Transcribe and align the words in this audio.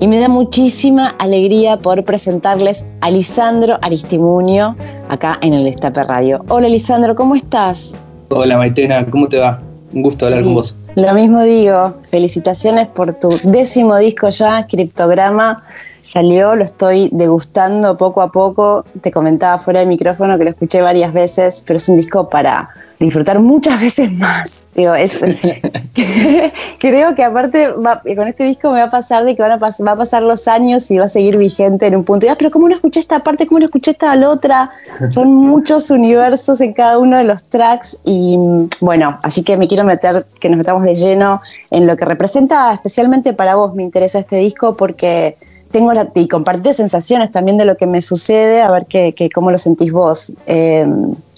y 0.00 0.08
me 0.08 0.18
da 0.18 0.28
muchísima 0.28 1.14
alegría 1.18 1.76
poder 1.76 2.04
presentarles 2.04 2.84
a 3.00 3.10
Lisandro 3.10 3.78
Aristimuño 3.82 4.76
acá 5.08 5.38
en 5.40 5.54
el 5.54 5.64
Destape 5.64 6.02
Radio. 6.02 6.44
Hola 6.48 6.68
Lisandro, 6.68 7.14
¿cómo 7.14 7.34
estás? 7.34 7.96
Hola 8.28 8.56
Maitena, 8.56 9.06
¿cómo 9.06 9.28
te 9.28 9.38
va? 9.38 9.60
Un 9.92 10.02
gusto 10.02 10.26
hablar 10.26 10.42
con 10.42 10.54
vos. 10.54 10.76
Lo 10.96 11.12
mismo 11.14 11.42
digo, 11.42 11.94
felicitaciones 12.08 12.88
por 12.88 13.14
tu 13.14 13.38
décimo 13.44 13.96
disco 13.98 14.28
ya, 14.28 14.66
Criptograma. 14.66 15.64
Salió, 16.04 16.54
lo 16.54 16.64
estoy 16.64 17.08
degustando 17.12 17.96
poco 17.96 18.20
a 18.20 18.30
poco. 18.30 18.84
Te 19.00 19.10
comentaba 19.10 19.56
fuera 19.56 19.80
de 19.80 19.86
micrófono 19.86 20.36
que 20.36 20.44
lo 20.44 20.50
escuché 20.50 20.82
varias 20.82 21.14
veces, 21.14 21.64
pero 21.66 21.78
es 21.78 21.88
un 21.88 21.96
disco 21.96 22.28
para 22.28 22.68
disfrutar 23.00 23.40
muchas 23.40 23.80
veces 23.80 24.12
más. 24.12 24.64
Digo, 24.74 24.94
es, 24.94 25.12
creo 26.78 27.14
que 27.14 27.24
aparte 27.24 27.70
con 28.14 28.28
este 28.28 28.44
disco 28.44 28.70
me 28.70 28.80
va 28.80 28.86
a 28.86 28.90
pasar 28.90 29.24
de 29.24 29.34
que 29.34 29.40
van 29.40 29.52
a 29.52 29.56
va 29.56 29.92
a 29.92 29.96
pasar 29.96 30.22
los 30.22 30.46
años 30.46 30.90
y 30.90 30.98
va 30.98 31.06
a 31.06 31.08
seguir 31.08 31.38
vigente 31.38 31.86
en 31.86 31.96
un 31.96 32.04
punto. 32.04 32.26
Y, 32.26 32.28
ah, 32.28 32.36
pero 32.38 32.50
¿cómo 32.50 32.68
no 32.68 32.74
escuché 32.74 33.00
esta 33.00 33.20
parte? 33.20 33.46
¿Cómo 33.46 33.60
no 33.60 33.64
escuché 33.64 33.92
esta 33.92 34.14
la 34.14 34.28
otra? 34.28 34.72
Son 35.08 35.32
muchos 35.32 35.90
universos 35.90 36.60
en 36.60 36.74
cada 36.74 36.98
uno 36.98 37.16
de 37.16 37.24
los 37.24 37.44
tracks 37.44 37.96
y 38.04 38.36
bueno, 38.80 39.18
así 39.22 39.42
que 39.42 39.56
me 39.56 39.66
quiero 39.66 39.84
meter, 39.84 40.26
que 40.38 40.50
nos 40.50 40.58
metamos 40.58 40.82
de 40.82 40.94
lleno 40.94 41.40
en 41.70 41.86
lo 41.86 41.96
que 41.96 42.04
representa 42.04 42.74
especialmente 42.74 43.32
para 43.32 43.54
vos. 43.54 43.74
Me 43.74 43.82
interesa 43.82 44.18
este 44.18 44.36
disco 44.36 44.76
porque 44.76 45.38
tengo 45.74 45.92
la, 45.92 46.08
y 46.14 46.28
compartir 46.28 46.72
sensaciones 46.72 47.32
también 47.32 47.58
de 47.58 47.64
lo 47.64 47.76
que 47.76 47.88
me 47.88 48.00
sucede, 48.00 48.62
a 48.62 48.70
ver 48.70 48.86
qué, 48.86 49.28
cómo 49.34 49.50
lo 49.50 49.58
sentís 49.58 49.90
vos. 49.90 50.32
Eh, 50.46 50.86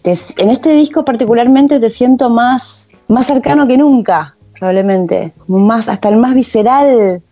en 0.05 0.51
este 0.51 0.73
disco 0.73 1.07
particularmente 1.07 1.81
te 1.81 1.89
siento 1.89 2.29
más, 2.29 2.87
más 3.09 3.27
cercano 3.27 3.67
que 3.67 3.79
nunca, 3.79 4.37
probablemente, 4.59 5.33
más, 5.47 5.89
hasta 5.89 6.11
el 6.11 6.17
más 6.17 6.35
visceral, 6.35 7.23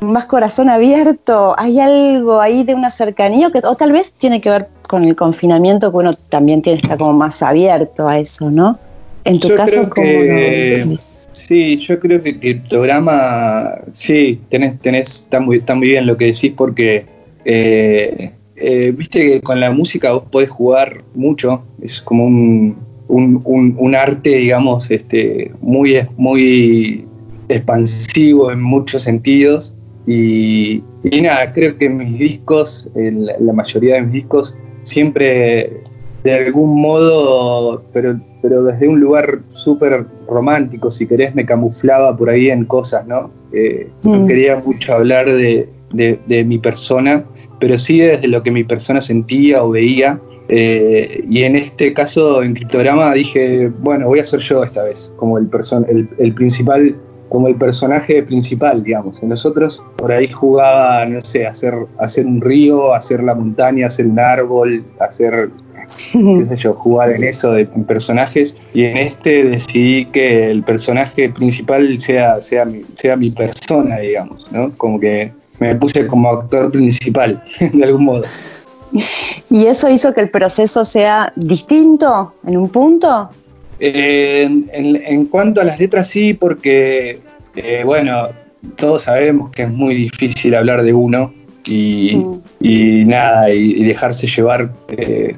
más 0.00 0.26
corazón 0.26 0.68
abierto. 0.68 1.54
Hay 1.56 1.80
algo 1.80 2.42
ahí 2.42 2.62
de 2.62 2.74
una 2.74 2.90
cercanía 2.90 3.50
que, 3.50 3.60
o 3.64 3.74
tal 3.74 3.92
vez 3.92 4.12
tiene 4.12 4.42
que 4.42 4.50
ver 4.50 4.68
con 4.86 5.04
el 5.04 5.16
confinamiento 5.16 5.90
que 5.90 5.96
uno 5.96 6.14
también 6.28 6.60
tiene 6.60 6.78
que 6.78 6.88
estar 6.88 6.98
como 6.98 7.14
más 7.14 7.42
abierto 7.42 8.06
a 8.06 8.18
eso, 8.18 8.50
¿no? 8.50 8.78
En 9.24 9.40
tu 9.40 9.54
caso, 9.54 9.88
¿cómo 9.88 10.06
Sí, 11.32 11.76
yo 11.78 11.98
creo 12.00 12.22
que 12.22 12.38
el 12.40 12.62
programa, 12.62 13.74
sí, 13.92 14.40
tenés, 14.48 14.80
tenés, 14.80 15.22
está 15.22 15.40
muy, 15.40 15.58
está 15.58 15.74
muy 15.74 15.88
bien 15.88 16.06
lo 16.06 16.16
que 16.16 16.26
decís 16.26 16.52
porque 16.56 17.06
eh, 17.44 18.32
eh, 18.56 18.92
viste 18.96 19.20
que 19.20 19.40
con 19.40 19.60
la 19.60 19.70
música 19.70 20.12
vos 20.12 20.24
podés 20.30 20.50
jugar 20.50 21.02
mucho, 21.14 21.62
es 21.80 22.00
como 22.00 22.26
un, 22.26 22.76
un, 23.08 23.94
arte, 23.94 24.30
digamos, 24.30 24.90
este, 24.90 25.52
muy, 25.60 25.98
muy 26.16 27.06
expansivo 27.48 28.52
en 28.52 28.60
muchos 28.60 29.02
sentidos. 29.02 29.74
Y, 30.06 30.82
nada, 31.22 31.52
creo 31.52 31.76
que 31.78 31.88
mis 31.88 32.18
discos, 32.18 32.88
la 32.94 33.52
mayoría 33.52 33.96
de 33.96 34.02
mis 34.02 34.12
discos, 34.12 34.56
siempre 34.82 35.82
de 36.22 36.34
algún 36.34 36.80
modo, 36.80 37.82
pero, 37.92 38.20
pero 38.42 38.64
desde 38.64 38.88
un 38.88 39.00
lugar 39.00 39.40
súper 39.48 40.06
romántico, 40.26 40.90
si 40.90 41.06
querés, 41.06 41.34
me 41.34 41.44
camuflaba 41.44 42.16
por 42.16 42.30
ahí 42.30 42.50
en 42.50 42.64
cosas, 42.64 43.06
¿no? 43.06 43.30
Eh, 43.52 43.88
no 44.02 44.20
mm. 44.20 44.26
quería 44.26 44.56
mucho 44.56 44.94
hablar 44.94 45.26
de, 45.26 45.68
de, 45.92 46.44
mi 46.44 46.58
persona, 46.58 47.24
pero 47.58 47.78
sí 47.78 47.98
desde 47.98 48.28
lo 48.28 48.42
que 48.42 48.50
mi 48.50 48.64
persona 48.64 49.00
sentía 49.00 49.62
o 49.64 49.70
veía. 49.70 50.20
Eh, 50.48 51.24
y 51.28 51.42
en 51.44 51.56
este 51.56 51.92
caso, 51.92 52.42
en 52.42 52.54
Criptograma, 52.54 53.12
dije, 53.14 53.70
bueno, 53.80 54.06
voy 54.06 54.20
a 54.20 54.24
ser 54.24 54.40
yo 54.40 54.64
esta 54.64 54.82
vez, 54.82 55.12
como 55.16 55.38
el, 55.38 55.48
el, 55.88 56.08
el 56.18 56.34
principal, 56.34 56.96
como 57.28 57.46
el 57.46 57.54
personaje 57.54 58.22
principal, 58.22 58.82
digamos. 58.82 59.22
En 59.22 59.28
los 59.28 59.46
otros, 59.46 59.82
por 59.96 60.10
ahí 60.10 60.28
jugaba, 60.28 61.06
no 61.06 61.20
sé, 61.20 61.46
hacer, 61.46 61.74
hacer 61.98 62.26
un 62.26 62.40
río, 62.40 62.92
hacer 62.94 63.22
la 63.22 63.34
montaña, 63.34 63.86
hacer 63.86 64.06
un 64.06 64.18
árbol, 64.18 64.84
hacer 64.98 65.50
qué 65.96 66.46
sé 66.48 66.56
yo, 66.56 66.74
jugar 66.74 67.12
en 67.12 67.24
eso 67.24 67.52
de 67.52 67.66
personajes 67.66 68.56
y 68.74 68.84
en 68.84 68.96
este 68.96 69.44
decidí 69.44 70.06
que 70.06 70.50
el 70.50 70.62
personaje 70.62 71.28
principal 71.30 72.00
sea, 72.00 72.40
sea, 72.40 72.64
mi, 72.64 72.82
sea 72.94 73.16
mi 73.16 73.30
persona, 73.30 73.98
digamos, 73.98 74.50
¿no? 74.50 74.68
Como 74.76 74.98
que 74.98 75.32
me 75.58 75.74
puse 75.74 76.06
como 76.06 76.30
actor 76.30 76.70
principal, 76.70 77.42
de 77.72 77.84
algún 77.84 78.04
modo. 78.04 78.24
¿Y 79.50 79.66
eso 79.66 79.88
hizo 79.88 80.12
que 80.14 80.20
el 80.20 80.30
proceso 80.30 80.84
sea 80.84 81.32
distinto 81.36 82.34
en 82.46 82.56
un 82.56 82.68
punto? 82.68 83.30
Eh, 83.78 84.48
en, 84.72 85.26
cuanto 85.26 85.60
a 85.60 85.64
las 85.64 85.78
letras, 85.78 86.08
sí, 86.08 86.34
porque, 86.34 87.20
eh, 87.56 87.82
bueno, 87.84 88.28
todos 88.76 89.04
sabemos 89.04 89.50
que 89.50 89.62
es 89.62 89.70
muy 89.70 89.94
difícil 89.94 90.54
hablar 90.54 90.82
de 90.82 90.92
uno 90.92 91.32
y, 91.64 92.16
mm. 92.16 93.08
nada, 93.08 93.50
y, 93.50 93.82
dejarse 93.84 94.26
llevar 94.26 94.70
eh, 94.88 95.34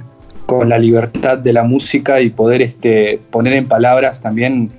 con 0.58 0.68
la 0.68 0.78
libertad 0.78 1.38
de 1.38 1.52
la 1.52 1.62
música 1.62 2.20
y 2.20 2.30
poder 2.30 2.60
este, 2.60 3.18
poner 3.30 3.54
en 3.54 3.66
palabras 3.66 4.20
también 4.20 4.70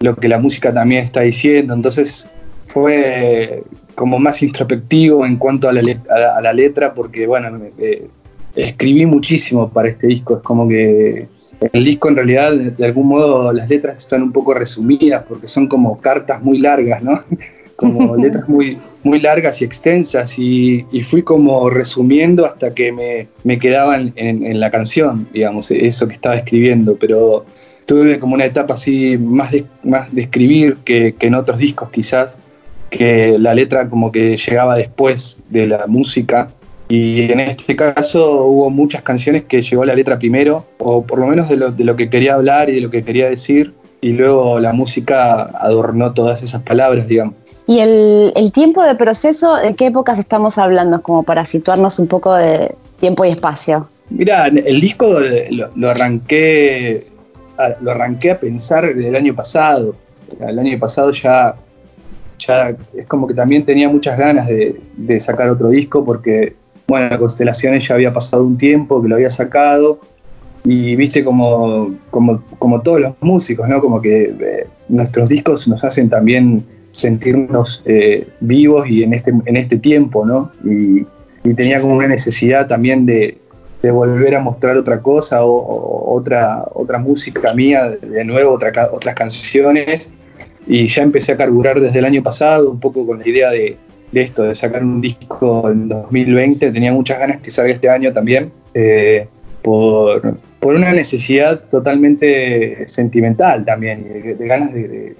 lo 0.00 0.16
que 0.16 0.28
la 0.28 0.38
música 0.38 0.72
también 0.72 1.04
está 1.04 1.20
diciendo. 1.20 1.74
Entonces 1.74 2.28
fue 2.66 3.62
como 3.94 4.18
más 4.18 4.42
introspectivo 4.42 5.26
en 5.26 5.36
cuanto 5.36 5.68
a 5.68 5.72
la, 5.72 6.52
letra, 6.52 6.94
porque 6.94 7.26
bueno, 7.26 7.60
eh, 7.78 8.08
escribí 8.54 9.06
muchísimo 9.06 9.68
para 9.68 9.88
este 9.88 10.06
disco, 10.06 10.38
es 10.38 10.42
como 10.42 10.66
que 10.68 11.28
el 11.72 11.84
disco 11.84 12.08
en 12.08 12.16
realidad 12.16 12.52
de, 12.54 12.84
algún 12.84 13.08
modo 13.08 13.52
las 13.52 13.68
letras 13.68 13.98
están 13.98 14.22
un 14.22 14.32
poco 14.32 14.54
resumidas 14.54 15.24
porque 15.28 15.48
son 15.48 15.66
como 15.66 15.98
cartas 16.00 16.42
muy 16.42 16.58
largas, 16.58 17.02
¿no? 17.02 17.22
Como 17.76 18.16
letras 18.22 18.48
muy, 18.48 18.78
muy 19.02 19.20
largas 19.20 19.60
y 19.60 19.64
extensas 19.64 20.38
y, 20.38 20.84
fui 21.02 21.22
como 21.22 21.68
resumiendo 21.70 22.46
hasta 22.46 22.74
que 22.74 22.92
me, 22.92 23.28
me 23.42 23.58
quedaba 23.58 23.96
en, 23.96 24.60
la 24.60 24.70
canción, 24.70 25.28
digamos, 25.32 25.70
eso 25.70 26.06
que 26.08 26.14
estaba 26.14 26.36
escribiendo, 26.36 26.96
pero 26.96 27.44
tuve 27.86 28.18
como 28.18 28.34
una 28.34 28.46
etapa 28.46 28.74
así 28.74 29.18
más 29.18 29.50
de, 29.50 29.64
más 29.82 30.14
de 30.14 30.22
escribir 30.22 30.76
que, 30.84 31.14
que 31.18 31.26
en 31.26 31.34
otros 31.34 31.58
discos 31.58 31.90
quizás 31.90 32.38
que 32.90 33.38
la 33.38 33.54
letra 33.54 33.88
como 33.88 34.12
que 34.12 34.36
llegaba 34.36 34.76
después 34.76 35.36
de 35.50 35.66
la 35.66 35.86
música 35.86 36.50
y 36.88 37.32
en 37.32 37.40
este 37.40 37.74
caso 37.76 38.44
hubo 38.44 38.70
muchas 38.70 39.02
canciones 39.02 39.44
que 39.44 39.62
llegó 39.62 39.84
la 39.84 39.94
letra 39.94 40.18
primero, 40.18 40.66
o 40.78 41.04
por 41.04 41.18
lo 41.18 41.26
menos 41.26 41.48
de 41.48 41.56
lo, 41.56 41.72
de 41.72 41.84
lo 41.84 41.96
que 41.96 42.10
quería 42.10 42.34
hablar 42.34 42.68
y 42.68 42.74
de 42.74 42.80
lo 42.82 42.90
que 42.90 43.02
quería 43.02 43.28
decir, 43.28 43.72
y 44.00 44.12
luego 44.12 44.60
la 44.60 44.72
música 44.72 45.42
adornó 45.42 46.12
todas 46.12 46.42
esas 46.42 46.62
palabras, 46.62 47.08
digamos. 47.08 47.34
¿Y 47.66 47.78
el, 47.78 48.32
el 48.36 48.52
tiempo 48.52 48.82
de 48.82 48.94
proceso, 48.94 49.56
de 49.56 49.74
qué 49.74 49.86
épocas 49.86 50.18
estamos 50.18 50.58
hablando, 50.58 51.02
como 51.02 51.22
para 51.22 51.44
situarnos 51.44 51.98
un 51.98 52.06
poco 52.06 52.34
de 52.34 52.74
tiempo 53.00 53.24
y 53.24 53.30
espacio? 53.30 53.88
Mira, 54.10 54.48
el 54.48 54.80
disco 54.80 55.18
lo, 55.74 55.90
arranqué, 55.90 57.06
lo 57.80 57.90
arranqué 57.90 58.32
a 58.32 58.38
pensar 58.38 58.84
el 58.84 59.16
año 59.16 59.34
pasado. 59.34 59.96
El 60.40 60.58
año 60.58 60.78
pasado 60.78 61.10
ya 61.10 61.54
ya 62.38 62.74
es 62.94 63.06
como 63.06 63.26
que 63.26 63.34
también 63.34 63.64
tenía 63.64 63.88
muchas 63.88 64.18
ganas 64.18 64.48
de, 64.48 65.20
sacar 65.20 65.48
otro 65.48 65.68
disco 65.68 66.04
porque, 66.04 66.54
bueno, 66.86 67.18
Constelaciones 67.18 67.86
ya 67.86 67.94
había 67.94 68.12
pasado 68.12 68.44
un 68.44 68.58
tiempo 68.58 69.02
que 69.02 69.08
lo 69.08 69.14
había 69.16 69.30
sacado 69.30 70.00
y 70.64 70.96
viste 70.96 71.24
como, 71.24 71.94
como, 72.10 72.42
como 72.58 72.80
todos 72.80 73.00
los 73.00 73.14
músicos, 73.20 73.68
¿no? 73.68 73.80
Como 73.80 74.00
que 74.00 74.24
eh, 74.24 74.66
nuestros 74.88 75.28
discos 75.28 75.68
nos 75.68 75.84
hacen 75.84 76.08
también 76.08 76.64
sentirnos 76.94 77.82
eh, 77.84 78.28
vivos 78.40 78.88
y 78.88 79.02
en 79.02 79.14
este, 79.14 79.32
en 79.44 79.56
este 79.56 79.78
tiempo, 79.78 80.24
¿no? 80.24 80.52
Y, 80.64 81.06
tenía 81.56 81.78
como 81.78 81.96
una 81.96 82.08
necesidad 82.08 82.66
también 82.66 83.04
de, 83.04 83.36
volver 83.82 84.34
a 84.34 84.40
mostrar 84.40 84.78
otra 84.78 85.02
cosa 85.02 85.44
o, 85.44 86.14
otra, 86.16 86.64
otra 86.72 86.98
música 86.98 87.52
mía, 87.52 87.90
de 87.90 88.24
nuevo, 88.24 88.54
otra, 88.54 88.72
otras 88.90 89.14
canciones 89.14 90.08
y 90.66 90.86
ya 90.86 91.02
empecé 91.02 91.32
a 91.32 91.36
carburar 91.36 91.80
desde 91.80 91.98
el 91.98 92.04
año 92.04 92.22
pasado, 92.22 92.70
un 92.70 92.80
poco 92.80 93.06
con 93.06 93.18
la 93.18 93.28
idea 93.28 93.50
de, 93.50 93.76
esto, 94.14 94.44
de 94.44 94.54
sacar 94.54 94.82
un 94.82 95.00
disco 95.00 95.70
en 95.70 95.88
2020. 95.88 96.70
Tenía 96.70 96.92
muchas 96.92 97.18
ganas 97.18 97.40
que 97.40 97.50
salga 97.50 97.72
este 97.72 97.90
año 97.90 98.12
también, 98.12 98.50
eh, 98.72 99.26
por, 99.62 100.38
una 100.62 100.94
necesidad 100.94 101.64
totalmente 101.68 102.88
sentimental 102.88 103.66
también, 103.66 104.36
de, 104.38 104.46
ganas 104.46 104.72
de, 104.72 105.14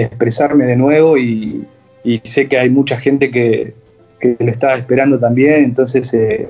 expresarme 0.00 0.64
de 0.64 0.76
nuevo 0.76 1.18
y, 1.18 1.66
sé 2.24 2.48
que 2.48 2.58
hay 2.58 2.70
mucha 2.70 2.96
gente 2.96 3.30
que, 3.30 3.74
lo 4.20 4.50
estaba 4.50 4.76
esperando 4.76 5.18
también, 5.18 5.64
entonces 5.64 6.14
eh, 6.14 6.48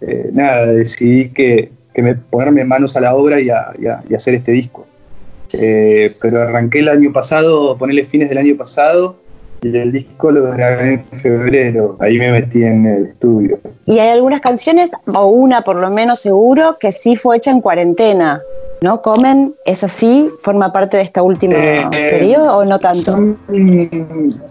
eh, 0.00 0.30
nada, 0.32 0.66
decidí 0.72 1.28
que, 1.28 1.70
me, 1.96 2.14
ponerme 2.14 2.64
manos 2.64 2.96
a 2.96 3.00
la 3.00 3.14
obra 3.14 3.38
y 3.40 3.50
hacer 4.14 4.34
este 4.34 4.52
disco. 4.52 4.86
Eh, 5.52 6.14
pero 6.20 6.42
arranqué 6.42 6.80
el 6.80 6.88
año 6.88 7.12
pasado, 7.12 7.76
ponerle 7.76 8.04
fines 8.04 8.28
del 8.28 8.38
año 8.38 8.56
pasado, 8.56 9.16
y 9.62 9.76
el 9.76 9.92
disco 9.92 10.30
lo 10.30 10.50
grabé 10.52 10.94
en 10.94 11.04
febrero, 11.06 11.96
ahí 12.00 12.18
me 12.18 12.30
metí 12.32 12.62
en 12.62 12.86
el 12.86 13.06
estudio. 13.06 13.58
Y 13.84 13.98
hay 13.98 14.08
algunas 14.08 14.40
canciones, 14.40 14.90
o 15.06 15.26
una 15.26 15.62
por 15.62 15.76
lo 15.76 15.90
menos 15.90 16.20
seguro, 16.20 16.78
que 16.78 16.92
sí 16.92 17.16
fue 17.16 17.36
hecha 17.36 17.50
en 17.50 17.60
cuarentena. 17.60 18.40
¿No? 18.80 19.02
¿Comen? 19.02 19.54
¿Es 19.64 19.84
así? 19.84 20.28
¿Forma 20.40 20.72
parte 20.72 20.96
de 20.96 21.02
este 21.04 21.20
último 21.20 21.54
Eh, 21.56 21.84
periodo 21.90 22.58
o 22.58 22.64
no 22.64 22.78
tanto? 22.78 23.02
Son, 23.12 23.38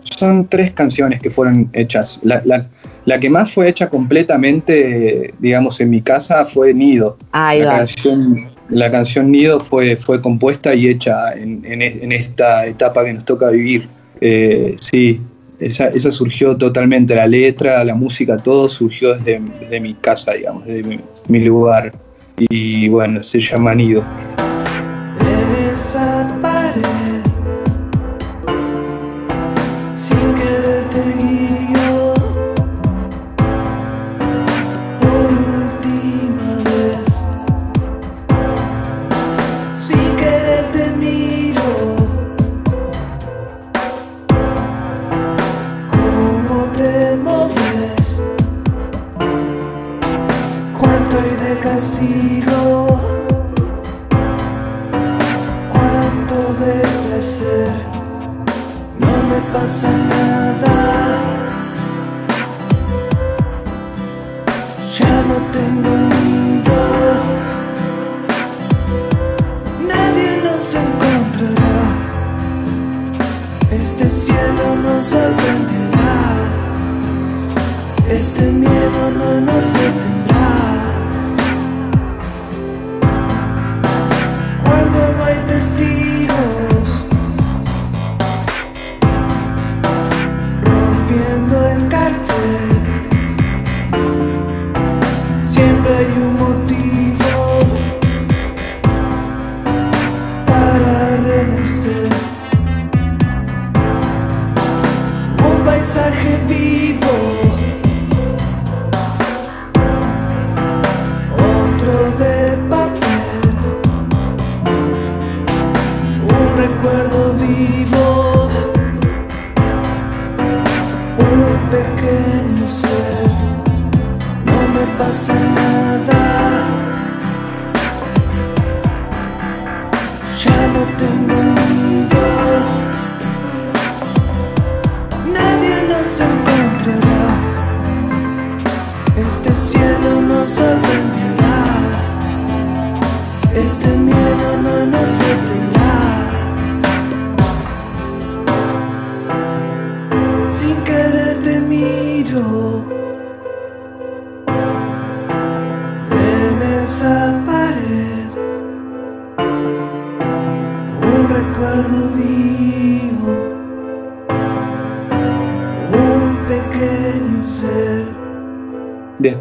son 0.04 0.48
tres 0.48 0.72
canciones 0.72 1.22
que 1.22 1.30
fueron 1.30 1.70
hechas. 1.74 2.20
La, 2.24 2.42
la- 2.46 2.66
la 3.06 3.20
que 3.20 3.30
más 3.30 3.52
fue 3.52 3.68
hecha 3.70 3.90
completamente, 3.90 5.34
digamos, 5.40 5.80
en 5.81 5.90
mi 5.90 6.02
casa 6.02 6.46
fue 6.46 6.74
Nido. 6.74 7.18
Ahí 7.31 7.60
la, 7.62 7.66
va. 7.66 7.78
canción, 7.78 8.38
la 8.70 8.92
canción 8.92 9.31
Nido 9.31 9.60
fue, 9.60 9.98
fue 9.98 10.22
compuesta 10.22 10.74
y 10.76 10.88
hecha 10.88 11.34
en, 11.34 11.64
en 11.66 11.81
en 11.81 12.12
esta 12.12 12.66
etapa 12.68 13.04
que 13.06 13.14
nos 13.14 13.26
toca 13.26 13.50
vivir. 13.50 13.88
Eh, 14.22 14.76
sí, 14.80 15.22
esa, 15.60 15.88
esa 15.88 16.12
surgió 16.12 16.56
totalmente. 16.56 17.16
La 17.16 17.26
letra, 17.26 17.84
la 17.84 17.96
música, 17.96 18.38
todo 18.38 18.70
surgió 18.70 19.16
desde, 19.16 19.42
desde 19.60 19.80
mi 19.80 19.96
casa, 19.96 20.34
digamos, 20.34 20.66
desde 20.66 20.84
mi, 20.84 21.00
mi 21.28 21.40
lugar. 21.40 21.94
Y 22.39 22.88
bueno, 22.89 23.21
se 23.21 23.41
llama 23.41 23.75
Nido. 23.75 24.03
Hay 51.19 51.31
de 51.45 51.60
castigo. 51.60 53.00
Cuánto 55.74 56.36
de 56.63 56.75
placer, 57.07 57.69
no 59.00 59.13
me 59.30 59.39
pasa 59.54 59.89
nada. 60.16 60.75
Ya 64.98 65.16
no 65.30 65.38
tengo 65.57 65.92
nido, 66.13 66.81
nadie 69.92 70.31
nos 70.44 70.66
encontrará. 70.86 71.80
Este 73.71 74.10
cielo 74.10 74.75
nos 74.83 75.06
sorprenderá, 75.06 76.18
este 78.10 78.44
miedo 78.51 79.01
no 79.19 79.42
nos 79.42 79.66
detendrá. 79.74 80.19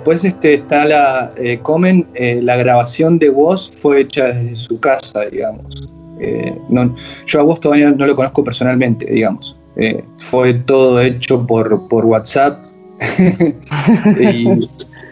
Después 0.09 0.25
este, 0.25 0.55
está 0.55 0.87
la 0.87 1.33
eh, 1.37 1.59
Comen, 1.61 2.07
eh, 2.15 2.41
la 2.43 2.57
grabación 2.57 3.19
de 3.19 3.29
voz 3.29 3.71
fue 3.77 4.01
hecha 4.01 4.29
desde 4.29 4.55
su 4.55 4.81
casa, 4.81 5.27
digamos. 5.27 5.87
Eh, 6.19 6.57
yo 7.27 7.41
a 7.41 7.43
vos 7.43 7.61
todavía 7.61 7.91
no 7.91 8.07
lo 8.07 8.17
conozco 8.17 8.43
personalmente, 8.43 9.05
digamos. 9.05 9.55
Fue 10.17 10.55
todo 10.55 11.03
hecho 11.03 11.47
por, 11.47 11.89
por 11.89 12.07
WhatsApp 12.07 12.59
y, 14.19 14.49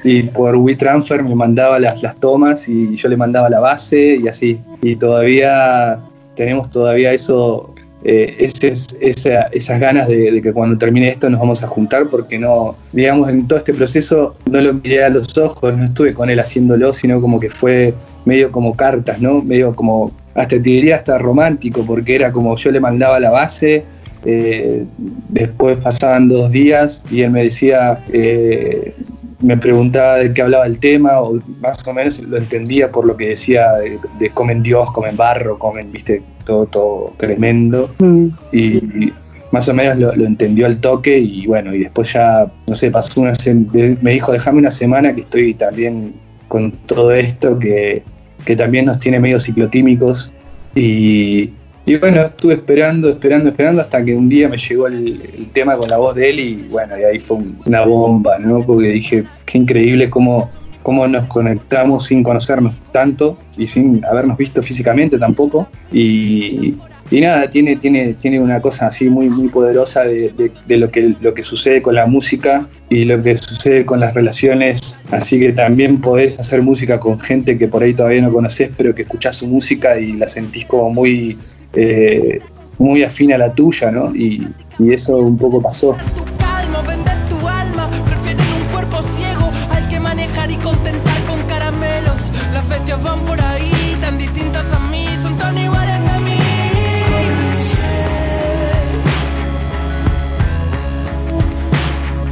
y 0.03 0.23
por 0.23 0.57
WeTransfer 0.57 1.23
me 1.23 1.35
mandaba 1.35 1.79
las, 1.79 2.03
las 2.03 2.17
tomas 2.17 2.67
y 2.67 2.97
yo 2.97 3.11
le 3.11 3.19
mandaba 3.19 3.51
la 3.51 3.61
base 3.61 4.17
y 4.17 4.27
así. 4.29 4.59
Y 4.81 4.97
todavía 4.97 6.01
tenemos 6.37 6.71
todavía 6.71 7.13
eso, 7.13 7.75
eh, 8.09 8.37
esas 8.39 9.81
ganas 9.81 10.07
de, 10.07 10.31
de 10.31 10.41
que 10.41 10.53
cuando 10.53 10.79
termine 10.79 11.09
esto 11.09 11.29
nos 11.29 11.41
vamos 11.41 11.65
a 11.65 11.67
juntar 11.67 12.07
porque 12.09 12.39
no, 12.39 12.77
digamos, 12.93 13.29
en 13.29 13.49
todo 13.49 13.59
este 13.59 13.75
proceso 13.75 14.37
no 14.49 14.61
lo 14.61 14.75
miré 14.75 15.03
a 15.03 15.09
los 15.09 15.37
ojos, 15.37 15.77
no 15.77 15.83
estuve 15.83 16.15
con 16.15 16.31
él 16.31 16.39
haciéndolo, 16.39 16.93
sino 16.93 17.21
como 17.21 17.41
que 17.41 17.51
fue 17.51 17.95
medio 18.25 18.53
como 18.53 18.77
cartas, 18.77 19.21
¿no? 19.21 19.43
Medio 19.43 19.75
como, 19.75 20.13
hasta 20.35 20.51
te 20.51 20.61
diría 20.61 20.97
hasta 20.97 21.19
romántico, 21.19 21.85
porque 21.85 22.15
era 22.15 22.31
como 22.31 22.55
yo 22.57 22.71
le 22.71 22.79
mandaba 22.79 23.19
la 23.19 23.31
base, 23.31 23.85
eh, 24.25 24.85
después 25.29 25.77
pasaban 25.79 26.29
dos 26.29 26.53
días 26.53 27.03
y 27.11 27.23
él 27.23 27.33
me 27.33 27.43
decía, 27.43 28.05
eh, 28.13 28.95
me 29.41 29.57
preguntaba 29.57 30.17
de 30.17 30.33
qué 30.33 30.43
hablaba 30.43 30.67
el 30.67 30.79
tema, 30.79 31.21
o 31.21 31.39
más 31.61 31.87
o 31.87 31.93
menos 31.93 32.21
lo 32.21 32.37
entendía 32.39 32.91
por 32.91 33.05
lo 33.07 33.17
que 33.17 33.29
decía 33.29 33.73
de, 33.77 33.99
de 34.19 34.31
comen 34.31 34.63
Dios, 34.63 34.91
comen 34.93 35.17
barro, 35.17 35.59
comen, 35.59 35.93
viste, 35.93 36.23
todo, 36.45 36.67
todo 36.67 37.13
tremendo. 37.19 37.91
Mm. 37.99 38.27
Y, 38.53 38.61
y 38.79 39.13
más 39.53 39.69
o 39.69 39.75
menos 39.75 39.99
lo, 39.99 40.15
lo 40.17 40.25
entendió 40.25 40.67
al 40.67 40.79
toque 40.79 41.19
y 41.19 41.47
bueno, 41.47 41.75
y 41.75 41.81
después 41.81 42.13
ya, 42.13 42.51
no 42.67 42.75
sé, 42.77 42.91
pasó 42.91 43.21
una 43.21 43.35
se- 43.35 43.55
de- 43.55 43.97
me 44.03 44.13
dijo, 44.13 44.33
déjame 44.33 44.59
una 44.59 44.71
semana 44.71 45.15
que 45.15 45.21
estoy 45.21 45.55
también 45.55 46.15
con 46.49 46.73
todo 46.73 47.13
esto 47.13 47.59
que, 47.59 48.03
que 48.45 48.57
también 48.57 48.87
nos 48.87 48.99
tiene 49.01 49.21
medio 49.21 49.39
ciclotímicos. 49.39 50.31
Y, 50.75 51.53
y 51.87 51.97
bueno, 51.97 52.21
estuve 52.23 52.55
esperando, 52.55 53.09
esperando, 53.11 53.49
esperando 53.49 53.81
hasta 53.81 54.05
que 54.05 54.15
un 54.15 54.29
día 54.29 54.49
me 54.49 54.57
llegó 54.59 54.89
el, 54.89 55.49
tema 55.53 55.77
con 55.77 55.89
la 55.89 55.97
voz 55.99 56.15
de 56.17 56.31
él 56.31 56.41
y 56.41 56.55
bueno, 56.69 56.99
y 56.99 57.05
ahí 57.05 57.19
fue 57.21 57.37
un- 57.39 57.59
una 57.65 57.85
bomba, 57.85 58.39
¿no? 58.39 58.61
Porque 58.67 58.89
dije, 58.89 59.25
qué 59.45 59.59
increíble 59.59 60.11
cómo, 60.11 60.51
cómo 60.83 61.07
nos 61.09 61.27
conectamos 61.29 62.07
sin 62.07 62.23
conocernos 62.23 62.75
tanto 62.93 63.39
y 63.57 63.67
sin 63.69 64.05
habernos 64.05 64.37
visto 64.37 64.63
físicamente 64.63 65.17
tampoco. 65.19 65.69
Y, 65.93 66.75
y 67.11 67.21
nada, 67.21 67.49
tiene, 67.49 67.77
tiene, 67.77 68.15
tiene 68.15 68.41
una 68.41 68.61
cosa 68.61 68.89
así 68.89 69.09
muy, 69.09 69.29
muy 69.31 69.49
poderosa 69.49 70.03
de, 70.03 70.31
de- 70.37 70.51
de 70.67 70.77
lo, 70.77 70.91
que, 70.91 71.15
lo 71.21 71.33
que 71.35 71.43
sucede 71.45 71.81
con 71.83 71.95
la 71.95 72.07
música 72.07 72.69
y 72.91 73.05
lo 73.05 73.23
que 73.23 73.37
sucede 73.37 73.87
con 73.87 74.01
las 74.01 74.13
relaciones. 74.13 74.99
Así 75.13 75.39
que 75.39 75.53
también 75.53 76.01
podés 76.01 76.39
hacer 76.41 76.63
música 76.63 76.99
con 76.99 77.21
gente 77.21 77.57
que 77.57 77.69
por 77.69 77.83
ahí 77.85 77.95
todavía 77.95 78.23
no 78.23 78.33
conoces, 78.33 78.71
pero 78.77 78.93
que 78.95 79.03
escuchás 79.03 79.37
su 79.37 79.47
música 79.47 79.99
y 80.01 80.13
la 80.15 80.29
sentís 80.29 80.67
como 80.67 80.91
muy, 80.93 81.39
eh, 81.77 82.41
muy 82.79 83.03
afín 83.05 83.33
a 83.33 83.39
la 83.39 83.53
tuya, 83.53 83.91
¿no? 83.91 84.15
Y, 84.15 84.47
y 84.79 84.93
eso 84.93 85.17
un 85.19 85.37
poco 85.37 85.61
pasó. 85.63 85.97
tu 86.15 86.25
calma, 86.39 86.83
vender 86.83 87.29
tu 87.29 87.47
alma. 87.49 87.89
Prefieren 88.05 88.45
un 88.61 88.65
cuerpo 88.73 89.03
ciego 89.03 89.51
al 89.71 89.89
que 89.89 90.01
manejar 90.01 90.51
y 90.51 90.57
contentar 90.57 91.19
con 91.27 91.43
caramelos. 91.45 92.21
Las 92.53 92.69
bestias 92.69 93.03
van 93.03 93.25
por 93.25 93.41
ahí, 93.41 93.97
tan 94.01 94.19
distintas 94.19 94.73
a 94.73 94.79
mí, 94.79 95.07
son 95.23 95.37
tan 95.39 95.57
iguales 95.57 96.01
a 96.11 96.19
mí. 96.21 96.37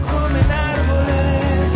Comen 0.09 0.51
árboles. 0.51 1.73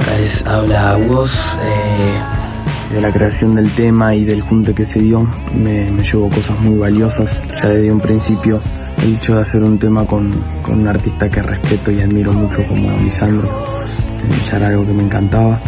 Acá 0.00 0.16
les 0.18 0.46
habla 0.46 0.90
Agos. 0.92 1.32
eh, 1.62 2.39
de 2.92 3.00
la 3.00 3.12
creación 3.12 3.54
del 3.54 3.70
tema 3.74 4.14
y 4.14 4.24
del 4.24 4.40
junte 4.40 4.74
que 4.74 4.84
se 4.84 5.00
dio, 5.00 5.28
me, 5.54 5.90
me 5.90 6.02
llevó 6.02 6.28
cosas 6.28 6.58
muy 6.60 6.76
valiosas. 6.76 7.40
Ya 7.62 7.68
desde 7.68 7.92
un 7.92 8.00
principio, 8.00 8.60
el 9.02 9.14
hecho 9.14 9.36
de 9.36 9.42
hacer 9.42 9.62
un 9.62 9.78
tema 9.78 10.04
con, 10.06 10.44
con 10.62 10.80
un 10.80 10.88
artista 10.88 11.30
que 11.30 11.40
respeto 11.40 11.92
y 11.92 12.00
admiro 12.00 12.32
mucho 12.32 12.62
como 12.66 12.88
Lisandro, 13.04 13.48
eh, 13.48 14.50
ya 14.50 14.56
era 14.56 14.68
algo 14.68 14.86
que 14.86 14.92
me 14.92 15.04
encantaba. 15.04 15.60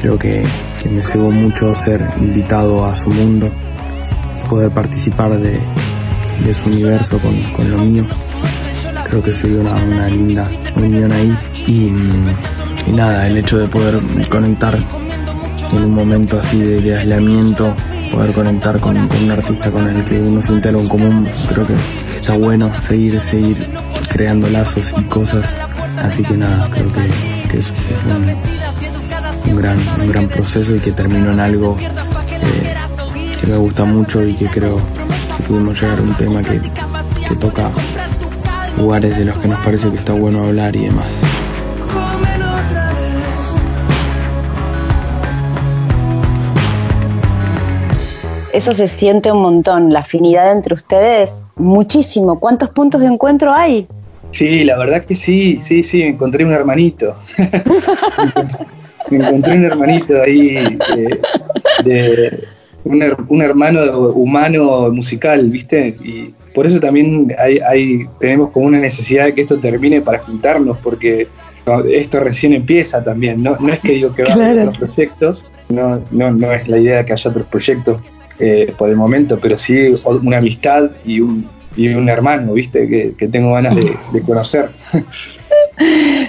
Creo 0.00 0.18
que, 0.18 0.44
me 0.90 1.02
cegó 1.02 1.32
mucho 1.32 1.74
ser 1.74 2.00
invitado 2.20 2.84
a 2.84 2.94
su 2.94 3.10
mundo 3.10 3.50
y 4.38 4.48
poder 4.48 4.70
participar 4.70 5.36
de, 5.40 5.60
de 6.44 6.54
su 6.54 6.68
universo 6.68 7.18
con, 7.18 7.34
con 7.54 7.70
lo 7.70 7.78
mío. 7.78 8.04
Creo 9.08 9.22
que 9.22 9.34
se 9.34 9.48
dio 9.48 9.62
una, 9.62 9.74
una 9.74 10.08
linda 10.08 10.48
unión 10.76 11.10
ahí 11.10 11.36
y 11.66 12.92
nada, 12.92 13.26
el 13.26 13.38
hecho 13.38 13.58
de 13.58 13.66
poder 13.66 13.98
conectar 14.28 14.78
en 15.72 15.84
un 15.84 15.94
momento 15.94 16.38
así 16.38 16.58
de, 16.58 16.96
aislamiento, 16.96 17.74
poder 18.12 18.32
conectar 18.32 18.80
con, 18.80 18.96
un 18.96 19.30
artista 19.30 19.70
con 19.70 19.86
el 19.86 20.04
que 20.04 20.20
uno 20.20 20.40
siente 20.42 20.68
algo 20.68 20.82
en 20.82 20.88
común, 20.88 21.28
creo 21.48 21.66
que 21.66 21.74
está 22.16 22.34
bueno 22.34 22.70
seguir, 22.86 23.20
seguir 23.22 23.68
creando 24.08 24.48
lazos 24.48 24.94
y 24.98 25.02
cosas. 25.04 25.52
Así 26.02 26.22
que 26.22 26.36
nada, 26.36 26.68
creo 26.70 26.92
que, 26.92 27.58
es, 27.58 27.72
un, 29.46 29.56
gran, 29.56 29.78
un 30.00 30.08
gran 30.08 30.28
proceso 30.28 30.76
y 30.76 30.80
que 30.80 30.92
terminó 30.92 31.32
en 31.32 31.40
algo 31.40 31.76
eh, 31.78 32.74
que 33.40 33.46
me 33.46 33.56
gusta 33.56 33.84
mucho 33.84 34.22
y 34.22 34.34
que 34.34 34.48
creo 34.48 34.76
que 35.36 35.42
pudimos 35.44 35.80
llegar 35.80 35.98
a 35.98 36.02
un 36.02 36.14
tema 36.14 36.42
que 36.42 37.36
toca 37.36 37.70
lugares 38.76 39.16
de 39.16 39.24
los 39.24 39.38
que 39.38 39.48
nos 39.48 39.60
parece 39.64 39.90
que 39.90 39.96
está 39.96 40.12
bueno 40.12 40.44
hablar 40.44 40.76
y 40.76 40.84
demás. 40.86 41.35
Eso 48.56 48.72
se 48.72 48.88
siente 48.88 49.30
un 49.30 49.42
montón, 49.42 49.92
la 49.92 50.00
afinidad 50.00 50.50
entre 50.50 50.72
ustedes, 50.72 51.42
muchísimo. 51.56 52.40
¿Cuántos 52.40 52.70
puntos 52.70 53.02
de 53.02 53.08
encuentro 53.08 53.52
hay? 53.52 53.86
Sí, 54.30 54.64
la 54.64 54.78
verdad 54.78 55.04
que 55.04 55.14
sí, 55.14 55.58
sí, 55.60 55.82
sí, 55.82 55.98
me 55.98 56.08
encontré 56.08 56.42
un 56.42 56.52
hermanito. 56.52 57.14
me 59.10 59.18
encontré 59.18 59.54
un 59.56 59.64
hermanito 59.66 60.22
ahí 60.22 60.56
eh, 60.56 61.20
de 61.84 62.44
un, 62.84 63.00
her- 63.02 63.16
un 63.28 63.42
hermano 63.42 64.08
humano 64.12 64.90
musical, 64.90 65.48
¿viste? 65.50 65.96
Y 66.02 66.32
por 66.54 66.66
eso 66.66 66.80
también 66.80 67.34
hay, 67.38 67.58
hay- 67.58 68.06
tenemos 68.18 68.50
como 68.52 68.66
una 68.66 68.78
necesidad 68.78 69.26
de 69.26 69.34
que 69.34 69.42
esto 69.42 69.58
termine 69.58 70.00
para 70.00 70.18
juntarnos, 70.20 70.78
porque 70.78 71.28
esto 71.90 72.20
recién 72.20 72.52
empieza 72.52 73.04
también. 73.04 73.42
No, 73.42 73.56
no 73.60 73.70
es 73.72 73.80
que 73.80 73.92
digo 73.92 74.12
que 74.12 74.22
va 74.24 74.30
a 74.30 74.32
haber 74.34 74.52
Claro. 74.52 74.70
otros 74.70 74.88
proyectos, 74.88 75.44
no, 75.68 76.00
no, 76.10 76.30
no 76.30 76.52
es 76.52 76.66
la 76.68 76.78
idea 76.78 77.04
que 77.04 77.12
haya 77.12 77.30
otros 77.30 77.46
proyectos 77.48 78.00
eh, 78.38 78.74
por 78.76 78.90
el 78.90 78.96
momento, 78.96 79.38
pero 79.40 79.56
sí 79.56 79.92
una 80.22 80.38
amistad 80.38 80.90
y 81.04 81.20
un, 81.20 81.48
y 81.76 81.88
un 81.88 82.08
hermano, 82.08 82.52
¿viste? 82.54 82.88
Que, 82.88 83.14
que 83.16 83.28
tengo 83.28 83.54
ganas 83.54 83.74
de, 83.74 83.96
de 84.12 84.20
conocer. 84.22 84.70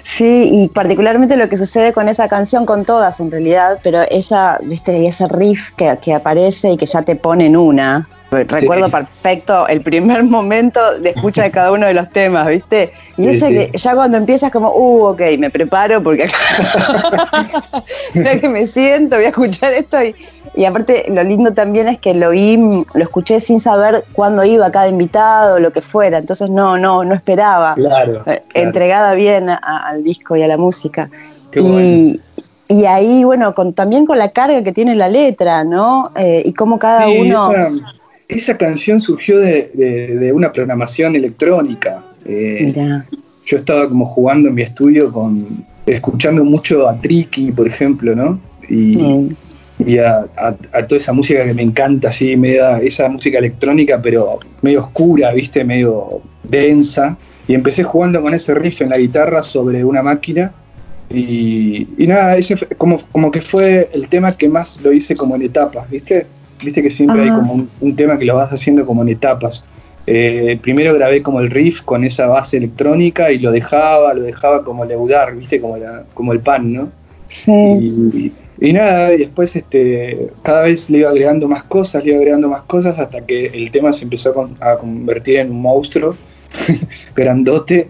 Sí, 0.10 0.50
y 0.54 0.70
particularmente 0.70 1.36
lo 1.36 1.50
que 1.50 1.58
sucede 1.58 1.92
con 1.92 2.08
esa 2.08 2.30
canción, 2.30 2.66
con 2.66 2.86
todas 2.86 3.20
en 3.20 3.30
realidad, 3.30 3.80
pero 3.84 4.04
esa, 4.10 4.58
viste, 4.64 5.06
ese 5.06 5.28
riff 5.28 5.72
que, 5.72 5.98
que 6.02 6.14
aparece 6.14 6.72
y 6.72 6.78
que 6.78 6.86
ya 6.86 7.02
te 7.02 7.18
pone 7.18 7.48
en 7.48 7.58
una. 7.58 8.08
Recuerdo 8.30 8.86
Sí. 8.88 8.92
perfecto 8.92 9.68
el 9.70 9.82
primer 9.82 10.22
momento 10.38 10.80
de 11.00 11.10
escucha 11.12 11.44
de 11.44 11.52
cada 11.52 11.72
uno 11.72 11.88
de 11.88 11.94
los 11.94 12.10
temas, 12.10 12.48
¿viste? 12.48 12.92
Y 13.18 13.24
Sí, 13.24 13.30
ese 13.30 13.48
sí. 13.48 13.54
que 13.54 13.72
ya 13.78 13.96
cuando 13.96 14.18
empiezas 14.18 14.52
como, 14.52 14.70
uh, 14.72 15.08
ok, 15.12 15.22
me 15.40 15.50
preparo 15.50 16.02
porque 16.04 16.24
acá 16.26 17.54
que 18.42 18.50
me 18.50 18.68
siento, 18.68 19.16
voy 19.18 19.26
a 19.26 19.30
escuchar 19.30 19.72
esto 19.74 20.02
y, 20.04 20.14
y 20.56 20.66
aparte 20.66 21.06
lo 21.08 21.24
lindo 21.24 21.54
también 21.54 21.88
es 21.88 22.00
que 22.00 22.14
lo 22.14 22.30
oí, 22.30 22.84
lo 22.94 23.04
escuché 23.04 23.40
sin 23.40 23.62
saber 23.62 24.04
cuándo 24.12 24.44
iba 24.44 24.70
cada 24.72 24.90
invitado, 24.90 25.60
lo 25.60 25.72
que 25.72 25.82
fuera, 25.82 26.18
entonces 26.18 26.50
no, 26.50 26.78
no, 26.78 27.06
no 27.06 27.16
esperaba. 27.16 27.76
Claro. 27.76 28.24
Eh, 28.26 28.44
entregada 28.56 29.14
bien 29.14 29.50
a- 29.50 29.97
al 29.98 30.04
disco 30.04 30.36
y 30.36 30.42
a 30.44 30.48
la 30.48 30.58
música. 30.58 31.10
Qué 31.52 31.60
y, 31.60 32.20
y 32.70 32.86
ahí, 32.86 33.24
bueno, 33.24 33.54
con, 33.54 33.74
también 33.74 34.06
con 34.06 34.18
la 34.18 34.30
carga 34.30 34.64
que 34.64 34.72
tiene 34.72 34.96
la 34.96 35.10
letra, 35.10 35.64
¿no? 35.64 36.12
Eh, 36.16 36.44
y 36.46 36.54
cómo 36.54 36.78
cada 36.80 37.08
Sí, 37.08 37.18
uno... 37.20 37.52
esa, 37.52 37.72
esa 38.28 38.58
canción 38.58 39.00
surgió 39.00 39.40
de, 39.40 39.72
de- 39.74 40.16
de 40.18 40.34
una 40.34 40.52
programación 40.52 41.16
electrónica. 41.16 42.04
Eh, 42.26 42.60
Mira, 42.76 43.06
yo 43.46 43.58
estaba 43.58 43.88
como 43.88 44.06
jugando 44.06 44.50
en 44.50 44.56
mi 44.56 44.62
estudio 44.62 45.12
con 45.12 45.66
escuchando 45.86 46.44
mucho 46.44 46.90
a 46.90 47.00
Tricky, 47.00 47.52
por 47.54 47.66
ejemplo, 47.66 48.14
¿no? 48.14 48.40
Y, 48.68 48.98
mm, 48.98 49.36
y 49.88 50.00
a, 50.00 50.26
a- 50.36 50.56
a 50.74 50.86
toda 50.88 51.00
esa 51.00 51.14
música 51.14 51.46
que 51.46 51.54
me 51.54 51.62
encanta, 51.62 52.10
así, 52.10 52.36
media, 52.36 52.82
esa 52.82 53.08
música 53.08 53.38
electrónica, 53.38 54.02
pero 54.02 54.40
medio 54.62 54.80
oscura, 54.82 55.32
¿viste? 55.32 55.64
Medio 55.64 56.20
densa. 56.44 57.16
Y 57.48 57.54
empecé 57.54 57.84
jugando 57.84 58.22
con 58.22 58.34
ese 58.34 58.54
riff 58.54 58.82
en 58.82 58.90
la 58.90 58.98
guitarra 58.98 59.42
sobre 59.42 59.84
una 59.86 60.04
máquina. 60.04 60.54
Y, 61.10 61.88
y 61.98 62.08
nada, 62.08 62.36
ese 62.38 62.58
fue- 62.58 62.68
como, 62.78 63.00
como 63.12 63.32
que 63.32 63.42
fue 63.42 63.90
el 63.94 64.10
tema 64.10 64.36
que 64.38 64.50
más 64.50 64.80
lo 64.82 64.92
hice 64.92 65.16
como 65.16 65.36
en 65.36 65.44
etapas, 65.44 65.90
¿viste? 65.90 66.28
Viste 66.62 66.82
que 66.84 66.90
siempre 66.90 67.22
hay 67.24 67.30
Ajá. 67.30 67.38
como 67.40 67.54
un, 67.54 67.70
un 67.80 67.96
tema 67.96 68.18
que 68.20 68.26
lo 68.26 68.36
vas 68.36 68.52
haciendo 68.52 68.86
como 68.86 69.04
en 69.04 69.10
etapas. 69.10 69.64
Eh, 70.06 70.60
primero 70.62 70.94
grabé 70.94 71.22
como 71.22 71.40
el 71.40 71.50
riff 71.50 71.82
con 71.82 72.04
esa 72.04 72.28
base 72.28 72.58
electrónica 72.58 73.32
y 73.32 73.40
lo 73.40 73.52
dejaba, 73.52 74.14
lo 74.14 74.24
dejaba 74.24 74.64
como 74.64 74.86
leudar, 74.86 75.36
¿viste? 75.36 75.62
Como, 75.62 75.78
la- 75.78 76.06
como 76.14 76.34
el 76.34 76.42
pan, 76.42 76.74
¿no? 76.74 76.92
sí, 77.28 77.52
Y, 77.52 78.34
y 78.60 78.74
nada, 78.74 79.14
y 79.14 79.20
después 79.20 79.56
este, 79.56 80.32
cada 80.42 80.64
vez 80.64 80.90
le 80.90 81.00
iba 81.00 81.10
agregando 81.10 81.48
más 81.48 81.64
cosas, 81.64 82.04
le 82.04 82.12
iba 82.12 82.20
agregando 82.20 82.50
más 82.50 82.64
cosas 82.64 82.98
hasta 83.00 83.26
que 83.26 83.48
el 83.48 83.72
tema 83.72 83.94
se 83.94 84.06
empezó 84.06 84.50
a 84.60 84.78
convertir 84.78 85.38
en 85.38 85.52
un 85.52 85.62
monstruo 85.62 86.16
grandote. 87.16 87.90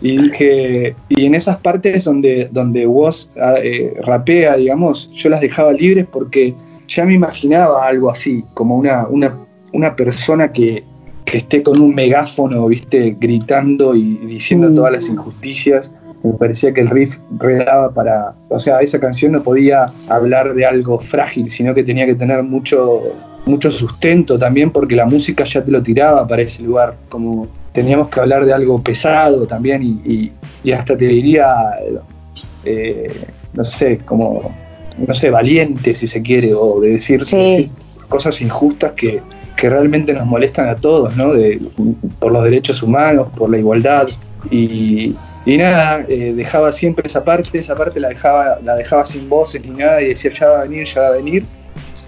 Y 0.00 0.16
dije, 0.16 0.94
y 1.08 1.26
en 1.26 1.34
esas 1.34 1.58
partes 1.58 2.04
donde, 2.04 2.48
donde 2.50 2.86
Woz 2.86 3.30
ah, 3.40 3.56
eh, 3.62 3.94
rapea, 4.02 4.56
digamos, 4.56 5.10
yo 5.12 5.28
las 5.28 5.40
dejaba 5.40 5.72
libres 5.72 6.06
porque 6.10 6.54
ya 6.88 7.04
me 7.04 7.14
imaginaba 7.14 7.86
algo 7.86 8.10
así, 8.10 8.44
como 8.54 8.76
una, 8.76 9.06
una, 9.06 9.38
una 9.72 9.94
persona 9.94 10.50
que, 10.50 10.82
que 11.24 11.38
esté 11.38 11.62
con 11.62 11.80
un 11.80 11.94
megáfono, 11.94 12.66
viste, 12.66 13.16
gritando 13.20 13.94
y 13.94 14.16
diciendo 14.26 14.68
Mm. 14.68 14.74
todas 14.74 14.92
las 14.92 15.08
injusticias 15.08 15.92
me 16.22 16.32
parecía 16.34 16.72
que 16.72 16.80
el 16.82 16.88
riff 16.88 17.18
redaba 17.38 17.92
para, 17.92 18.34
o 18.48 18.58
sea, 18.58 18.80
esa 18.80 19.00
canción 19.00 19.32
no 19.32 19.42
podía 19.42 19.86
hablar 20.08 20.54
de 20.54 20.66
algo 20.66 20.98
frágil, 20.98 21.50
sino 21.50 21.74
que 21.74 21.82
tenía 21.82 22.06
que 22.06 22.14
tener 22.14 22.42
mucho, 22.42 23.02
mucho 23.46 23.70
sustento 23.70 24.38
también, 24.38 24.70
porque 24.70 24.94
la 24.94 25.06
música 25.06 25.44
ya 25.44 25.64
te 25.64 25.70
lo 25.70 25.82
tiraba 25.82 26.26
para 26.26 26.42
ese 26.42 26.62
lugar, 26.62 26.96
como 27.08 27.48
teníamos 27.72 28.08
que 28.08 28.20
hablar 28.20 28.44
de 28.44 28.52
algo 28.52 28.82
pesado 28.82 29.46
también 29.46 29.82
y, 29.82 30.12
y- 30.12 30.32
y 30.64 30.72
hasta 30.72 30.96
te 30.96 31.06
diría, 31.06 31.46
eh, 32.64 33.10
no 33.52 33.64
sé, 33.64 33.98
como, 33.98 34.54
no 35.06 35.14
sé, 35.14 35.30
valiente 35.30 35.94
si 35.94 36.06
se 36.06 36.20
quiere, 36.22 36.52
o 36.54 36.80
de 36.80 36.90
decir, 36.92 37.22
Sí. 37.22 37.36
decir 37.36 37.70
cosas 38.08 38.40
injustas 38.40 38.92
que, 38.92 39.20
que 39.56 39.70
realmente 39.70 40.12
nos 40.12 40.26
molestan 40.26 40.68
a 40.68 40.76
todos, 40.76 41.16
¿no? 41.16 41.32
De- 41.32 41.60
por 42.18 42.32
los 42.32 42.42
derechos 42.44 42.82
humanos, 42.82 43.28
por 43.36 43.50
la 43.50 43.58
igualdad. 43.58 44.08
Y, 44.50 45.14
y 45.46 45.56
nada, 45.58 46.04
eh, 46.08 46.32
dejaba 46.34 46.72
siempre 46.72 47.06
esa 47.06 47.24
parte, 47.24 47.58
esa 47.58 47.74
parte 47.76 48.00
la 48.00 48.08
dejaba, 48.08 48.58
la 48.64 48.74
dejaba 48.76 49.04
sin 49.04 49.28
voces 49.28 49.62
ni 49.64 49.70
nada 49.70 50.00
y 50.02 50.08
decía, 50.08 50.30
ya 50.32 50.48
va 50.48 50.60
a 50.60 50.62
venir, 50.64 50.86
ya 50.86 51.00
va 51.02 51.06
a 51.08 51.10
venir. 51.12 51.44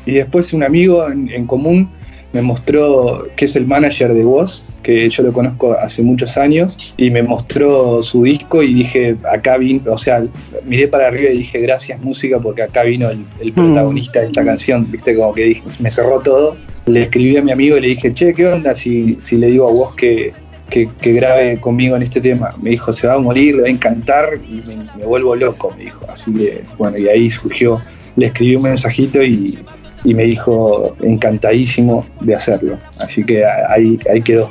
Y 0.06 0.12
después 0.14 0.52
un 0.52 0.62
amigo 0.64 1.08
en, 1.08 1.30
en 1.30 1.46
común 1.46 1.90
me 2.32 2.42
mostró 2.42 3.26
que 3.36 3.44
es 3.44 3.56
el 3.56 3.66
manager 3.66 4.14
de 4.14 4.24
Woz, 4.24 4.62
que 4.82 5.08
yo 5.08 5.22
lo 5.22 5.32
conozco 5.32 5.76
hace 5.78 6.02
muchos 6.02 6.36
años, 6.36 6.78
y 6.96 7.10
me 7.10 7.22
mostró 7.22 8.02
su 8.02 8.24
disco 8.24 8.62
y 8.62 8.74
dije, 8.74 9.16
acá 9.30 9.56
vino, 9.56 9.92
o 9.92 9.98
sea, 9.98 10.24
miré 10.64 10.88
para 10.88 11.08
arriba 11.08 11.30
y 11.30 11.38
dije, 11.38 11.60
gracias 11.60 12.00
música, 12.00 12.40
porque 12.40 12.62
acá 12.62 12.82
vino 12.82 13.10
el, 13.10 13.24
el 13.40 13.52
protagonista 13.52 14.20
de 14.20 14.26
esta 14.26 14.44
canción, 14.44 14.90
viste, 14.90 15.14
como 15.14 15.32
que 15.34 15.44
dije, 15.44 15.62
me 15.78 15.90
cerró 15.90 16.20
todo. 16.20 16.56
Le 16.86 17.02
escribí 17.02 17.36
a 17.36 17.42
mi 17.42 17.52
amigo 17.52 17.76
y 17.76 17.80
le 17.80 17.88
dije, 17.88 18.12
che, 18.12 18.34
¿qué 18.34 18.46
onda 18.46 18.74
si, 18.74 19.16
si 19.20 19.36
le 19.36 19.48
digo 19.48 19.68
a 19.68 19.96
que, 19.96 20.32
que, 20.68 20.88
que 21.00 21.12
grabe 21.12 21.60
conmigo 21.60 21.94
en 21.94 22.02
este 22.02 22.20
tema? 22.20 22.56
Me 22.60 22.70
dijo, 22.70 22.90
se 22.92 23.06
va 23.06 23.14
a 23.14 23.18
morir, 23.18 23.54
le 23.54 23.62
va 23.62 23.68
a 23.68 23.70
encantar 23.70 24.40
y 24.48 24.62
me, 24.66 24.76
me 24.98 25.04
vuelvo 25.04 25.36
loco, 25.36 25.72
me 25.76 25.84
dijo. 25.84 26.04
Así 26.08 26.32
que, 26.34 26.64
bueno, 26.76 26.98
y 26.98 27.06
ahí 27.06 27.30
surgió, 27.30 27.78
le 28.16 28.26
escribí 28.26 28.56
un 28.56 28.62
mensajito 28.62 29.22
y, 29.22 29.60
y 30.04 30.14
me 30.14 30.24
dijo 30.24 30.94
encantadísimo 31.00 32.04
de 32.20 32.34
hacerlo. 32.34 32.78
Así 33.00 33.24
que 33.24 33.44
ahí, 33.44 33.98
ahí 34.10 34.22
quedó. 34.22 34.50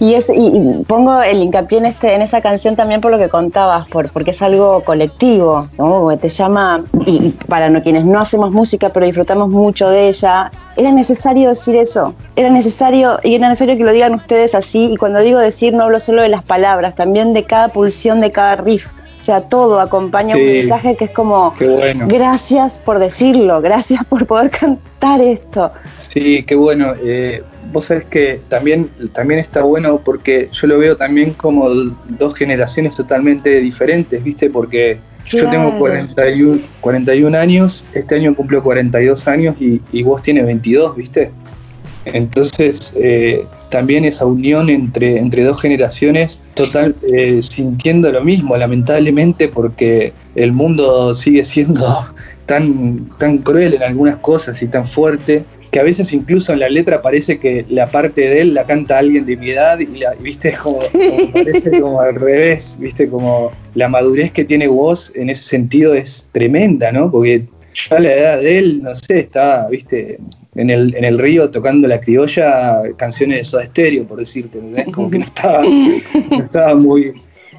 Y, 0.00 0.14
es, 0.14 0.30
y, 0.34 0.84
pongo 0.86 1.22
el 1.22 1.42
hincapié 1.42 1.78
en, 1.78 1.86
este, 1.86 2.14
en 2.14 2.22
esa 2.22 2.40
canción 2.40 2.76
también 2.76 3.00
por 3.00 3.10
lo 3.10 3.18
que 3.18 3.28
contabas, 3.28 3.88
por, 3.88 4.10
porque 4.10 4.30
es 4.30 4.42
algo 4.42 4.82
colectivo, 4.82 5.68
¿no? 5.78 6.16
Te 6.18 6.28
llama, 6.28 6.84
y 7.04 7.26
y 7.26 7.30
para 7.48 7.68
no, 7.68 7.82
quienes 7.82 8.04
no 8.04 8.20
hacemos 8.20 8.52
música 8.52 8.90
pero 8.90 9.06
disfrutamos 9.06 9.48
mucho 9.48 9.88
de 9.88 10.08
ella, 10.08 10.50
era 10.76 10.92
necesario 10.92 11.48
decir 11.48 11.76
eso, 11.76 12.14
era 12.36 12.50
necesario, 12.50 13.18
y 13.22 13.34
era 13.34 13.48
necesario 13.48 13.76
que 13.76 13.84
lo 13.84 13.92
digan 13.92 14.14
ustedes 14.14 14.54
así, 14.54 14.92
y 14.92 14.96
cuando 14.96 15.20
digo 15.20 15.38
decir 15.38 15.72
no 15.72 15.84
hablo 15.84 16.00
solo 16.00 16.22
de 16.22 16.28
las 16.28 16.42
palabras, 16.42 16.94
también 16.94 17.32
de 17.32 17.44
cada 17.44 17.68
pulsión 17.68 18.20
de 18.20 18.30
cada 18.32 18.56
riff. 18.56 18.92
Sea, 19.26 19.40
todo 19.40 19.80
acompaña 19.80 20.36
un 20.36 20.46
mensaje 20.46 20.96
que 20.96 21.06
es 21.06 21.10
como, 21.10 21.54
bueno. 21.58 22.06
gracias 22.08 22.80
por 22.80 22.98
decirlo, 22.98 23.60
gracias 23.60 24.04
por 24.04 24.26
poder 24.26 24.50
cantar 24.50 25.20
esto. 25.20 25.72
Sí, 25.98 26.44
qué 26.44 26.54
bueno. 26.54 26.94
Eh, 27.02 27.42
vos 27.72 27.86
sabés 27.86 28.04
que 28.04 28.40
también, 28.48 28.88
también 29.12 29.40
está 29.40 29.62
bueno 29.62 30.00
porque 30.04 30.48
yo 30.52 30.66
lo 30.68 30.78
veo 30.78 30.96
también 30.96 31.32
como 31.32 31.68
dos 31.68 32.34
generaciones 32.34 32.94
totalmente 32.94 33.60
diferentes, 33.60 34.22
¿viste? 34.22 34.48
Porque 34.48 34.98
yo 35.26 35.50
tengo 35.50 35.70
Claro. 35.70 35.78
41, 35.78 36.60
41 36.80 37.36
años, 37.36 37.84
este 37.92 38.14
año 38.14 38.34
cumplo 38.34 38.62
42 38.62 39.26
años 39.26 39.56
y, 39.60 39.82
y 39.90 40.02
vos 40.04 40.22
tienes 40.22 40.46
22, 40.46 40.96
¿viste? 40.96 41.32
Entonces, 42.06 42.92
eh, 42.96 43.44
también 43.70 44.04
esa 44.04 44.26
unión 44.26 44.70
entre, 44.70 45.18
entre 45.18 45.44
dos 45.44 45.60
generaciones, 45.60 46.38
total, 46.54 46.94
eh, 47.12 47.40
sintiendo 47.42 48.10
lo 48.12 48.22
mismo, 48.22 48.56
lamentablemente, 48.56 49.48
porque 49.48 50.12
el 50.34 50.52
mundo 50.52 51.14
sigue 51.14 51.44
siendo 51.44 51.86
tan, 52.46 53.08
tan 53.18 53.38
cruel 53.38 53.74
en 53.74 53.82
algunas 53.82 54.16
cosas 54.16 54.62
y 54.62 54.68
tan 54.68 54.86
fuerte, 54.86 55.44
que 55.70 55.80
a 55.80 55.82
veces 55.82 56.12
incluso 56.12 56.52
en 56.52 56.60
la 56.60 56.68
letra 56.68 57.02
parece 57.02 57.38
que 57.38 57.66
la 57.68 57.88
parte 57.90 58.22
de 58.22 58.40
él 58.40 58.54
la 58.54 58.64
canta 58.64 58.98
alguien 58.98 59.26
de 59.26 59.36
mi 59.36 59.50
edad 59.50 59.78
y 59.78 59.86
la, 59.98 60.14
y 60.14 60.22
viste 60.22 60.54
como, 60.54 60.78
como 60.78 61.32
parece 61.34 61.80
como 61.80 62.00
al 62.00 62.14
revés, 62.14 62.76
viste 62.78 63.08
como 63.08 63.50
la 63.74 63.88
madurez 63.88 64.30
que 64.30 64.44
tiene 64.44 64.68
vos 64.68 65.12
en 65.14 65.28
ese 65.28 65.42
sentido 65.42 65.92
es 65.94 66.24
tremenda, 66.32 66.92
¿no? 66.92 67.10
Porque 67.10 67.46
yo 67.74 67.96
a 67.96 68.00
la 68.00 68.12
edad 68.12 68.40
de 68.40 68.58
él, 68.58 68.82
no 68.82 68.94
sé, 68.94 69.18
estaba, 69.20 69.68
viste, 69.68 70.18
en 70.56 70.70
el, 70.70 70.94
en 70.96 71.04
el 71.04 71.18
río 71.18 71.50
tocando 71.50 71.86
la 71.86 72.00
criolla 72.00 72.82
canciones 72.96 73.38
de 73.38 73.44
Soda 73.44 73.66
Stereo, 73.66 74.06
por 74.06 74.18
decirte, 74.18 74.58
¿entendés? 74.58 74.86
Como 74.94 75.10
que 75.10 75.18
no 75.18 75.24
estaba, 75.24 75.62
no 75.64 76.42
estaba 76.42 76.74
muy... 76.74 77.12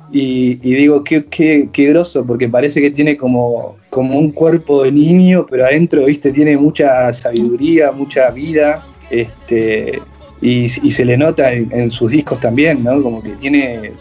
Y, 0.10 0.60
y 0.64 0.74
digo, 0.76 1.04
qué, 1.04 1.26
qué, 1.26 1.68
qué 1.74 1.90
groso, 1.90 2.26
porque 2.26 2.48
parece 2.48 2.80
que 2.80 2.92
tiene 2.92 3.18
como, 3.18 3.76
como 3.90 4.18
un 4.18 4.32
cuerpo 4.32 4.84
de 4.84 4.92
niño, 4.94 5.46
pero 5.50 5.66
adentro, 5.66 6.06
viste, 6.06 6.32
tiene 6.32 6.56
mucha 6.56 7.12
sabiduría, 7.12 7.92
mucha 7.92 8.32
vida, 8.32 8.86
este, 9.10 10.02
y, 10.42 10.64
y 10.64 10.92
se 10.92 11.04
le 11.04 11.18
nota 11.18 11.52
en, 11.52 11.70
en 11.74 11.90
sus 11.90 12.12
discos 12.12 12.40
también, 12.40 12.86
¿no? 12.86 13.04
Como 13.04 13.22
que 13.22 13.32
tiene 13.32 13.92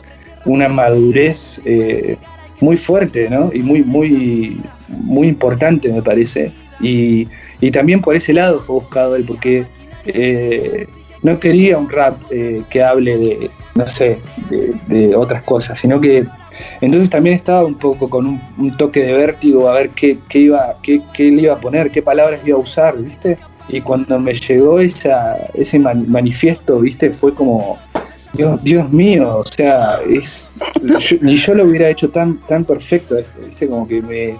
una 0.44 0.68
madurez 0.68 1.60
eh, 1.64 2.16
muy 2.60 2.76
fuerte, 2.76 3.28
¿no? 3.28 3.50
Y 3.52 3.60
muy, 3.60 3.82
muy, 3.82 4.60
muy 4.88 5.28
importante, 5.28 5.92
me 5.92 6.02
parece. 6.02 6.52
Y, 6.80 7.28
y 7.60 7.70
también 7.70 8.00
por 8.00 8.14
ese 8.14 8.32
lado 8.32 8.60
fue 8.60 8.76
buscado 8.76 9.16
él, 9.16 9.24
porque 9.24 9.66
eh, 10.06 10.86
no 11.22 11.38
quería 11.40 11.78
un 11.78 11.90
rap 11.90 12.16
eh, 12.30 12.62
que 12.70 12.82
hable 12.82 13.18
de, 13.18 13.50
no 13.74 13.86
sé, 13.86 14.18
de, 14.88 15.14
otras 15.16 15.42
cosas, 15.42 15.78
sino 15.78 16.00
que 16.00 16.24
entonces 16.80 17.10
también 17.10 17.34
estaba 17.36 17.64
un 17.64 17.74
poco 17.74 18.08
con 18.08 18.40
un, 18.56 18.76
toque 18.76 19.04
de 19.04 19.12
vértigo 19.12 19.68
a 19.68 19.74
ver 19.74 19.90
qué, 19.90 20.18
qué 20.28 20.38
iba, 20.38 20.76
qué, 20.82 21.02
qué 21.12 21.30
le 21.30 21.42
iba 21.42 21.54
a 21.54 21.60
poner, 21.60 21.90
qué 21.90 22.00
palabras 22.02 22.40
iba 22.44 22.56
a 22.56 22.60
usar, 22.60 22.96
¿viste? 22.96 23.38
Y 23.68 23.80
cuando 23.80 24.18
me 24.18 24.32
llegó 24.32 24.78
esa, 24.78 25.36
ese 25.54 25.78
man- 25.78 26.08
manifiesto, 26.08 26.80
¿viste? 26.80 27.10
Fue 27.10 27.34
como, 27.34 27.78
Dios, 28.32 28.62
Dios 28.62 28.90
mío, 28.90 29.38
o 29.38 29.44
sea, 29.44 29.98
es, 30.08 30.48
yo 31.20 31.54
lo 31.54 31.64
hubiera 31.64 31.90
hecho 31.90 32.08
tan, 32.10 32.38
tan 32.46 32.64
perfecto 32.64 33.18
esto, 33.18 33.40
¿viste? 33.44 33.68
Como 33.68 33.88
que 33.88 34.00
me, 34.00 34.36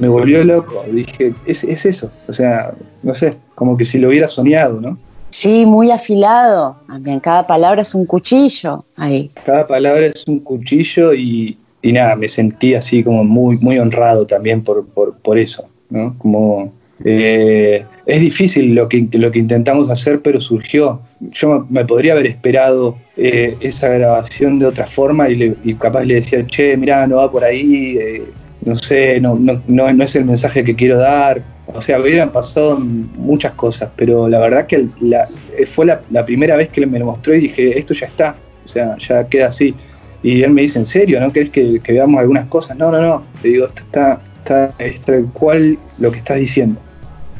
me 0.00 0.08
volvió 0.08 0.42
loco. 0.44 0.84
Dije, 0.90 1.34
es, 1.46 1.64
es 1.64 1.86
eso, 1.86 2.10
o 2.28 2.32
sea, 2.32 2.72
no 3.02 3.14
sé, 3.14 3.34
como 3.54 3.76
que 3.76 3.84
si 3.84 3.98
lo 3.98 4.08
hubiera 4.08 4.28
soñado, 4.28 4.80
¿no? 4.80 4.98
Sí, 5.30 5.66
muy 5.66 5.90
afilado. 5.90 6.76
También 6.86 7.20
cada 7.20 7.46
palabra 7.46 7.82
es 7.82 7.94
un 7.94 8.06
cuchillo 8.06 8.84
ahí. 8.96 9.30
Cada 9.44 9.66
palabra 9.66 10.06
es 10.06 10.24
un 10.26 10.38
cuchillo 10.40 11.12
y, 11.12 11.58
y 11.82 11.92
nada, 11.92 12.16
me 12.16 12.28
sentí 12.28 12.74
así 12.74 13.02
como 13.02 13.24
muy, 13.24 13.58
muy 13.58 13.78
honrado 13.78 14.26
también 14.26 14.62
por, 14.62 14.86
por, 14.86 15.16
por 15.18 15.36
eso, 15.38 15.66
¿no? 15.90 16.14
Como 16.18 16.72
eh, 17.04 17.84
es 18.06 18.20
difícil 18.20 18.74
lo 18.74 18.88
que, 18.88 19.06
lo 19.12 19.30
que 19.30 19.38
intentamos 19.40 19.90
hacer, 19.90 20.20
pero 20.22 20.40
surgió. 20.40 21.00
Yo 21.20 21.66
me 21.68 21.84
podría 21.84 22.12
haber 22.14 22.26
esperado 22.26 22.96
eh, 23.16 23.56
esa 23.60 23.88
grabación 23.88 24.58
de 24.58 24.66
otra 24.66 24.86
forma 24.86 25.28
y, 25.28 25.34
le- 25.34 25.56
y 25.64 25.74
capaz 25.74 26.04
le 26.04 26.14
decía, 26.14 26.46
che, 26.46 26.76
mirá, 26.76 27.06
no 27.06 27.16
va 27.16 27.30
por 27.30 27.44
ahí, 27.44 27.98
eh, 28.00 28.22
no 28.66 28.74
sé, 28.76 29.20
no, 29.20 29.34
no, 29.36 29.62
no, 29.66 29.92
no 29.92 30.04
es 30.04 30.14
el 30.16 30.24
mensaje 30.26 30.62
que 30.64 30.74
quiero 30.76 30.98
dar. 30.98 31.42
O 31.66 31.80
sea, 31.80 31.98
hubieran 32.00 32.30
pasado 32.30 32.76
muchas 32.78 33.52
cosas, 33.52 33.88
pero 33.96 34.28
la 34.28 34.38
verdad 34.38 34.66
que 34.66 34.86
la- 35.00 35.26
fue 35.66 35.86
la, 35.86 36.00
la 36.10 36.24
primera 36.24 36.54
vez 36.56 36.68
que 36.68 36.84
me 36.86 36.98
lo 36.98 37.06
mostró 37.06 37.34
y 37.34 37.40
dije, 37.40 37.78
esto 37.78 37.94
ya 37.94 38.06
está, 38.06 38.36
o 38.64 38.68
sea, 38.68 38.96
ya 38.98 39.26
queda 39.28 39.48
así. 39.48 39.74
Y 40.22 40.42
él 40.42 40.50
me 40.50 40.62
dice, 40.62 40.78
¿en 40.78 40.86
serio? 40.86 41.18
¿No 41.20 41.32
querés 41.32 41.50
que, 41.50 41.80
que 41.80 41.92
veamos 41.92 42.20
algunas 42.20 42.46
cosas? 42.46 42.76
No, 42.76 42.90
no, 42.90 43.00
no. 43.00 43.22
Le 43.42 43.50
digo, 43.50 43.66
esto 43.66 43.82
está, 43.82 44.20
está, 44.38 44.74
es 44.78 45.00
tal 45.00 45.26
cual 45.32 45.78
lo 45.98 46.10
que 46.12 46.18
estás 46.18 46.38
diciendo. 46.38 46.80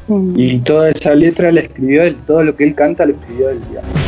Mm. 0.09 0.35
Y 0.39 0.59
toda 0.61 0.91
esa 0.91 1.15
letra 1.15 1.51
la 1.51 1.61
escribió 1.61 2.03
él, 2.03 2.17
todo 2.27 2.45
lo 2.45 2.55
que 2.57 2.65
él 2.65 2.75
canta 2.75 3.05
lo 3.07 3.13
escribió 3.15 3.51
él. 3.51 3.61
digamos. 3.69 4.06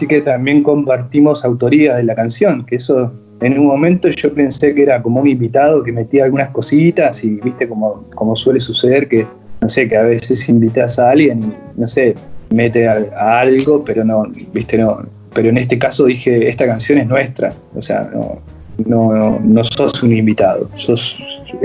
Así 0.00 0.06
que 0.06 0.22
también 0.22 0.62
compartimos 0.62 1.44
autoría 1.44 1.96
de 1.96 2.04
la 2.04 2.14
canción, 2.14 2.64
que 2.64 2.76
eso 2.76 3.12
en 3.42 3.58
un 3.58 3.66
momento 3.66 4.08
yo 4.08 4.32
pensé 4.32 4.74
que 4.74 4.84
era 4.84 5.02
como 5.02 5.20
un 5.20 5.28
invitado 5.28 5.82
que 5.82 5.92
metía 5.92 6.24
algunas 6.24 6.48
cositas 6.48 7.22
y 7.22 7.32
viste 7.32 7.68
como, 7.68 8.06
como 8.14 8.34
suele 8.34 8.60
suceder 8.60 9.06
que, 9.10 9.26
no 9.60 9.68
sé, 9.68 9.86
que 9.88 9.98
a 9.98 10.02
veces 10.04 10.48
invitas 10.48 10.98
a 10.98 11.10
alguien 11.10 11.52
y, 11.52 11.78
no 11.78 11.86
sé, 11.86 12.14
mete 12.48 12.88
a, 12.88 13.40
algo, 13.40 13.84
pero 13.84 14.02
no, 14.02 14.24
viste, 14.54 14.78
no. 14.78 15.02
Pero 15.34 15.50
en 15.50 15.58
este 15.58 15.78
caso 15.78 16.06
dije, 16.06 16.48
esta 16.48 16.64
canción 16.64 16.98
es 16.98 17.06
nuestra, 17.06 17.52
o 17.76 17.82
sea, 17.82 18.08
no, 18.10 18.38
no, 18.86 19.12
no, 19.12 19.38
no 19.38 19.64
sos 19.64 20.02
un 20.02 20.16
invitado, 20.16 20.66
sos, 20.76 21.14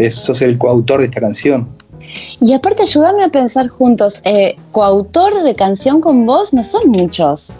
sos 0.09 0.41
el 0.41 0.57
coautor 0.57 0.99
de 0.99 1.05
esta 1.05 1.21
canción. 1.21 1.69
Y 2.41 2.51
aparte, 2.51 2.83
ayúdame 2.83 3.23
a 3.23 3.29
pensar 3.29 3.69
juntos. 3.69 4.19
eh, 4.25 4.57
coautor 4.73 5.41
de 5.41 5.55
canción 5.55 6.01
con 6.01 6.25
vos 6.25 6.53
no 6.53 6.65
son 6.65 6.89
muchos. 6.89 7.55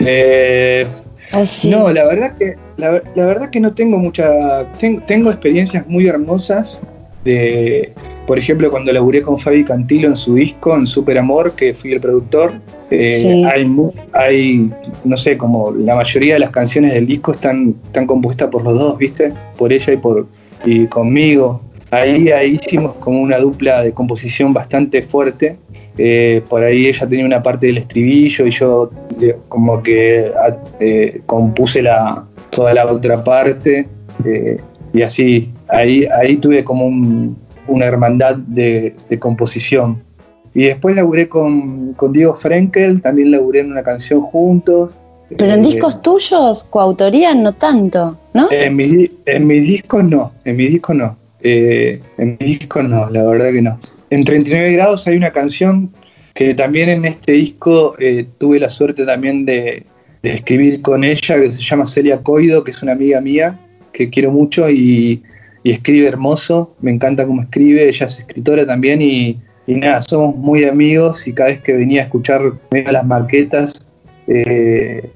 Eh, 0.00 0.86
¿O 1.32 1.44
sí? 1.46 1.70
No, 1.70 1.90
la 1.92 2.04
verdad 2.04 2.36
que 2.36 2.54
la, 2.76 3.02
la 3.14 3.26
verdad 3.26 3.50
que 3.50 3.60
no 3.60 3.74
tengo 3.74 3.98
mucha 3.98 4.64
ten- 4.78 5.00
tengo 5.06 5.30
experiencias 5.30 5.86
muy 5.86 6.06
hermosas 6.06 6.78
de 7.24 7.92
por 8.26 8.38
ejemplo 8.38 8.70
cuando 8.70 8.92
laburé 8.92 9.22
con 9.22 9.38
Fabi 9.38 9.64
Cantilo 9.64 10.08
en 10.08 10.16
su 10.16 10.34
disco 10.34 10.74
en 10.76 10.86
Super 10.86 11.18
Amor 11.18 11.52
que 11.52 11.72
fui 11.74 11.92
el 11.92 12.00
productor 12.00 12.52
eh, 12.90 13.10
Sí. 13.10 13.44
hay 13.44 13.66
hay 14.12 14.70
no 15.04 15.16
sé 15.16 15.36
como 15.38 15.70
la 15.72 15.94
mayoría 15.96 16.34
de 16.34 16.40
las 16.40 16.50
canciones 16.50 16.92
del 16.92 17.06
disco 17.06 17.32
están 17.32 17.74
están 17.86 18.06
compuestas 18.06 18.48
por 18.48 18.62
los 18.62 18.78
dos 18.78 18.98
viste 18.98 19.32
por 19.56 19.72
ella 19.72 19.92
y 19.92 19.96
por 19.96 20.26
y 20.66 20.86
conmigo 20.86 21.60
ahí 21.94 22.30
ahí 22.30 22.50
hicimos 22.60 22.94
como 22.96 23.20
una 23.20 23.38
dupla 23.38 23.82
de 23.82 23.92
composición 23.92 24.52
bastante 24.52 25.02
fuerte 25.02 25.56
eh, 25.98 26.42
por 26.48 26.62
ahí 26.62 26.86
ella 26.86 27.06
tenía 27.08 27.24
una 27.24 27.42
parte 27.42 27.66
del 27.68 27.78
estribillo 27.78 28.46
y 28.46 28.50
yo 28.50 28.90
eh, 29.20 29.36
como 29.48 29.82
que 29.82 30.32
a- 30.36 30.56
eh, 30.80 31.20
compuse 31.26 31.82
la, 31.82 32.24
toda 32.50 32.74
la 32.74 32.84
otra 32.90 33.22
parte 33.22 33.86
y 34.92 35.02
así, 35.02 35.50
ahí, 35.68 36.06
ahí 36.20 36.36
tuve 36.36 36.62
como 36.64 36.86
un- 36.86 37.36
una 37.66 37.84
hermandad 37.86 38.36
de, 38.36 38.94
de 39.08 39.18
composición. 39.18 40.02
Y 40.54 40.66
después 40.66 40.94
laburé 40.94 41.28
con, 41.28 41.94
con 41.94 42.12
Diego 42.12 42.34
Frenkel, 42.34 43.02
también 43.02 43.32
laburé 43.32 43.60
en 43.60 43.72
una 43.72 43.82
canción 43.82 44.20
juntos. 44.20 44.92
Pero 45.36 45.52
en 45.52 45.62
discos 45.62 46.00
tuyos, 46.00 46.62
coautoría, 46.64 47.34
no 47.34 47.52
tanto, 47.54 48.16
¿no? 48.34 48.46
en 48.52 48.76
di- 48.76 49.10
en 49.26 49.46
mis 49.48 49.62
discos 49.66 50.04
no, 50.04 50.30
en 50.44 50.56
mis 50.56 50.70
discos 50.70 50.94
no. 50.94 51.16
Eh, 51.46 52.00
en 52.16 52.38
mis 52.40 52.58
discos 52.60 52.88
no, 52.88 53.08
la 53.10 53.22
verdad 53.22 53.52
que 53.52 53.60
no. 53.60 53.78
En 54.08 54.24
39 54.24 54.72
grados 54.72 55.06
hay 55.06 55.16
una 55.16 55.30
canción 55.30 55.90
que 56.34 56.54
también 56.54 56.88
en 56.88 57.04
este 57.04 57.32
disco 57.32 57.94
eh, 57.98 58.26
tuve 58.38 58.58
la 58.58 58.70
suerte 58.70 59.04
también 59.04 59.44
de, 59.44 59.84
escribir 60.22 60.80
con 60.80 61.04
ella, 61.04 61.38
que 61.38 61.52
se 61.52 61.62
llama 61.62 61.84
Celia 61.84 62.22
Coido, 62.22 62.64
que 62.64 62.70
es 62.70 62.82
una 62.82 62.92
amiga 62.92 63.20
mía, 63.20 63.60
que 63.92 64.08
quiero 64.08 64.30
mucho 64.32 64.70
y, 64.70 65.22
escribe 65.62 66.08
hermoso, 66.08 66.74
me 66.80 66.90
encanta 66.90 67.26
cómo 67.26 67.42
escribe, 67.42 67.88
ella 67.88 68.06
es 68.06 68.18
escritora 68.18 68.66
también 68.66 69.02
y, 69.02 69.38
nada, 69.66 70.00
somos 70.00 70.36
muy 70.36 70.64
amigos 70.64 71.26
y 71.26 71.32
cada 71.34 71.50
vez 71.50 71.60
que 71.60 71.74
venía 71.74 72.02
a 72.02 72.04
escuchar 72.04 72.40
las 72.70 73.06
marquetas, 73.06 73.86
eh, 74.26 75.10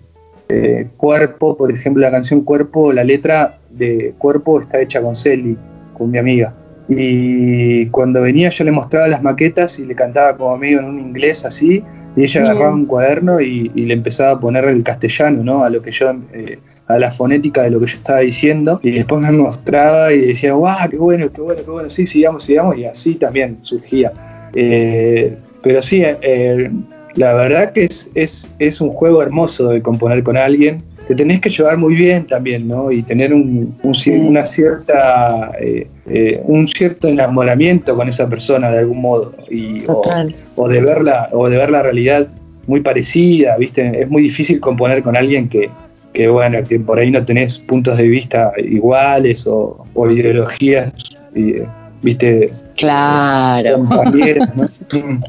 Cuerpo, 0.96 1.56
por 1.56 1.72
ejemplo, 1.72 2.02
la 2.02 2.10
canción 2.10 2.42
Cuerpo, 2.42 2.92
la 2.92 3.04
letra 3.04 3.58
de 3.70 4.14
Cuerpo 4.18 4.60
está 4.60 4.80
hecha 4.80 5.00
con 5.02 5.14
Celi, 5.14 5.56
con 5.98 6.10
mi 6.10 6.18
amiga. 6.18 6.54
Y 6.88 7.86
cuando 7.86 8.22
venía 8.22 8.48
yo 8.48 8.64
le 8.64 8.70
mostraba 8.72 9.08
las 9.08 9.22
maquetas 9.22 9.78
y 9.78 9.84
le 9.84 9.94
cantaba 9.94 10.36
como 10.36 10.54
amigo 10.54 10.80
en 10.80 10.86
un 10.86 10.98
inglés 10.98 11.44
así, 11.44 11.82
y 12.16 12.22
ella 12.22 12.40
agarraba 12.40 12.74
un 12.74 12.86
cuaderno 12.86 13.40
y, 13.40 13.70
y 13.74 13.82
le 13.82 13.94
empezaba 13.94 14.32
a 14.32 14.40
poner 14.40 14.64
el 14.64 14.82
castellano, 14.82 15.44
¿no? 15.44 15.62
A 15.62 15.70
lo 15.70 15.82
que 15.82 15.92
yo, 15.92 16.10
eh, 16.32 16.58
a 16.86 16.98
la 16.98 17.10
fonética 17.10 17.62
de 17.62 17.70
lo 17.70 17.78
que 17.78 17.86
yo 17.86 17.96
estaba 17.98 18.20
diciendo, 18.20 18.80
y 18.82 18.90
después 18.90 19.20
me 19.20 19.30
mostraba 19.30 20.12
y 20.12 20.28
decía, 20.28 20.54
guau, 20.54 20.88
qué 20.88 20.96
bueno, 20.96 21.30
qué 21.30 21.40
bueno, 21.40 21.60
qué 21.64 21.70
bueno, 21.70 21.90
sí, 21.90 22.06
sigamos, 22.06 22.42
sigamos, 22.42 22.76
y 22.76 22.86
así 22.86 23.14
también 23.14 23.58
surgía. 23.62 24.12
Eh, 24.54 25.36
pero 25.62 25.82
sí, 25.82 26.02
eh, 26.04 26.70
la 27.14 27.34
verdad 27.34 27.72
que 27.72 27.84
es, 27.84 28.10
es, 28.14 28.50
es 28.58 28.80
un 28.80 28.90
juego 28.90 29.22
hermoso 29.22 29.68
de 29.68 29.82
componer 29.82 30.22
con 30.22 30.36
alguien. 30.36 30.82
Te 31.08 31.14
tenés 31.14 31.40
que 31.40 31.48
llevar 31.48 31.78
muy 31.78 31.94
bien 31.94 32.26
también, 32.26 32.68
¿no? 32.68 32.92
Y 32.92 33.02
tener 33.02 33.32
un, 33.32 33.74
una 33.82 34.44
cierta, 34.44 35.52
eh, 35.58 35.86
eh, 36.06 36.40
un 36.44 36.68
cierto 36.68 37.08
enamoramiento 37.08 37.96
con 37.96 38.08
esa 38.08 38.28
persona 38.28 38.70
de 38.70 38.80
algún 38.80 39.00
modo. 39.00 39.30
Y, 39.50 39.84
o, 39.84 40.02
Total. 40.02 40.34
o 40.54 40.68
de 40.68 40.80
verla, 40.82 41.30
o 41.32 41.48
de 41.48 41.56
ver 41.56 41.70
la 41.70 41.82
realidad 41.82 42.28
muy 42.66 42.82
parecida, 42.82 43.56
¿viste? 43.56 44.02
Es 44.02 44.10
muy 44.10 44.22
difícil 44.22 44.60
componer 44.60 45.02
con 45.02 45.16
alguien 45.16 45.48
que, 45.48 45.70
que 46.12 46.28
bueno, 46.28 46.62
que 46.68 46.78
por 46.78 46.98
ahí 46.98 47.10
no 47.10 47.24
tenés 47.24 47.56
puntos 47.58 47.96
de 47.96 48.06
vista 48.06 48.52
iguales 48.58 49.46
o, 49.46 49.86
o 49.94 50.10
ideologías, 50.10 50.92
¿viste? 52.02 52.52
Claro. 52.76 53.78
compañeras, 53.78 54.54
¿no? 54.54 54.68
Mm. 54.90 55.22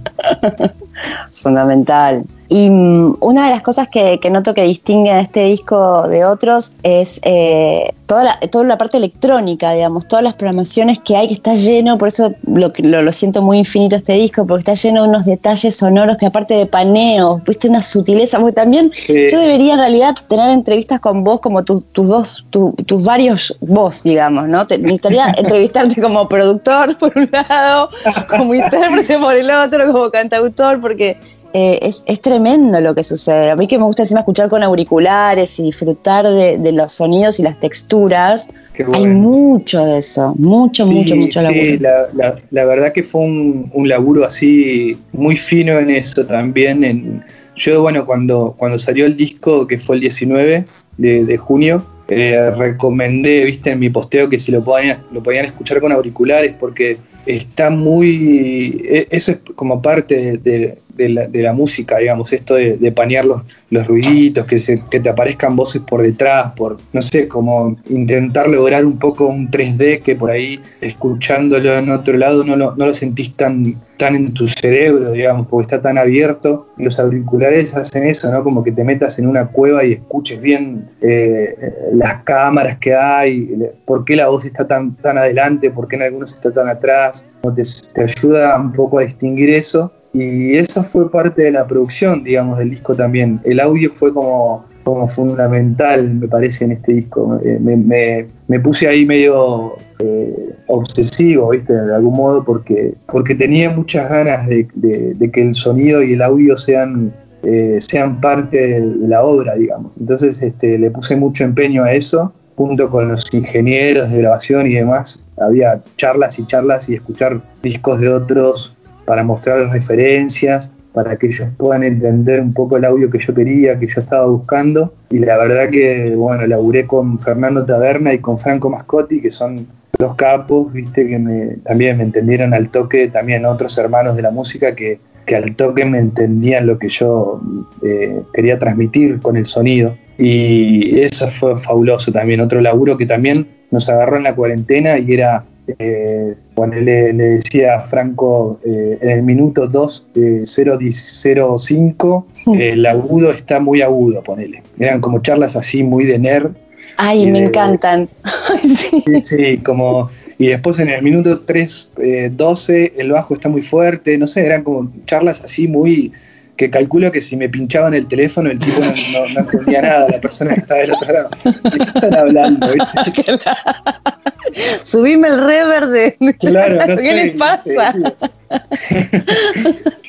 Fundamental. 1.33 2.23
Y 2.51 2.69
mm, 2.69 3.17
una 3.21 3.45
de 3.45 3.51
las 3.51 3.61
cosas 3.61 3.87
que, 3.89 4.19
que 4.19 4.29
noto 4.31 4.53
que 4.55 4.63
distingue 4.63 5.11
a 5.11 5.19
este 5.19 5.43
disco 5.43 6.07
de 6.07 6.25
otros 6.25 6.73
es 6.81 7.19
eh, 7.23 7.93
toda, 8.07 8.23
la, 8.23 8.39
toda 8.51 8.63
la 8.65 8.77
parte 8.77 8.97
electrónica, 8.97 9.71
digamos, 9.73 10.07
todas 10.07 10.23
las 10.23 10.33
programaciones 10.33 10.97
que 10.97 11.15
hay, 11.15 11.27
que 11.27 11.35
está 11.35 11.53
lleno, 11.53 11.99
por 11.99 12.07
eso 12.07 12.33
lo, 12.47 12.73
lo, 12.77 13.01
lo 13.03 13.11
siento 13.11 13.43
muy 13.43 13.59
infinito 13.59 13.95
este 13.95 14.13
disco, 14.13 14.47
porque 14.47 14.61
está 14.71 14.73
lleno 14.73 15.03
de 15.03 15.09
unos 15.09 15.25
detalles 15.25 15.75
sonoros 15.75 16.17
que 16.17 16.25
aparte 16.25 16.55
de 16.55 16.65
paneos, 16.65 17.43
viste, 17.43 17.69
una 17.69 17.83
sutileza, 17.83 18.39
porque 18.39 18.53
también 18.53 18.89
Sí. 18.95 19.27
yo 19.31 19.39
debería 19.39 19.73
en 19.73 19.79
realidad 19.79 20.15
tener 20.27 20.49
entrevistas 20.49 20.99
con 20.99 21.23
vos 21.23 21.39
como 21.41 21.63
tu- 21.63 21.81
tus 21.81 22.09
dos, 22.09 22.45
tu- 22.49 22.73
tus 22.87 23.03
varios 23.03 23.55
vos, 23.61 24.01
digamos, 24.03 24.47
¿no? 24.47 24.65
Te, 24.65 24.79
necesitaría 24.79 25.31
entrevistarte 25.37 26.01
como 26.01 26.27
productor 26.27 26.97
por 26.97 27.15
un 27.15 27.29
lado, 27.31 27.91
como 28.27 28.55
intérprete 28.55 29.19
por 29.19 29.35
el 29.35 29.51
otro, 29.51 29.93
como 29.93 30.09
cantautor, 30.09 30.81
porque 30.81 31.17
eh, 31.53 31.79
es, 31.81 32.03
es 32.05 32.21
tremendo 32.21 32.79
lo 32.81 32.93
que 32.93 33.03
sucede. 33.03 33.49
A 33.51 33.55
mí 33.55 33.67
que 33.67 33.77
me 33.77 33.83
gusta 33.85 34.03
encima 34.03 34.19
escuchar 34.21 34.49
con 34.49 34.61
auriculares 34.63 35.59
y 35.59 35.63
disfrutar 35.63 36.27
de, 36.27 36.57
de 36.57 36.71
los 36.71 36.91
sonidos 36.91 37.39
y 37.39 37.43
las 37.43 37.59
texturas. 37.59 38.47
Hay 38.93 39.05
mucho 39.07 39.83
de 39.83 39.97
eso, 39.97 40.33
mucho, 40.37 40.87
Sí, 40.87 40.93
mucho, 40.93 41.15
mucho 41.17 41.41
laburo. 41.41 41.61
sí, 41.65 41.77
la, 41.79 42.07
la- 42.13 42.35
la 42.49 42.65
verdad 42.65 42.93
que 42.93 43.03
fue 43.03 43.21
un, 43.21 43.69
un 43.73 43.89
laburo 43.89 44.25
así 44.25 44.97
muy 45.11 45.35
fino 45.35 45.77
en 45.79 45.89
eso 45.89 46.25
también. 46.25 46.83
En, 46.85 47.23
yo, 47.57 47.81
bueno, 47.81 48.05
cuando, 48.05 48.55
cuando 48.57 48.77
salió 48.77 49.05
el 49.05 49.17
disco, 49.17 49.67
que 49.67 49.77
fue 49.77 49.95
el 49.95 50.01
19 50.01 50.63
de, 50.97 51.25
de 51.25 51.37
junio, 51.37 51.83
eh, 52.07 52.51
recomendé, 52.55 53.43
viste, 53.43 53.71
en 53.71 53.79
mi 53.79 53.89
posteo 53.89 54.29
que 54.29 54.39
si 54.39 54.51
lo 54.51 54.63
podían, 54.63 54.99
lo 55.11 55.21
podían 55.21 55.45
escuchar 55.45 55.81
con 55.81 55.91
auriculares 55.91 56.53
porque 56.59 56.97
está 57.25 57.69
muy... 57.69 58.81
e- 58.89 59.07
Eso 59.11 59.31
es 59.33 59.37
como 59.55 59.81
parte 59.81 60.15
de, 60.15 60.37
de- 60.37 60.77
de 61.07 61.41
la, 61.41 61.53
música, 61.53 61.97
digamos, 61.97 62.33
esto 62.33 62.55
de, 62.55 62.77
de 62.77 62.91
panear 62.91 63.25
los, 63.25 63.41
los 63.69 63.87
ruiditos, 63.87 64.45
que, 64.45 64.57
se, 64.57 64.83
que 64.89 64.99
te 64.99 65.09
aparezcan 65.09 65.55
voces 65.55 65.81
por 65.81 66.01
detrás, 66.01 66.51
por, 66.55 66.77
no 66.93 67.01
sé, 67.01 67.27
como 67.27 67.77
intentar 67.89 68.49
lograr 68.49 68.85
un 68.85 68.97
poco 68.99 69.27
un 69.27 69.49
3D 69.49 70.01
que 70.01 70.15
por 70.15 70.31
ahí 70.31 70.59
escuchándolo 70.81 71.77
en 71.77 71.89
otro 71.89 72.17
lado 72.17 72.43
no 72.43 72.55
lo, 72.55 72.75
no 72.75 72.85
lo 72.85 72.93
sentís 72.93 73.33
tan, 73.35 73.75
tan 73.97 74.15
en 74.15 74.33
tu 74.33 74.47
cerebro, 74.47 75.11
digamos, 75.11 75.47
porque 75.47 75.63
está 75.63 75.81
tan 75.81 75.97
abierto. 75.97 76.67
Los 76.77 76.99
auriculares 76.99 77.75
hacen 77.75 78.07
eso, 78.07 78.31
¿no? 78.31 78.43
Como 78.43 78.63
que 78.63 78.71
te 78.71 78.83
metas 78.83 79.19
en 79.19 79.27
una 79.27 79.47
cueva 79.47 79.83
y 79.83 79.93
escuches 79.93 80.41
bien 80.41 80.89
eh, 81.01 81.55
las 81.93 82.23
cámaras 82.23 82.77
que 82.77 82.95
hay, 82.95 83.49
por 83.85 84.05
qué 84.05 84.15
la 84.15 84.29
voz 84.29 84.45
está 84.45 84.67
tan, 84.67 84.95
tan 84.95 85.17
adelante, 85.17 85.69
por 85.69 85.87
qué 85.87 85.97
en 85.97 86.03
algunos 86.03 86.33
está 86.33 86.51
tan 86.51 86.69
atrás. 86.69 87.29
Te, 87.55 87.63
te 87.93 88.01
ayuda 88.01 88.57
un 88.57 88.71
poco 88.73 88.99
a 88.99 89.03
distinguir 89.03 89.49
eso. 89.49 89.91
Y 90.13 90.55
eso 90.57 90.83
fue 90.83 91.09
parte 91.11 91.43
de 91.43 91.51
la 91.51 91.67
producción, 91.67 92.23
digamos, 92.23 92.57
del 92.57 92.71
disco 92.71 92.95
también. 92.95 93.39
El 93.43 93.59
audio 93.59 93.91
fue 93.93 94.11
como, 94.13 94.65
como 94.83 95.07
fundamental, 95.07 96.09
me 96.15 96.27
parece, 96.27 96.65
en 96.65 96.71
este 96.71 96.93
disco. 96.93 97.39
Eh, 97.45 97.59
Me, 97.61 98.25
me- 98.47 98.59
puse 98.59 98.87
ahí 98.87 99.05
medio 99.05 99.73
eh, 99.99 100.33
obsesivo, 100.67 101.49
¿viste? 101.49 101.73
De 101.73 101.93
algún 101.95 102.15
modo, 102.15 102.43
porque, 102.43 102.95
porque 103.11 103.35
tenía 103.35 103.69
muchas 103.69 104.09
ganas 104.09 104.47
de, 104.47 104.67
de- 104.73 105.13
de 105.13 105.31
que 105.31 105.41
el 105.41 105.53
sonido 105.53 106.01
y 106.01 106.13
el 106.13 106.21
audio 106.23 106.57
sean, 106.57 107.13
eh, 107.43 107.77
sean 107.79 108.19
parte 108.19 108.57
de, 108.57 108.81
de 108.81 109.07
la 109.07 109.21
obra, 109.23 109.55
digamos. 109.55 109.91
Entonces 109.99 110.41
este, 110.41 110.79
le 110.79 110.89
puse 110.89 111.15
mucho 111.15 111.43
empeño 111.43 111.83
a 111.83 111.93
eso, 111.93 112.33
junto 112.55 112.89
con 112.89 113.07
los 113.09 113.23
ingenieros 113.33 114.09
de 114.11 114.17
grabación 114.17 114.67
y 114.67 114.73
demás. 114.73 115.23
Había 115.37 115.81
charlas 115.95 116.39
y 116.39 116.45
charlas 116.47 116.89
y 116.89 116.95
escuchar 116.95 117.39
discos 117.63 118.01
de 118.01 118.09
otros 118.09 118.75
para 119.09 119.23
mostrar 119.23 119.71
referencias, 119.71 120.71
para 120.93 121.17
que 121.17 121.25
ellos 121.25 121.47
puedan 121.57 121.81
entender 121.81 122.39
un 122.39 122.53
poco 122.53 122.77
el 122.77 122.85
audio 122.85 123.09
que 123.09 123.17
yo 123.17 123.33
quería, 123.33 123.79
que 123.79 123.87
yo 123.87 124.01
estaba 124.01 124.27
buscando. 124.27 124.93
Y 125.09 125.17
la 125.17 125.35
verdad 125.35 125.71
que, 125.71 126.13
bueno, 126.15 126.45
laburé 126.45 126.85
con 126.85 127.17
Fernando 127.17 127.65
Taberna 127.65 128.13
y 128.13 128.19
con 128.19 128.37
Franco 128.37 128.69
Mascotti, 128.69 129.19
que 129.19 129.31
son 129.31 129.65
dos 129.97 130.13
capos, 130.13 130.71
viste, 130.71 131.07
que 131.07 131.57
también 131.63 131.97
me 131.97 132.03
entendieron 132.03 132.53
al 132.53 132.69
toque, 132.69 133.07
también 133.07 133.47
otros 133.47 133.75
hermanos 133.79 134.15
de 134.15 134.21
la 134.21 134.29
música 134.29 134.75
que, 134.75 134.99
que 135.25 135.35
al 135.35 135.55
toque 135.55 135.85
me 135.85 135.97
entendían 135.97 136.67
lo 136.67 136.77
que 136.77 136.89
yo 136.89 137.41
eh, 137.83 138.21
quería 138.31 138.59
transmitir 138.59 139.21
con 139.21 139.37
el 139.37 139.47
sonido. 139.47 139.97
Y 140.19 140.99
eso 140.99 141.31
fue 141.31 141.57
fabuloso 141.57 142.11
también. 142.11 142.41
Otro 142.41 142.61
laburo 142.61 142.95
que 142.95 143.07
también 143.07 143.47
nos 143.71 143.89
agarró 143.89 144.17
en 144.17 144.23
la 144.23 144.35
cuarentena 144.35 144.99
y 144.99 145.11
era 145.15 145.45
eh, 145.77 146.35
ponele- 146.55 147.13
le, 147.13 147.23
decía 147.37 147.75
a 147.75 147.79
Franco 147.81 148.59
eh, 148.65 148.97
en 149.01 149.09
el 149.09 149.23
minuto 149.23 149.67
2, 149.67 150.07
eh, 150.15 150.19
0.05, 150.45 152.25
eh, 152.57 152.71
el 152.71 152.85
agudo 152.85 153.31
está 153.31 153.59
muy 153.59 153.81
agudo, 153.81 154.23
ponele. 154.23 154.63
Eran 154.79 155.01
como 155.01 155.21
charlas 155.21 155.55
así 155.55 155.83
muy 155.83 156.05
de 156.05 156.19
nerd. 156.19 156.51
Ay, 156.97 157.29
me 157.31 157.39
encantan. 157.39 158.09
Sí. 158.63 159.03
Sí, 159.23 159.57
como. 159.59 160.09
Y 160.37 160.47
después 160.47 160.79
en 160.79 160.89
el 160.89 161.01
minuto 161.01 161.45
3.12 161.45 162.93
el 162.97 163.11
bajo 163.11 163.33
está 163.33 163.47
muy 163.49 163.61
fuerte, 163.61 164.17
no 164.17 164.25
sé, 164.27 164.45
eran 164.45 164.63
como 164.63 164.91
charlas 165.05 165.41
así 165.43 165.67
muy. 165.67 166.11
Que 166.59 166.69
calculo 166.69 167.09
que 167.09 167.21
si 167.21 167.37
me 167.37 167.47
pinchaban 167.47 167.93
el 167.93 168.05
teléfono 168.05 168.51
el 168.51 168.59
tipo 168.59 168.81
no, 168.81 168.87
no- 168.87 169.29
no 169.33 169.39
entendía 169.39 169.81
nada, 169.81 170.07
la 170.09 170.19
persona 170.19 170.53
que 170.55 170.59
estaba 170.59 170.81
del 170.81 170.91
otro 170.91 171.13
lado. 171.13 171.29
¿De 171.45 171.77
qué 171.77 171.83
están 171.85 172.13
hablando? 172.15 172.67
¿viste? 172.73 173.39
Subime 174.83 175.29
el 175.29 175.45
rever 175.45 175.87
de. 175.87 176.17
Claro, 176.37 176.75
no 176.87 176.95
¿Qué 176.97 177.01
sé, 177.01 177.13
les 177.15 177.37
pasa? 177.37 177.93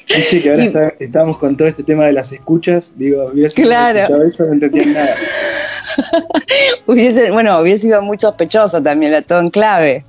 ¿viste? 0.09 0.41
Que 0.43 0.51
ahora 0.51 0.63
Y- 0.65 0.67
está- 0.67 0.93
estamos 0.99 1.39
con 1.39 1.57
todo 1.57 1.69
este 1.69 1.85
tema 1.85 2.07
de 2.07 2.15
las 2.15 2.33
escuchas, 2.33 2.95
digo, 2.97 3.31
Claro. 3.55 4.25
eso 4.25 4.45
no 4.45 4.53
entendían 4.55 4.93
nada. 4.93 5.15
Hubiese, 6.87 7.31
bueno, 7.31 7.59
hubiese 7.61 7.87
sido 7.87 8.03
muy 8.03 8.19
sospechoso 8.19 8.83
también, 8.83 9.13
era 9.13 9.23
todo 9.23 9.41
en 9.41 9.51
clave. 9.51 10.05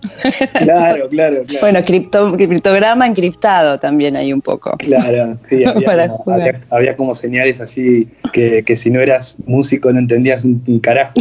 Claro, 0.53 1.07
claro, 1.09 1.43
claro. 1.45 1.59
Bueno, 1.61 1.79
cripto- 1.79 2.35
criptograma 2.35 3.05
encriptado 3.07 3.79
también 3.79 4.15
hay 4.15 4.33
un 4.33 4.41
poco. 4.41 4.75
Claro, 4.77 5.37
sí, 5.47 5.63
había, 5.65 6.07
como, 6.07 6.17
jugar. 6.17 6.41
había- 6.41 6.61
había 6.69 6.97
como 6.97 7.15
señales 7.15 7.61
así 7.61 8.07
que, 8.33 8.63
que 8.63 8.75
si 8.75 8.89
no 8.89 8.99
eras 9.01 9.35
músico 9.45 9.91
no 9.91 9.99
entendías 9.99 10.43
un, 10.43 10.63
un 10.67 10.79
carajo. 10.79 11.13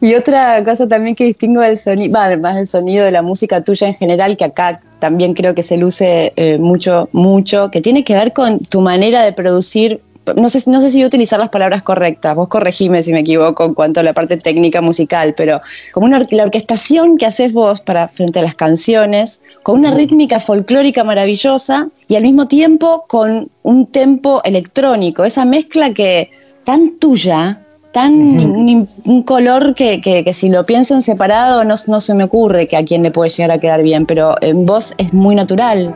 y 0.00 0.14
otra 0.14 0.62
cosa 0.64 0.86
también 0.88 1.14
que 1.16 1.24
distingo 1.24 1.60
del 1.60 1.78
sonido, 1.78 2.18
además 2.18 2.56
del 2.56 2.66
sonido 2.66 3.04
de 3.04 3.10
la 3.10 3.22
música 3.22 3.62
tuya 3.62 3.88
en 3.88 3.94
general, 3.94 4.36
que 4.36 4.44
acá 4.44 4.80
también 4.98 5.34
creo 5.34 5.54
que 5.54 5.62
se 5.62 5.76
luce 5.76 6.32
eh, 6.36 6.58
mucho, 6.58 7.08
mucho, 7.12 7.70
que 7.70 7.80
tiene 7.80 8.04
que 8.04 8.14
ver 8.14 8.32
con 8.32 8.60
tu 8.60 8.80
manera 8.80 9.22
de 9.22 9.32
producir. 9.32 10.00
No 10.34 10.48
sé, 10.48 10.62
no 10.66 10.82
sé 10.82 10.90
si 10.90 10.98
voy 10.98 11.04
a 11.04 11.06
utilizar 11.06 11.38
las 11.38 11.50
palabras 11.50 11.82
correctas, 11.82 12.34
vos 12.34 12.48
corregime 12.48 13.02
si 13.02 13.12
me 13.12 13.20
equivoco 13.20 13.64
en 13.64 13.74
cuanto 13.74 14.00
a 14.00 14.02
la 14.02 14.12
parte 14.12 14.36
técnica 14.36 14.80
musical, 14.80 15.34
pero 15.36 15.60
como 15.92 16.06
una, 16.06 16.26
la 16.30 16.42
orquestación 16.42 17.16
que 17.16 17.26
haces 17.26 17.52
vos 17.52 17.80
para 17.80 18.08
frente 18.08 18.40
a 18.40 18.42
las 18.42 18.54
canciones, 18.56 19.40
con 19.62 19.78
una 19.78 19.92
rítmica 19.92 20.40
folclórica 20.40 21.04
maravillosa 21.04 21.88
y 22.08 22.16
al 22.16 22.24
mismo 22.24 22.48
tiempo 22.48 23.04
con 23.08 23.48
un 23.62 23.86
tempo 23.86 24.40
electrónico, 24.44 25.24
esa 25.24 25.44
mezcla 25.44 25.92
que 25.94 26.30
tan 26.64 26.98
tuya, 26.98 27.60
tan 27.92 28.12
un, 28.14 29.22
color 29.22 29.74
que, 29.74 30.00
que- 30.00 30.24
que 30.24 30.32
si 30.34 30.48
lo 30.48 30.66
pienso 30.66 30.94
en 30.94 31.02
separado 31.02 31.64
no, 31.64 31.76
no 31.86 32.00
se 32.00 32.14
me 32.14 32.24
ocurre 32.24 32.66
que 32.68 32.76
a 32.76 32.84
quién 32.84 33.02
le 33.02 33.10
puede 33.10 33.30
llegar 33.30 33.52
a 33.52 33.58
quedar 33.58 33.82
bien, 33.82 34.04
pero 34.06 34.34
en 34.40 34.66
voz 34.66 34.92
es 34.98 35.14
muy 35.14 35.34
natural. 35.34 35.94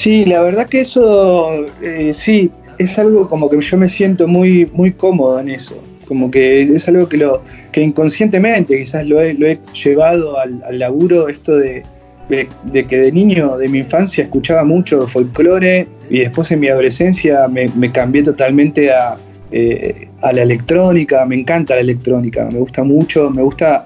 Sí, 0.00 0.24
la 0.24 0.40
verdad 0.40 0.66
que 0.66 0.80
eso, 0.80 1.66
eh, 1.82 2.12
sí, 2.14 2.50
es 2.78 2.98
algo 2.98 3.28
como 3.28 3.50
que 3.50 3.60
yo 3.60 3.76
me 3.76 3.86
siento 3.86 4.26
muy, 4.26 4.64
muy 4.72 4.92
cómodo 4.92 5.38
en 5.38 5.50
eso. 5.50 5.74
Como 6.06 6.30
que 6.30 6.62
es 6.62 6.88
algo 6.88 7.06
que, 7.06 7.18
lo, 7.18 7.42
que 7.70 7.82
inconscientemente 7.82 8.78
quizás 8.78 9.06
lo 9.06 9.20
he, 9.20 9.34
lo 9.34 9.46
he 9.46 9.58
llevado 9.84 10.38
al, 10.38 10.62
laburo, 10.78 11.28
esto 11.28 11.54
de, 11.54 11.82
de, 12.30 12.48
de 12.72 12.86
que 12.86 12.96
de 12.96 13.12
niño, 13.12 13.58
de 13.58 13.68
mi 13.68 13.80
infancia, 13.80 14.24
escuchaba 14.24 14.64
mucho 14.64 15.06
folclore 15.06 15.86
y 16.08 16.20
después 16.20 16.50
en 16.50 16.60
mi 16.60 16.68
adolescencia 16.68 17.46
me, 17.46 17.68
me 17.76 17.92
cambié 17.92 18.22
totalmente 18.22 18.90
a, 18.90 19.18
eh, 19.52 20.08
a 20.22 20.32
la 20.32 20.40
electrónica, 20.40 21.26
me 21.26 21.34
encanta 21.34 21.74
la 21.74 21.82
electrónica, 21.82 22.48
me 22.50 22.58
gusta 22.58 22.84
mucho, 22.84 23.28
me 23.28 23.42
gusta, 23.42 23.84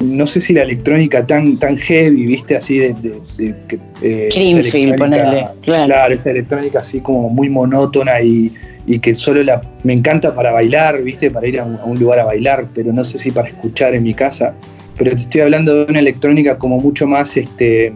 no 0.00 0.26
sé 0.26 0.40
si 0.40 0.52
la 0.52 0.62
electrónica 0.62 1.26
tan, 1.26 1.58
tan 1.58 1.76
heavy, 1.76 2.26
viste, 2.26 2.56
así 2.56 2.78
de... 2.78 2.94
de, 2.94 3.20
de 3.38 3.54
eh, 4.02 4.94
ponele, 4.98 5.46
claro. 5.62 5.86
Claro, 5.86 6.14
esa 6.14 6.30
electrónica 6.30 6.80
así 6.80 7.00
como 7.00 7.28
muy 7.28 7.48
monótona 7.48 8.20
y, 8.20 8.52
y 8.86 8.98
que 8.98 9.14
solo 9.14 9.42
la... 9.42 9.60
Me 9.84 9.92
encanta 9.92 10.34
para 10.34 10.52
bailar, 10.52 11.02
viste, 11.02 11.30
para 11.30 11.46
ir 11.46 11.60
a 11.60 11.64
un, 11.64 11.76
a 11.76 11.84
un 11.84 11.98
lugar 11.98 12.18
a 12.18 12.24
bailar, 12.24 12.66
pero 12.74 12.92
no 12.92 13.04
sé 13.04 13.18
si 13.18 13.30
para 13.30 13.48
escuchar 13.48 13.94
en 13.94 14.02
mi 14.02 14.14
casa. 14.14 14.54
Pero 14.96 15.10
te 15.12 15.22
estoy 15.22 15.40
hablando 15.42 15.84
de 15.84 15.90
una 15.90 16.00
electrónica 16.00 16.58
como 16.58 16.78
mucho 16.80 17.06
más 17.06 17.36
este, 17.36 17.92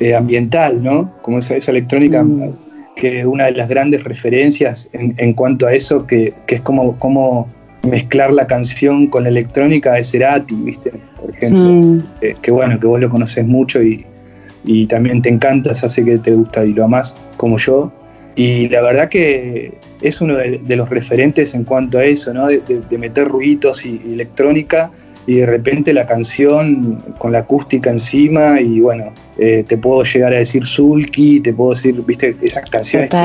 eh, 0.00 0.14
ambiental, 0.14 0.82
¿no? 0.82 1.12
Como 1.22 1.38
esa, 1.38 1.56
esa 1.56 1.70
electrónica 1.70 2.22
Mm. 2.22 2.52
que 2.94 3.24
una 3.24 3.46
de 3.46 3.52
las 3.52 3.68
grandes 3.68 4.04
referencias 4.04 4.88
en, 4.92 5.14
en 5.16 5.32
cuanto 5.32 5.66
a 5.66 5.72
eso, 5.72 6.06
que, 6.06 6.34
que 6.46 6.56
es 6.56 6.60
como, 6.60 6.98
como 6.98 7.48
mezclar 7.82 8.32
la 8.32 8.46
canción 8.46 9.06
con 9.08 9.24
la 9.24 9.28
electrónica 9.30 9.92
de 9.94 10.04
Cerati, 10.04 10.54
¿viste? 10.54 10.92
Por 11.20 11.30
ejemplo 11.30 11.60
eh, 12.20 12.36
que 12.40 12.50
bueno, 12.50 12.78
que 12.78 12.86
vos 12.86 13.00
lo 13.00 13.08
conoces 13.10 13.46
mucho 13.46 13.82
y, 13.82 14.04
y 14.64 14.86
también 14.86 15.20
te 15.22 15.28
encanta, 15.28 15.74
se 15.74 15.86
hace 15.86 16.04
que 16.04 16.18
te 16.18 16.32
gusta 16.32 16.64
y 16.64 16.72
lo 16.72 16.84
amás 16.84 17.16
como 17.36 17.58
yo. 17.58 17.92
Y 18.34 18.68
la 18.68 18.80
verdad 18.82 19.08
que 19.08 19.74
es 20.00 20.20
uno 20.20 20.36
de, 20.36 20.58
de 20.64 20.76
los 20.76 20.88
referentes 20.88 21.54
en 21.54 21.64
cuanto 21.64 21.98
a 21.98 22.04
eso, 22.04 22.32
¿no? 22.32 22.46
De, 22.46 22.60
de- 22.66 22.80
de 22.88 22.98
meter 22.98 23.28
ruiditos 23.28 23.84
y, 23.84 24.00
y 24.08 24.12
electrónica 24.14 24.90
y 25.26 25.36
de 25.36 25.46
repente 25.46 25.92
la 25.92 26.06
canción 26.06 26.98
con 27.18 27.30
la 27.32 27.40
acústica 27.40 27.90
encima 27.90 28.60
y 28.60 28.80
bueno, 28.80 29.12
eh, 29.38 29.64
te 29.66 29.76
puedo 29.76 30.02
llegar 30.02 30.32
a 30.32 30.38
decir 30.38 30.66
Zulki, 30.66 31.40
te 31.40 31.52
puedo 31.52 31.70
decir, 31.74 32.00
viste, 32.06 32.34
esas 32.42 32.68
canciones 32.70 33.10
que- 33.10 33.16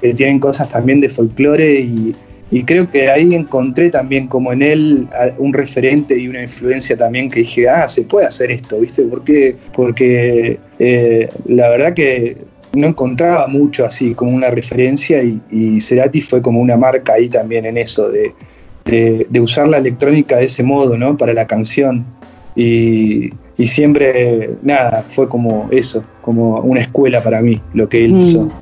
que 0.00 0.14
tienen 0.14 0.38
cosas 0.38 0.68
también 0.68 1.00
de 1.00 1.08
folclore 1.08 1.80
y, 1.80 2.14
y 2.50 2.62
creo 2.64 2.90
que 2.90 3.10
ahí 3.10 3.34
encontré 3.34 3.90
también 3.90 4.28
como 4.28 4.52
en 4.52 4.62
él 4.62 5.08
un 5.38 5.52
referente 5.52 6.16
y 6.18 6.28
una 6.28 6.42
influencia 6.42 6.96
también 6.96 7.28
que 7.30 7.40
dije, 7.40 7.68
ah, 7.68 7.88
se 7.88 8.02
puede 8.02 8.26
hacer 8.26 8.50
esto, 8.52 8.78
¿viste? 8.80 9.02
¿Por 9.02 9.24
qué? 9.24 9.56
Porque 9.74 10.58
eh, 10.78 11.28
la 11.46 11.68
verdad 11.70 11.92
que 11.94 12.36
no 12.72 12.86
encontraba 12.88 13.46
mucho 13.48 13.84
así 13.86 14.14
como 14.14 14.32
una 14.32 14.50
referencia 14.50 15.22
y, 15.22 15.40
y 15.50 15.80
Cerati 15.80 16.20
fue 16.20 16.40
como 16.42 16.60
una 16.60 16.76
marca 16.76 17.14
ahí 17.14 17.28
también 17.28 17.64
en 17.66 17.78
eso, 17.78 18.10
de, 18.10 18.32
de- 18.84 19.26
de 19.28 19.40
usar 19.40 19.66
la 19.66 19.78
electrónica 19.78 20.36
de 20.36 20.44
ese 20.44 20.62
modo, 20.62 20.96
¿no? 20.96 21.16
Para 21.16 21.32
la 21.32 21.46
canción. 21.46 22.04
Y, 22.54 23.30
y 23.58 23.66
siempre, 23.66 24.50
nada, 24.62 25.02
fue 25.08 25.28
como 25.28 25.68
eso, 25.72 26.04
como 26.22 26.60
una 26.60 26.80
escuela 26.80 27.22
para 27.22 27.40
mí, 27.42 27.60
lo 27.74 27.88
que 27.88 28.04
él 28.04 28.12
Mm. 28.14 28.18
hizo. 28.18 28.52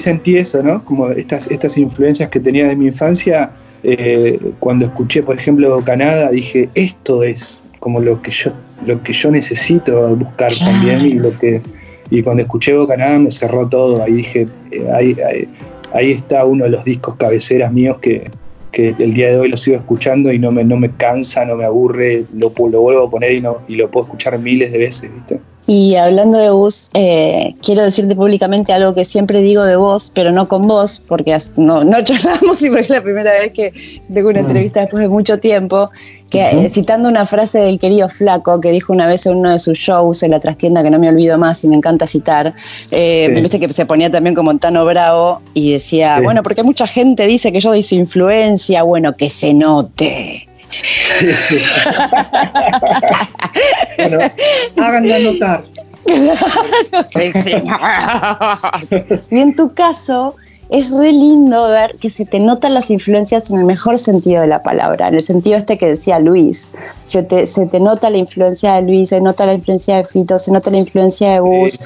Ahí 0.00 0.14
sentí 0.14 0.36
eso, 0.36 0.62
¿no? 0.62 0.82
Como 0.84 1.10
estas, 1.10 1.50
estas 1.50 1.76
influencias 1.76 2.28
que 2.30 2.40
tenía 2.40 2.66
de 2.68 2.76
mi 2.76 2.86
infancia. 2.86 3.50
eh, 3.82 4.38
cuando 4.58 4.84
escuché, 4.84 5.22
por 5.22 5.36
ejemplo, 5.36 5.80
Canadá, 5.82 6.30
dije, 6.30 6.68
esto 6.74 7.22
es 7.22 7.62
como 7.78 7.98
lo 8.00 8.20
que 8.20 8.30
yo, 8.30 8.50
lo 8.86 9.02
que 9.02 9.12
yo 9.14 9.30
necesito 9.30 10.14
buscar 10.16 10.52
Claro. 10.52 10.72
también. 10.72 11.06
Y 11.06 11.12
lo 11.14 11.34
que 11.36 11.62
y 12.10 12.22
cuando 12.22 12.42
escuché 12.42 12.74
Bocanada 12.74 13.18
me 13.18 13.30
cerró 13.30 13.68
todo. 13.68 14.02
Ahí 14.02 14.14
dije, 14.14 14.46
eh, 14.70 14.84
ahí, 14.92 15.16
ahí, 15.26 15.48
ahí 15.94 16.10
está 16.10 16.44
uno 16.44 16.64
de 16.64 16.70
los 16.70 16.84
discos 16.84 17.14
cabeceras 17.16 17.72
míos 17.72 17.98
que, 18.02 18.30
que 18.72 18.94
el 18.98 19.14
día 19.14 19.28
de 19.28 19.38
hoy 19.38 19.48
lo 19.48 19.56
sigo 19.56 19.76
escuchando 19.76 20.32
y 20.32 20.38
no 20.38 20.50
me, 20.52 20.64
no 20.64 20.76
me 20.76 20.90
cansa, 20.90 21.44
no 21.44 21.56
me 21.56 21.64
aburre, 21.64 22.24
lo, 22.34 22.52
lo 22.70 22.80
vuelvo 22.82 23.06
a 23.06 23.10
poner 23.10 23.32
y, 23.32 23.40
no, 23.40 23.58
y 23.68 23.76
lo 23.76 23.90
puedo 23.90 24.06
escuchar 24.06 24.38
miles 24.38 24.72
de 24.72 24.78
veces, 24.78 25.10
¿viste? 25.14 25.40
Y 25.72 25.94
hablando 25.94 26.36
de 26.36 26.50
Gus, 26.50 26.88
eh, 26.94 27.54
quiero 27.62 27.82
decirte 27.84 28.16
públicamente 28.16 28.72
algo 28.72 28.92
que 28.92 29.04
siempre 29.04 29.40
digo 29.40 29.62
de 29.62 29.76
vos, 29.76 30.10
pero 30.12 30.32
no 30.32 30.48
con 30.48 30.66
vos, 30.66 31.00
porque 31.06 31.38
no, 31.56 31.84
no 31.84 32.02
charlamos 32.04 32.60
y 32.62 32.70
porque 32.70 32.82
es 32.82 32.90
la 32.90 33.00
primera 33.00 33.30
vez 33.38 33.52
que 33.52 33.72
tengo 34.12 34.30
una 34.30 34.42
Mm. 34.42 34.46
entrevista 34.46 34.80
después 34.80 35.00
de 35.00 35.06
mucho 35.08 35.38
tiempo, 35.38 35.90
que 36.28 36.40
eh, 36.42 36.68
citando 36.70 37.08
una 37.08 37.24
frase 37.24 37.60
del 37.60 37.78
querido 37.78 38.08
Flaco 38.08 38.60
que 38.60 38.72
dijo 38.72 38.92
una 38.92 39.06
vez 39.06 39.26
en 39.26 39.36
uno 39.36 39.52
de 39.52 39.60
sus 39.60 39.78
shows 39.78 40.24
en 40.24 40.32
la 40.32 40.40
trastienda 40.40 40.82
que 40.82 40.90
no 40.90 40.98
me 40.98 41.08
olvido 41.08 41.38
más 41.38 41.62
y 41.62 41.68
me 41.68 41.76
encanta 41.76 42.08
citar, 42.08 42.52
eh, 42.90 43.30
Sí. 43.32 43.40
viste 43.40 43.60
que 43.60 43.72
se 43.72 43.86
ponía 43.86 44.10
también 44.10 44.34
como 44.34 44.58
Tano 44.58 44.84
Bravo 44.84 45.40
y 45.54 45.74
decía, 45.74 46.16
Sí. 46.18 46.24
bueno, 46.24 46.42
porque 46.42 46.64
mucha 46.64 46.88
gente 46.88 47.26
dice 47.26 47.52
que 47.52 47.60
yo 47.60 47.68
doy 47.70 47.84
su 47.84 47.94
influencia, 47.94 48.82
bueno, 48.82 49.14
que 49.14 49.30
se 49.30 49.54
note. 49.54 50.48
Bueno, 53.98 54.18
háganla 54.76 55.18
notar. 55.20 55.64
y 59.30 59.40
en 59.40 59.54
tu 59.56 59.72
caso, 59.74 60.34
es 60.70 60.90
re 60.90 61.12
lindo 61.12 61.64
ver 61.68 61.96
que 62.00 62.10
se 62.10 62.24
te 62.24 62.38
notan 62.38 62.74
las 62.74 62.90
influencias 62.90 63.50
en 63.50 63.58
el 63.58 63.64
mejor 63.64 63.98
sentido 63.98 64.40
de 64.40 64.46
la 64.46 64.62
palabra, 64.62 65.08
en 65.08 65.14
el 65.14 65.22
sentido 65.22 65.58
este 65.58 65.76
que 65.78 65.88
decía 65.88 66.18
Luis. 66.18 66.70
Se 67.06 67.22
te, 67.22 67.46
se 67.46 67.66
te 67.66 67.80
nota 67.80 68.10
la 68.10 68.18
influencia 68.18 68.74
de 68.74 68.82
Luis, 68.82 69.08
se 69.10 69.20
nota 69.20 69.46
la 69.46 69.54
influencia 69.54 69.96
de 69.96 70.04
Fito, 70.04 70.38
se 70.38 70.52
nota 70.52 70.70
la 70.70 70.78
influencia 70.78 71.32
de 71.32 71.40
Gus, 71.40 71.80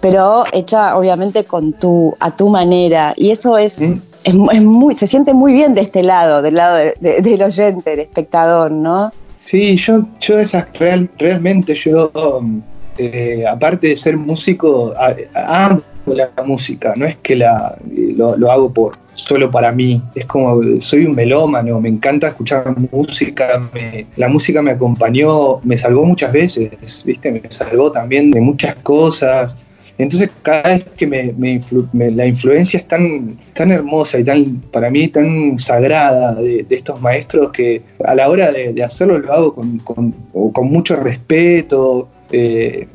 pero 0.00 0.44
hecha 0.52 0.96
obviamente 0.96 1.44
con 1.44 1.72
tu, 1.72 2.14
a 2.20 2.36
tu 2.36 2.48
manera. 2.48 3.14
Y 3.16 3.30
eso 3.30 3.58
es, 3.58 3.80
es, 3.80 3.94
es 4.24 4.64
muy, 4.64 4.96
se 4.96 5.06
siente 5.06 5.32
muy 5.34 5.54
bien 5.54 5.72
de 5.74 5.80
este 5.80 6.02
lado, 6.02 6.42
del 6.42 6.54
lado 6.54 6.76
de- 6.76 6.94
de- 7.00 7.20
del 7.22 7.42
oyente, 7.42 7.90
del 7.90 8.00
espectador, 8.00 8.70
¿no? 8.70 9.12
Sí, 9.36 9.76
yo, 9.76 10.06
yo 10.20 10.38
esas 10.38 10.66
real, 10.78 11.08
realmente 11.18 11.74
yo, 11.74 12.10
um, 12.40 12.62
eh, 12.98 13.44
aparte 13.48 13.88
de 13.88 13.96
ser 13.96 14.16
músico, 14.16 14.92
amo 15.34 15.82
la 16.06 16.30
música, 16.44 16.94
no 16.96 17.04
es 17.04 17.16
que 17.16 17.36
la, 17.36 17.76
lo, 18.16 18.36
lo 18.36 18.50
hago 18.50 18.72
por 18.72 18.96
solo 19.14 19.50
para 19.50 19.72
mí, 19.72 20.02
es 20.14 20.24
como, 20.26 20.60
soy 20.80 21.04
un 21.06 21.14
melómano, 21.14 21.80
me 21.80 21.88
encanta 21.88 22.28
escuchar 22.28 22.74
música, 22.92 23.62
me- 23.72 24.06
la 24.16 24.28
música 24.28 24.62
me 24.62 24.70
acompañó, 24.72 25.58
me 25.64 25.76
salvó 25.76 26.04
muchas 26.04 26.32
veces, 26.32 27.02
¿viste? 27.04 27.30
Me 27.32 27.42
salvó 27.48 27.90
también 27.90 28.30
de 28.30 28.40
muchas 28.40 28.76
cosas. 28.76 29.56
Entonces 29.98 30.30
cada 30.42 30.62
vez 30.74 30.84
que 30.96 31.06
me, 31.06 31.32
me 31.38 31.58
influ- 31.58 31.88
me- 31.92 32.10
la 32.10 32.26
influencia 32.26 32.78
es 32.80 32.86
tan, 32.86 33.34
tan 33.54 33.72
hermosa 33.72 34.18
y 34.18 34.24
tan, 34.24 34.56
para 34.70 34.90
mí 34.90 35.08
tan 35.08 35.58
sagrada 35.58 36.34
de, 36.34 36.64
de 36.64 36.76
estos 36.76 37.00
maestros 37.00 37.50
que 37.50 37.82
a 38.04 38.14
la 38.14 38.28
hora 38.28 38.52
de, 38.52 38.72
de 38.74 38.82
hacerlo 38.84 39.18
lo 39.18 39.32
hago 39.32 39.54
con, 39.54 39.78
con- 39.78 40.12
con 40.52 40.66
mucho 40.70 40.96
respeto, 40.96 42.08
eh, 42.30 42.86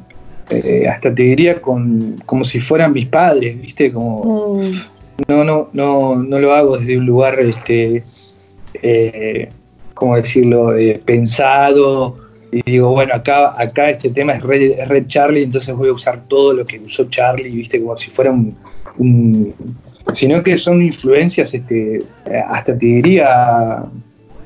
eh, 0.52 0.88
hasta 0.88 1.14
te 1.16 1.24
diría 1.24 1.62
con, 1.62 2.22
como 2.26 2.44
si 2.44 2.60
fueran 2.60 2.94
mis 2.94 3.06
padres, 3.08 3.60
¿viste? 3.60 3.92
Como, 3.92 4.60
no, 5.28 5.44
no, 5.44 5.70
no, 5.74 6.16
no 6.18 6.40
lo 6.40 6.54
hago 6.54 6.78
desde 6.78 6.98
un 6.98 7.06
lugar, 7.06 7.40
este, 7.40 8.04
eh, 8.82 9.50
¿cómo 9.94 10.16
decirlo?, 10.18 10.74
pensado. 11.06 12.18
Y 12.52 12.62
digo, 12.64 12.90
bueno, 12.90 13.14
acá, 13.14 13.54
acá 13.58 13.90
este 13.90 14.10
tema 14.10 14.34
es 14.34 14.44
Red, 14.44 14.80
es 14.80 14.88
Red 14.88 15.08
Charlie, 15.08 15.44
entonces 15.44 15.74
voy 15.76 15.90
a 15.90 15.94
usar 15.94 16.22
todo 16.28 16.54
lo 16.54 16.66
que 16.66 16.80
usó 16.80 17.06
Charlie, 17.10 17.50
¿viste? 17.50 17.80
Como 17.82 17.96
si 17.96 18.10
fuera 18.10 18.32
un. 18.32 18.56
un- 18.98 19.54
sino 20.14 20.44
que 20.44 20.58
son 20.58 20.82
influencias, 20.82 21.54
este, 21.54 22.04
hasta 22.48 22.78
te 22.78 22.86
diría, 22.86 23.84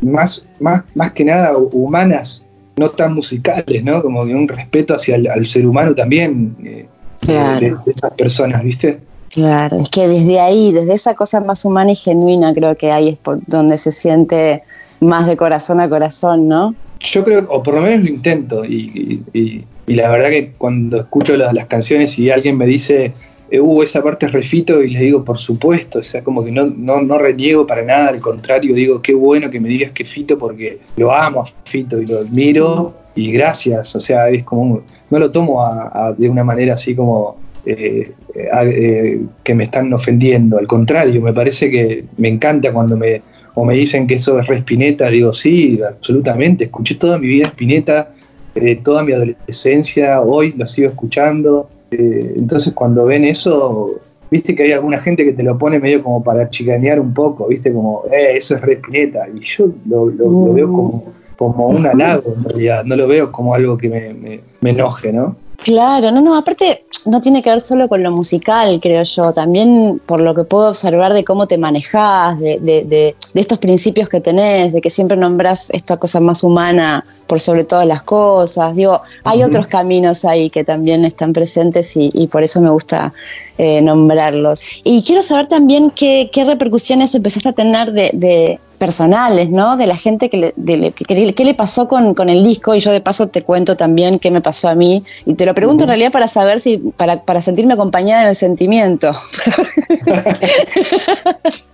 más, 0.01 0.45
más, 0.59 0.83
más 0.93 1.13
que 1.13 1.23
nada 1.25 1.57
humanas, 1.57 2.45
no 2.75 2.89
tan 2.91 3.13
musicales, 3.15 3.83
¿no? 3.83 4.01
Como 4.03 4.25
de 4.25 4.35
un 4.35 4.47
respeto 4.47 4.93
hacia 4.93 5.15
el 5.15 5.27
al 5.29 5.45
ser 5.47 5.65
humano 5.65 5.95
también, 5.95 6.55
eh, 6.63 6.85
Claro. 7.21 7.59
de, 7.59 7.69
de 7.85 7.91
esas 7.91 8.11
personas, 8.11 8.63
¿viste? 8.63 8.99
Claro, 9.29 9.79
es 9.79 9.89
que 9.89 10.07
desde 10.07 10.39
ahí, 10.39 10.71
desde 10.71 10.93
esa 10.93 11.15
cosa 11.15 11.39
más 11.39 11.65
humana 11.65 11.91
y 11.93 11.95
genuina, 11.95 12.53
creo 12.53 12.75
que 12.75 12.91
ahí 12.91 13.09
es 13.09 13.17
por 13.17 13.39
donde 13.47 13.77
se 13.79 13.91
siente 13.91 14.61
más 14.99 15.25
de 15.25 15.35
corazón 15.35 15.79
a 15.79 15.89
corazón, 15.89 16.47
¿no? 16.47 16.75
Yo 17.05 17.23
creo, 17.23 17.45
o 17.49 17.61
por 17.61 17.75
lo 17.75 17.81
menos 17.81 18.01
lo 18.01 18.09
intento, 18.09 18.65
y, 18.65 19.21
y- 19.33 19.63
la 19.93 20.09
verdad 20.09 20.29
que 20.29 20.51
cuando 20.57 20.97
escucho 21.01 21.37
las, 21.37 21.53
canciones 21.67 22.17
y 22.17 22.31
alguien 22.31 22.57
me 22.57 22.65
dice, 22.65 23.13
eh, 23.51 23.59
uh, 23.59 23.83
esa 23.83 24.01
parte 24.01 24.25
es 24.25 24.31
refito, 24.31 24.81
y 24.81 24.89
le 24.89 24.99
digo, 25.01 25.23
por 25.23 25.37
supuesto, 25.37 25.99
o 25.99 26.03
sea, 26.03 26.23
como 26.23 26.43
que 26.43 26.51
no, 26.51 26.65
no, 26.65 27.01
no 27.01 27.19
reniego 27.19 27.67
para 27.67 27.83
nada, 27.83 28.09
al 28.09 28.19
contrario, 28.19 28.73
digo, 28.73 29.01
qué 29.03 29.13
bueno 29.13 29.51
que 29.51 29.59
me 29.59 29.69
digas 29.69 29.91
que 29.91 30.03
Fito 30.03 30.39
porque 30.39 30.79
lo 30.97 31.13
amo 31.13 31.41
a 31.41 31.45
Fito 31.69 32.01
y 32.01 32.07
lo 32.07 32.17
admiro, 32.17 32.93
y 33.13 33.31
gracias, 33.31 33.95
o 33.95 33.99
sea, 33.99 34.27
es 34.29 34.43
como, 34.43 34.81
no 35.11 35.19
lo 35.19 35.29
tomo 35.29 35.63
a- 35.63 36.13
de 36.17 36.27
una 36.27 36.43
manera 36.43 36.73
así 36.73 36.95
como 36.95 37.37
eh, 37.67 38.11
eh, 38.35 39.21
que 39.43 39.55
me 39.55 39.63
están 39.65 39.93
ofendiendo, 39.93 40.57
al 40.57 40.67
contrario, 40.67 41.21
me 41.21 41.33
parece 41.33 41.69
que 41.69 42.05
me 42.17 42.27
encanta 42.27 42.71
cuando 42.73 42.97
me, 42.97 43.21
o 43.55 43.65
me 43.65 43.73
dicen 43.73 44.05
que 44.05 44.15
eso 44.15 44.39
es 44.39 44.47
re 44.47 44.57
Spinetta, 44.57 45.09
digo, 45.09 45.33
sí, 45.33 45.79
absolutamente, 45.87 46.65
escuché 46.65 46.95
toda 46.95 47.17
mi 47.17 47.27
vida 47.27 47.47
Spinetta, 47.47 48.11
eh, 48.53 48.79
toda 48.83 49.03
mi 49.03 49.13
adolescencia, 49.13 50.21
hoy 50.21 50.53
lo 50.57 50.67
sigo 50.67 50.89
escuchando, 50.89 51.69
eh, 51.91 52.33
entonces 52.35 52.73
cuando 52.73 53.05
ven 53.05 53.23
eso, 53.25 53.99
viste 54.29 54.53
que 54.55 54.63
hay 54.63 54.71
alguna 54.73 54.97
gente 54.97 55.23
que 55.25 55.33
te 55.33 55.43
lo 55.43 55.57
pone 55.57 55.79
medio 55.79 56.03
como 56.03 56.23
para 56.23 56.49
chicanear 56.49 56.99
un 56.99 57.13
poco, 57.13 57.47
viste 57.47 57.71
como, 57.71 58.03
eh, 58.11 58.35
eso 58.37 58.55
es 58.55 58.61
re 58.61 58.73
Spinetta, 58.73 59.27
y 59.33 59.39
yo 59.39 59.67
lo, 59.89 60.05
veo 60.53 60.67
como, 60.67 61.13
como 61.37 61.67
un 61.67 61.85
halago 61.85 62.33
en 62.37 62.43
realidad, 62.43 62.83
no 62.83 62.95
lo 62.95 63.07
veo 63.07 63.31
como 63.31 63.55
algo 63.55 63.77
que 63.77 63.89
me- 63.89 64.39
me 64.61 64.69
enoje, 64.69 65.11
¿no? 65.13 65.35
Claro, 65.63 66.11
no, 66.11 66.21
no, 66.21 66.35
aparte 66.35 66.85
no 67.05 67.21
tiene 67.21 67.41
que 67.41 67.49
ver 67.49 67.61
solo 67.61 67.87
con 67.87 68.03
lo 68.03 68.11
musical, 68.11 68.79
creo 68.81 69.03
yo, 69.03 69.31
también 69.31 70.01
por 70.05 70.19
lo 70.19 70.33
que 70.35 70.43
puedo 70.43 70.69
observar 70.69 71.13
de 71.13 71.23
cómo 71.23 71.47
te 71.47 71.57
manejás, 71.57 72.39
de, 72.39 72.59
de- 72.59 72.83
de- 72.83 73.15
de 73.33 73.41
estos 73.41 73.57
principios 73.59 74.09
que 74.09 74.19
tenés, 74.21 74.73
de 74.73 74.81
que 74.81 74.89
siempre 74.89 75.15
nombrás 75.17 75.69
esta 75.71 75.97
cosa 75.97 76.19
más 76.19 76.43
humana 76.43 77.05
por 77.27 77.39
sobre 77.39 77.63
todas 77.63 77.87
las 77.87 78.03
cosas. 78.03 78.75
Digo, 78.75 79.01
hay 79.23 79.43
otros 79.43 79.67
caminos 79.67 80.25
ahí 80.25 80.49
que 80.49 80.63
también 80.63 81.05
están 81.05 81.31
presentes 81.33 81.95
y, 81.95 82.11
y 82.13 82.27
por 82.27 82.43
eso 82.43 82.59
me 82.61 82.69
gusta 82.69 83.13
eh, 83.57 83.81
nombrarlos. 83.81 84.61
Y 84.83 85.03
quiero 85.03 85.21
saber 85.21 85.47
también 85.47 85.89
qué, 85.91 86.29
qué 86.31 86.43
repercusiones 86.45 87.13
empezaste 87.15 87.49
a 87.49 87.53
tener 87.53 87.91
de, 87.93 88.09
de 88.13 88.59
personales, 88.77 89.49
¿no? 89.49 89.77
De 89.77 89.87
la 89.87 89.95
gente 89.95 90.29
que 90.29 90.37
le, 90.37 90.53
de 90.57 90.77
le- 90.77 90.91
que- 90.91 91.05
que- 91.05 91.33
qué 91.33 91.45
le 91.45 91.53
pasó 91.53 91.87
con, 91.87 92.13
con 92.13 92.29
el 92.29 92.43
disco 92.43 92.75
y 92.75 92.79
yo 92.81 92.91
de 92.91 92.99
paso 92.99 93.27
te 93.27 93.41
cuento 93.43 93.77
también 93.77 94.19
qué 94.19 94.29
me 94.31 94.41
pasó 94.41 94.67
a 94.67 94.75
mí 94.75 95.03
y 95.25 95.33
te 95.35 95.45
lo 95.45 95.53
pregunto 95.55 95.85
en 95.85 95.89
realidad 95.89 96.11
para 96.11 96.27
saber 96.27 96.59
si, 96.59 96.77
para, 96.77 97.23
para 97.23 97.41
sentirme 97.41 97.73
acompañada 97.75 98.23
en 98.23 98.27
el 98.29 98.35
sentimiento. 98.35 99.11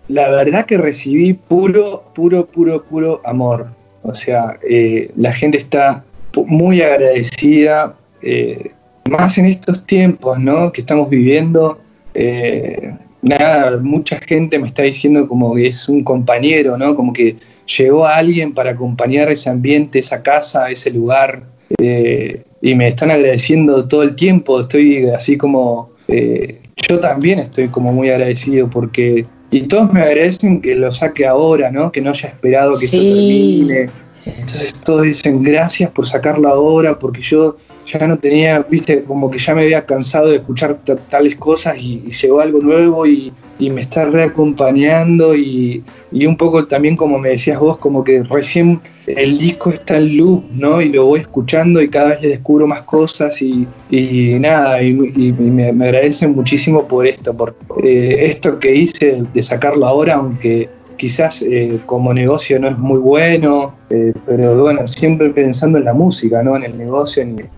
La 0.08 0.30
verdad 0.30 0.66
que 0.66 0.78
recibí 0.78 1.34
puro, 1.34 2.04
puro, 2.14 2.46
puro, 2.46 2.84
puro 2.84 3.22
amor. 3.24 3.68
O 4.04 4.14
sea, 4.14 4.58
eh, 4.68 5.12
la 5.16 5.32
gente 5.32 5.58
está 5.58 6.04
muy 6.36 6.82
agradecida, 6.82 7.96
eh, 8.22 8.72
más 9.10 9.38
en 9.38 9.46
estos 9.48 9.86
tiempos, 9.86 10.40
¿no? 10.40 10.72
Que 10.72 10.82
estamos 10.82 11.10
viviendo. 11.10 11.80
eh, 12.14 12.94
nada, 13.22 13.78
mucha 13.82 14.20
gente 14.20 14.58
me 14.60 14.68
está 14.68 14.82
diciendo 14.84 15.28
como 15.28 15.54
que 15.56 15.68
es 15.68 15.88
un 15.88 16.04
compañero, 16.04 16.78
¿no? 16.78 16.96
Como 16.96 17.14
que 17.14 17.36
llegó 17.78 18.06
a 18.06 18.18
alguien 18.18 18.54
para 18.54 18.72
acompañar 18.72 19.30
ese 19.32 19.50
ambiente, 19.50 20.00
esa 20.00 20.22
casa, 20.22 20.70
ese 20.70 20.90
lugar. 20.92 21.44
eh, 21.80 22.44
y 22.64 22.76
me 22.76 22.90
están 22.90 23.10
agradeciendo 23.12 23.88
todo 23.88 24.04
el 24.04 24.16
tiempo. 24.16 24.60
Estoy 24.62 25.08
así 25.10 25.38
como. 25.38 25.92
eh, 26.08 26.58
yo 26.90 27.00
también 27.00 27.40
estoy 27.40 27.68
como 27.70 27.92
muy 27.94 28.10
agradecido 28.10 28.70
porque. 28.70 29.26
Y 29.52 29.62
todos 29.64 29.92
me 29.94 30.02
agradecen 30.02 30.62
que 30.62 30.76
lo 30.76 30.92
saque 30.92 31.26
ahora, 31.26 31.70
¿no? 31.72 31.92
Que 31.92 32.02
no 32.02 32.10
haya 32.12 32.30
esperado 32.30 32.72
que 32.78 32.86
esto 32.86 32.98
Sí. 32.98 33.66
termine. 33.68 33.90
Entonces 34.26 34.74
todos 34.86 35.04
dicen 35.04 35.44
gracias 35.44 35.90
por 35.92 36.08
sacarlo 36.08 36.48
ahora, 36.50 36.98
porque 37.00 37.22
yo 37.22 37.58
ya 37.86 38.08
no 38.08 38.18
tenía, 38.18 38.60
viste, 38.70 39.04
como 39.04 39.30
que 39.32 39.40
ya 39.40 39.54
me 39.56 39.64
había 39.64 39.86
cansado 39.86 40.28
de 40.30 40.38
escuchar 40.38 40.80
ta- 40.84 40.96
tales 40.96 41.36
cosas 41.36 41.78
y, 41.78 42.02
llegó 42.22 42.40
algo 42.40 42.60
nuevo 42.60 43.06
y, 43.06 43.32
y 43.60 43.70
me 43.70 43.82
está 43.82 44.06
reacompañando 44.06 45.36
y, 45.36 45.84
y 46.12 46.26
un 46.26 46.36
poco 46.38 46.66
también 46.66 46.96
como 46.96 47.18
me 47.20 47.30
decías 47.30 47.60
vos, 47.60 47.78
como 47.78 48.04
que 48.04 48.24
recién 48.24 48.82
el 49.08 49.38
disco 49.38 49.70
está 49.72 49.98
en 49.98 50.18
loop, 50.18 50.44
¿no? 50.54 50.82
Y 50.82 50.90
lo 50.90 51.06
voy 51.06 51.22
escuchando 51.22 51.82
y 51.82 51.90
cada 51.90 52.10
vez 52.10 52.22
le 52.22 52.28
descubro 52.30 52.68
más 52.68 52.82
cosas 52.84 53.42
y, 53.42 53.68
y 53.90 54.38
nada, 54.40 54.82
y, 54.82 54.90
y 54.90 55.32
me, 55.34 55.72
me 55.74 55.86
agradecen 55.86 56.36
muchísimo 56.36 56.88
por 56.88 57.06
esto, 57.08 57.34
por 57.36 57.56
eh, 57.84 58.26
esto 58.26 58.60
que 58.60 58.74
hice 58.76 59.24
de 59.34 59.42
sacarlo 59.44 59.86
ahora, 59.88 60.16
aunque 60.16 60.70
quizás 60.98 61.42
eh, 61.42 61.80
como 61.88 62.14
negocio 62.14 62.60
no 62.60 62.68
es 62.68 62.78
muy 62.78 63.00
bueno, 63.00 63.74
eh, 63.90 64.14
pero 64.26 64.62
bueno, 64.62 64.86
siempre 64.86 65.32
pensando 65.32 65.80
en 65.80 65.86
la 65.86 65.94
música, 65.94 66.44
¿no? 66.44 66.56
En 66.56 66.64
el 66.64 66.78
negocio. 66.78 67.24
en- 67.24 67.50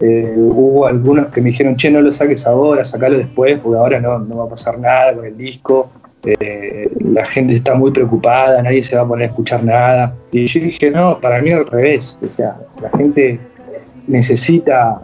eh, 0.00 0.34
hubo 0.36 0.86
algunos 0.86 1.26
que 1.26 1.42
me 1.42 1.50
dijeron, 1.50 1.76
che, 1.76 1.90
no 1.90 2.00
lo 2.00 2.10
saques 2.10 2.46
ahora, 2.46 2.84
sacalo 2.84 3.18
después, 3.18 3.58
porque 3.58 3.78
ahora 3.78 4.00
no, 4.00 4.18
no 4.18 4.38
va 4.38 4.44
a 4.44 4.48
pasar 4.48 4.78
nada 4.78 5.14
con 5.14 5.26
el 5.26 5.36
disco. 5.36 5.90
Eh, 6.22 6.90
la 7.00 7.24
gente 7.26 7.54
está 7.54 7.74
muy 7.74 7.90
preocupada, 7.90 8.62
nadie 8.62 8.82
se 8.82 8.96
va 8.96 9.02
a 9.02 9.08
poner 9.08 9.28
a 9.28 9.30
escuchar 9.30 9.62
nada. 9.62 10.14
Y 10.32 10.46
yo 10.46 10.60
dije, 10.60 10.90
no, 10.90 11.20
para 11.20 11.40
mí 11.42 11.52
al 11.52 11.66
revés. 11.66 12.18
O 12.24 12.28
sea, 12.30 12.56
la 12.80 12.90
gente 12.96 13.38
necesita 14.06 15.02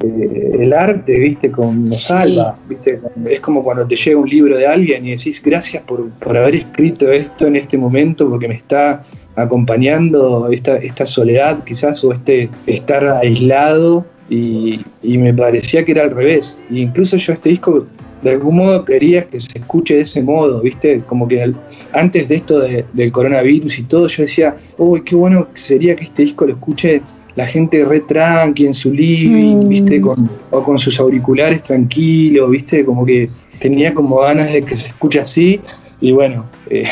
eh, 0.00 0.56
el 0.60 0.72
arte, 0.72 1.18
viste, 1.18 1.50
con 1.50 1.86
nos 1.86 1.96
Sí. 1.96 2.08
salva, 2.08 2.56
viste, 2.68 3.00
es 3.28 3.40
como 3.40 3.62
cuando 3.62 3.86
te 3.86 3.96
llega 3.96 4.18
un 4.18 4.28
libro 4.28 4.56
de 4.56 4.66
alguien 4.66 5.04
y 5.06 5.10
decís 5.10 5.42
gracias 5.42 5.82
por, 5.82 6.08
por 6.10 6.36
haber 6.36 6.54
escrito 6.54 7.10
esto 7.10 7.46
en 7.46 7.56
este 7.56 7.76
momento 7.76 8.28
porque 8.30 8.48
me 8.48 8.54
está 8.54 9.04
acompañando 9.36 10.48
esta, 10.50 10.76
esta 10.76 11.04
soledad 11.06 11.64
quizás 11.64 12.02
o 12.04 12.12
este 12.12 12.48
estar 12.66 13.06
aislado 13.08 14.04
y, 14.30 14.80
y 15.02 15.18
me 15.18 15.32
parecía 15.34 15.84
que 15.84 15.92
era 15.92 16.02
al 16.04 16.10
revés. 16.10 16.58
Y 16.70 16.80
incluso 16.80 17.16
yo 17.16 17.32
este 17.32 17.48
disco 17.50 17.86
de 18.22 18.30
algún 18.30 18.56
modo 18.56 18.84
quería 18.84 19.24
que 19.26 19.38
se 19.38 19.58
escuche 19.58 19.94
de 19.94 20.00
ese 20.00 20.22
modo, 20.22 20.60
¿viste? 20.60 21.00
Como 21.06 21.28
que 21.28 21.42
al- 21.42 21.56
antes 21.92 22.28
de 22.28 22.34
esto 22.34 22.58
de- 22.58 22.84
del 22.92 23.12
coronavirus 23.12 23.78
y 23.78 23.82
todo, 23.84 24.08
yo 24.08 24.22
decía, 24.22 24.56
uy, 24.76 25.02
qué 25.02 25.14
bueno 25.14 25.46
sería 25.54 25.94
que 25.94 26.04
este 26.04 26.22
disco 26.24 26.44
lo 26.46 26.52
escuche 26.54 27.00
la 27.36 27.46
gente 27.46 27.84
re 27.84 28.00
tranqui 28.00 28.66
en 28.66 28.74
su 28.74 28.92
living, 28.92 29.58
Mm. 29.64 29.68
¿viste? 29.68 30.00
Con, 30.00 30.28
o 30.50 30.62
con 30.64 30.76
sus 30.80 30.98
auriculares 30.98 31.62
tranquilos, 31.62 32.50
¿viste? 32.50 32.84
Como 32.84 33.06
que 33.06 33.30
tenía 33.60 33.94
como 33.94 34.16
ganas 34.18 34.52
de 34.52 34.62
que 34.62 34.74
se 34.76 34.88
escuche 34.88 35.20
así 35.20 35.60
y 36.00 36.10
bueno, 36.10 36.46
eh, 36.68 36.82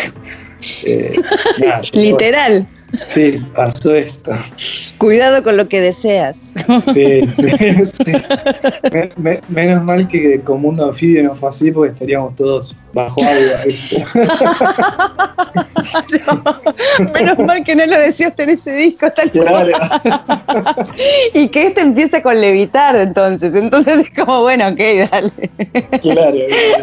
eh, 0.86 1.14
nada, 1.60 1.80
Literal, 1.92 2.66
Sí, 3.08 3.38
pasó 3.54 3.94
esto. 3.94 4.32
cuidado 4.98 5.42
con 5.42 5.56
lo 5.56 5.68
que 5.68 5.80
deseas. 5.80 6.52
Sí, 6.94 7.20
sí, 7.36 7.84
sí. 7.84 8.12
Me- 8.92 9.10
me- 9.16 9.40
menos 9.48 9.82
mal 9.84 10.06
que 10.08 10.40
con 10.40 10.60
Mundo 10.62 10.86
Anfibio 10.86 11.22
no 11.24 11.34
fue 11.34 11.48
así 11.48 11.70
porque 11.70 11.92
estaríamos 11.92 12.34
todos 12.36 12.74
bajo 12.92 13.20
agua. 13.22 13.64
¿viste? 13.66 14.04
Menos 17.12 17.38
mal 17.38 17.62
que 17.64 17.74
no 17.76 17.86
lo 17.86 17.98
deseaste 17.98 18.42
en 18.44 18.50
ese 18.50 18.72
disco 18.72 19.10
tal 19.12 19.30
cual. 19.32 19.72
Claro. 19.72 20.86
Y 21.34 21.48
que 21.48 21.66
este 21.68 21.80
empiece 21.80 22.22
con 22.22 22.40
levitar 22.40 22.96
entonces. 22.96 23.54
Entonces 23.54 24.06
es 24.06 24.10
como, 24.24 24.42
bueno, 24.42 24.68
ok, 24.68 24.80
dale. 25.10 25.32
Claro. 26.00 26.38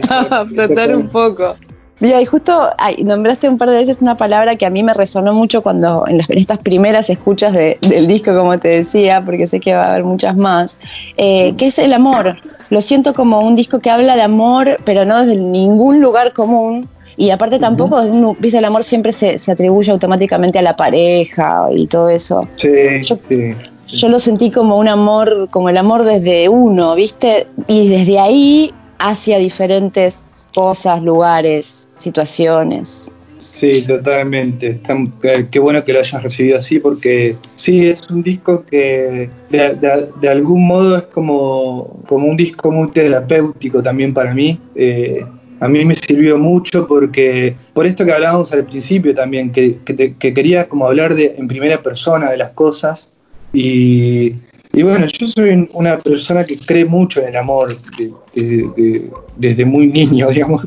a 0.30 0.46
flotar 0.46 0.96
un 0.96 1.10
poco. 1.10 1.56
Mira, 2.04 2.20
y 2.22 2.26
justo 2.26 2.70
ay, 2.78 3.02
nombraste 3.02 3.48
un 3.48 3.58
par 3.58 3.70
de 3.70 3.78
veces 3.78 3.98
una 4.02 4.18
palabra 4.18 4.58
que 4.58 4.66
a 4.66 4.70
mí 4.70 4.84
me 4.84 4.94
resonó 4.94 5.34
mucho 5.34 5.62
cuando 5.64 6.04
en, 6.06 6.18
las, 6.18 6.30
en 6.30 6.38
estas 6.38 6.58
primeras 6.58 7.10
escuchas 7.10 7.54
de- 7.54 7.78
del 7.80 8.08
disco, 8.08 8.36
como 8.36 8.60
te 8.60 8.68
decía, 8.68 9.22
porque 9.26 9.48
sé 9.48 9.62
que 9.62 9.74
va 9.74 9.86
a 9.86 9.90
haber 9.92 10.04
muchas 10.04 10.36
más, 10.36 10.78
eh, 11.16 11.54
que 11.56 11.68
es 11.68 11.80
el 11.80 11.94
amor. 11.94 12.36
Lo 12.70 12.82
siento 12.82 13.14
como 13.14 13.40
un 13.40 13.56
disco 13.56 13.80
que 13.80 13.90
habla 13.90 14.18
de 14.18 14.22
amor, 14.22 14.80
pero 14.84 15.06
no 15.06 15.18
desde 15.22 15.38
ningún 15.38 16.02
lugar 16.02 16.34
común. 16.34 16.90
Y 17.16 17.30
aparte 17.30 17.58
tampoco, 17.58 18.02
viste, 18.40 18.58
el 18.58 18.66
amor 18.66 18.84
siempre 18.84 19.14
se, 19.14 19.40
se 19.40 19.54
atribuye 19.54 19.90
automáticamente 19.90 20.60
a 20.60 20.62
la 20.62 20.76
pareja 20.76 21.68
y 21.74 21.88
todo 21.88 22.10
eso. 22.10 22.50
Sí, 22.58 22.70
Yo- 23.04 23.16
sí. 23.16 23.54
Yo 23.88 24.10
lo 24.10 24.20
sentí 24.20 24.52
como 24.52 24.78
un 24.78 24.90
amor, 24.90 25.48
como 25.52 25.70
el 25.70 25.78
amor 25.78 26.04
desde 26.04 26.50
uno, 26.50 26.96
¿viste? 26.96 27.48
Y 27.68 27.88
desde 27.88 28.20
ahí 28.20 28.74
hacia 28.98 29.38
diferentes 29.38 30.24
cosas, 30.54 31.02
lugares, 31.02 31.90
situaciones. 31.98 33.12
Sí, 33.40 33.82
totalmente. 33.86 34.80
Eh, 35.24 35.48
qué 35.52 35.60
bueno 35.60 35.84
que 35.84 35.92
lo 35.92 36.00
hayas 36.00 36.24
recibido 36.24 36.58
así 36.58 36.80
porque 36.80 37.36
sí, 37.56 37.88
es 37.88 38.10
un 38.10 38.24
disco 38.24 38.64
que 38.64 39.30
de, 39.50 40.30
algún 40.30 40.66
modo 40.66 40.98
es 40.98 41.04
como, 41.04 42.02
como 42.08 42.28
un 42.28 42.38
disco 42.38 42.72
muy 42.72 42.90
terapéutico 42.92 43.84
también 43.84 44.14
para 44.14 44.34
mí. 44.34 44.58
Eh, 44.76 45.26
a 45.60 45.68
mí 45.68 45.84
me 45.84 45.94
sirvió 45.94 46.38
mucho 46.38 46.88
porque, 46.88 47.56
por 47.74 47.86
esto 47.86 48.06
que 48.06 48.14
hablábamos 48.14 48.52
al 48.54 48.64
principio 48.66 49.14
también, 49.14 49.52
que, 49.52 49.78
que 49.86 49.94
te- 49.94 50.14
que 50.14 50.34
quería 50.34 50.68
como 50.70 50.88
hablar 50.88 51.14
de, 51.14 51.36
en 51.38 51.48
primera 51.48 51.82
persona 51.82 52.32
de 52.32 52.38
las 52.38 52.52
cosas. 52.52 53.08
Y, 53.52 54.34
y 54.74 54.82
bueno, 54.82 55.06
yo 55.06 55.28
soy 55.28 55.70
una 55.74 56.00
persona 56.00 56.44
que 56.44 56.58
cree 56.58 56.84
mucho 56.86 57.22
en 57.22 57.28
el 57.30 57.38
amor 57.38 57.70
de- 57.98 58.12
de- 58.36 58.70
de- 58.76 59.12
desde 59.38 59.66
muy 59.66 59.88
niño, 59.88 60.28
digamos 60.32 60.66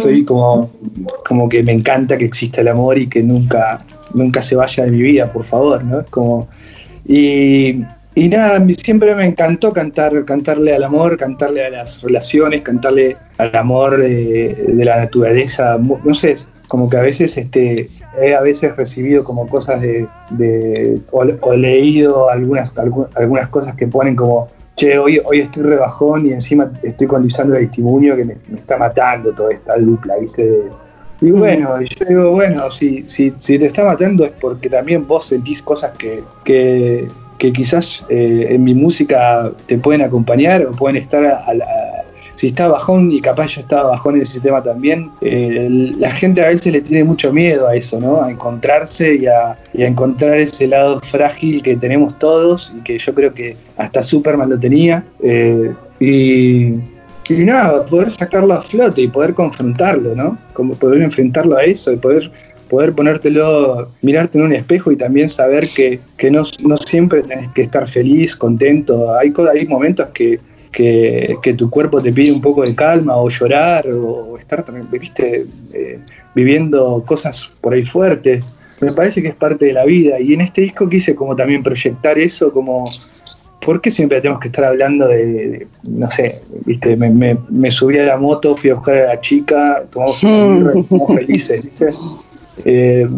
soy 0.00 0.24
como, 0.24 0.70
como 1.26 1.48
que 1.48 1.62
me 1.62 1.72
encanta 1.72 2.16
que 2.16 2.24
exista 2.24 2.60
el 2.62 2.68
amor 2.68 2.98
y 2.98 3.06
que 3.06 3.22
nunca, 3.22 3.84
nunca 4.14 4.40
se 4.42 4.56
vaya 4.56 4.84
de 4.84 4.90
mi 4.90 5.02
vida, 5.02 5.30
por 5.32 5.44
favor, 5.44 5.84
¿no? 5.84 6.00
Es 6.00 6.06
como, 6.10 6.48
y, 7.06 7.82
y 8.14 8.28
nada, 8.28 8.64
siempre 8.78 9.14
me 9.14 9.24
encantó 9.26 9.72
cantar, 9.72 10.24
cantarle 10.24 10.74
al 10.74 10.84
amor, 10.84 11.16
cantarle 11.16 11.66
a 11.66 11.70
las 11.70 12.00
relaciones, 12.00 12.62
cantarle 12.62 13.16
al 13.38 13.54
amor 13.56 14.00
de, 14.02 14.56
la 14.84 14.98
naturaleza. 14.98 15.76
No 15.78 16.14
sé, 16.14 16.34
como 16.68 16.88
que 16.88 16.96
a 16.96 17.02
veces 17.02 17.36
este, 17.36 17.90
he 18.20 18.34
a 18.34 18.40
veces 18.40 18.76
recibido 18.76 19.24
como 19.24 19.46
cosas 19.46 19.80
de, 19.80 20.06
de- 20.30 20.98
o, 21.12 21.24
o 21.40 21.54
leído 21.56 22.30
algunas, 22.30 22.74
algu- 22.76 23.08
algunas 23.14 23.48
cosas 23.48 23.74
que 23.76 23.86
ponen 23.86 24.16
como, 24.16 24.48
che, 24.76 24.98
hoy, 24.98 25.20
hoy 25.24 25.40
estoy 25.40 25.62
rebajón 25.62 26.26
y 26.26 26.32
encima 26.32 26.70
estoy 26.82 27.06
con 27.06 27.22
Lisandro 27.22 27.56
Aristimuño 27.56 28.16
que 28.16 28.24
me, 28.24 28.36
me 28.48 28.58
está 28.58 28.76
matando 28.76 29.32
toda 29.32 29.52
esta 29.52 29.76
dupla, 29.78 30.16
¿viste? 30.16 30.62
Y 31.20 31.32
Mm. 31.32 31.38
bueno, 31.38 31.80
yo 31.80 32.04
digo, 32.06 32.30
bueno, 32.32 32.70
si, 32.70 33.04
si, 33.08 33.32
si 33.38 33.58
te 33.58 33.66
está 33.66 33.84
matando 33.84 34.24
es 34.24 34.32
porque 34.40 34.68
también 34.68 35.06
vos 35.06 35.26
sentís 35.26 35.62
cosas 35.62 35.92
que, 35.96 36.22
que, 36.44 37.08
que 37.38 37.52
quizás 37.52 38.04
eh, 38.08 38.48
en 38.50 38.64
mi 38.64 38.74
música 38.74 39.50
te 39.66 39.78
pueden 39.78 40.02
acompañar 40.02 40.66
o 40.66 40.72
pueden 40.72 40.96
estar 40.96 41.24
a, 41.24 41.36
a 41.44 41.54
la- 41.54 42.03
si 42.34 42.48
está 42.48 42.68
bajón 42.68 43.12
y 43.12 43.20
capaz 43.20 43.48
yo 43.48 43.60
estaba 43.60 43.90
bajón 43.90 44.16
en 44.16 44.22
ese 44.22 44.40
tema 44.40 44.62
también, 44.62 45.10
eh, 45.20 45.92
la 45.98 46.10
gente 46.10 46.44
a 46.44 46.48
veces 46.48 46.72
le 46.72 46.80
tiene 46.80 47.04
mucho 47.04 47.32
miedo 47.32 47.68
a 47.68 47.76
eso, 47.76 48.00
¿no? 48.00 48.22
A 48.22 48.30
encontrarse 48.30 49.14
y 49.14 49.26
a, 49.26 49.56
y 49.72 49.84
encontrar 49.84 50.38
ese 50.38 50.66
lado 50.66 51.00
frágil 51.00 51.62
que 51.62 51.76
tenemos 51.76 52.18
todos 52.18 52.72
y 52.76 52.82
que 52.82 52.98
yo 52.98 53.14
creo 53.14 53.32
que 53.34 53.56
hasta 53.76 54.02
Superman 54.02 54.50
lo 54.50 54.58
tenía. 54.58 55.04
eh, 55.22 55.72
y, 56.00 56.74
y 57.28 57.44
nada, 57.44 57.86
poder 57.86 58.10
sacarlo 58.10 58.52
a 58.52 58.62
flote 58.62 59.02
y 59.02 59.08
poder 59.08 59.32
confrontarlo, 59.32 60.14
¿no? 60.14 60.36
Como 60.52 60.74
poder 60.74 61.02
enfrentarlo 61.02 61.56
a 61.56 61.64
eso 61.64 61.92
y 61.92 61.96
poder, 61.96 62.30
poder 62.68 62.92
ponértelo, 62.92 63.88
mirarte 64.02 64.38
en 64.38 64.44
un 64.44 64.52
espejo 64.52 64.92
y 64.92 64.96
también 64.96 65.28
saber 65.28 65.64
que, 65.74 66.00
que 66.18 66.30
no, 66.30 66.42
no 66.62 66.76
siempre 66.76 67.22
tenés 67.22 67.50
que 67.52 67.62
estar 67.62 67.88
feliz, 67.88 68.36
contento. 68.36 69.16
Hay, 69.16 69.32
hay 69.52 69.66
momentos 69.66 70.08
que, 70.08 70.38
que, 70.74 71.36
que 71.42 71.54
tu 71.54 71.70
cuerpo 71.70 72.02
te 72.02 72.12
pide 72.12 72.32
un 72.32 72.40
poco 72.40 72.62
de 72.62 72.74
calma 72.74 73.16
o 73.16 73.28
llorar 73.30 73.86
o 73.88 74.36
estar, 74.38 74.64
también, 74.64 74.88
viste, 74.90 75.46
eh, 75.72 75.98
viviendo 76.34 77.02
cosas 77.06 77.48
por 77.60 77.74
ahí 77.74 77.84
fuertes. 77.84 78.44
Me 78.80 78.92
parece 78.92 79.22
que 79.22 79.28
es 79.28 79.34
parte 79.36 79.66
de 79.66 79.72
la 79.72 79.84
vida 79.84 80.18
y 80.20 80.34
en 80.34 80.40
este 80.40 80.62
disco 80.62 80.88
quise 80.88 81.14
como 81.14 81.36
también 81.36 81.62
proyectar 81.62 82.18
eso 82.18 82.52
como 82.52 82.88
¿por 83.64 83.80
qué 83.80 83.90
siempre 83.90 84.20
tenemos 84.20 84.40
que 84.42 84.48
estar 84.48 84.64
hablando 84.64 85.06
de, 85.08 85.24
de- 85.26 85.66
no 85.84 86.10
sé, 86.10 86.42
viste, 86.66 86.96
me, 86.96 87.08
me- 87.08 87.38
me 87.48 87.70
subí 87.70 87.96
a 87.98 88.04
la 88.04 88.16
moto, 88.18 88.54
fui 88.54 88.68
a 88.70 88.74
buscar 88.74 88.96
a 88.98 89.06
la 89.14 89.20
chica, 89.20 89.84
tomamos 89.90 90.22
Mm. 90.22 90.78
y 90.80 90.82
fuimos 90.82 91.14
felices, 91.14 91.64
¿viste? 91.64 91.88
Eh, 92.66 93.08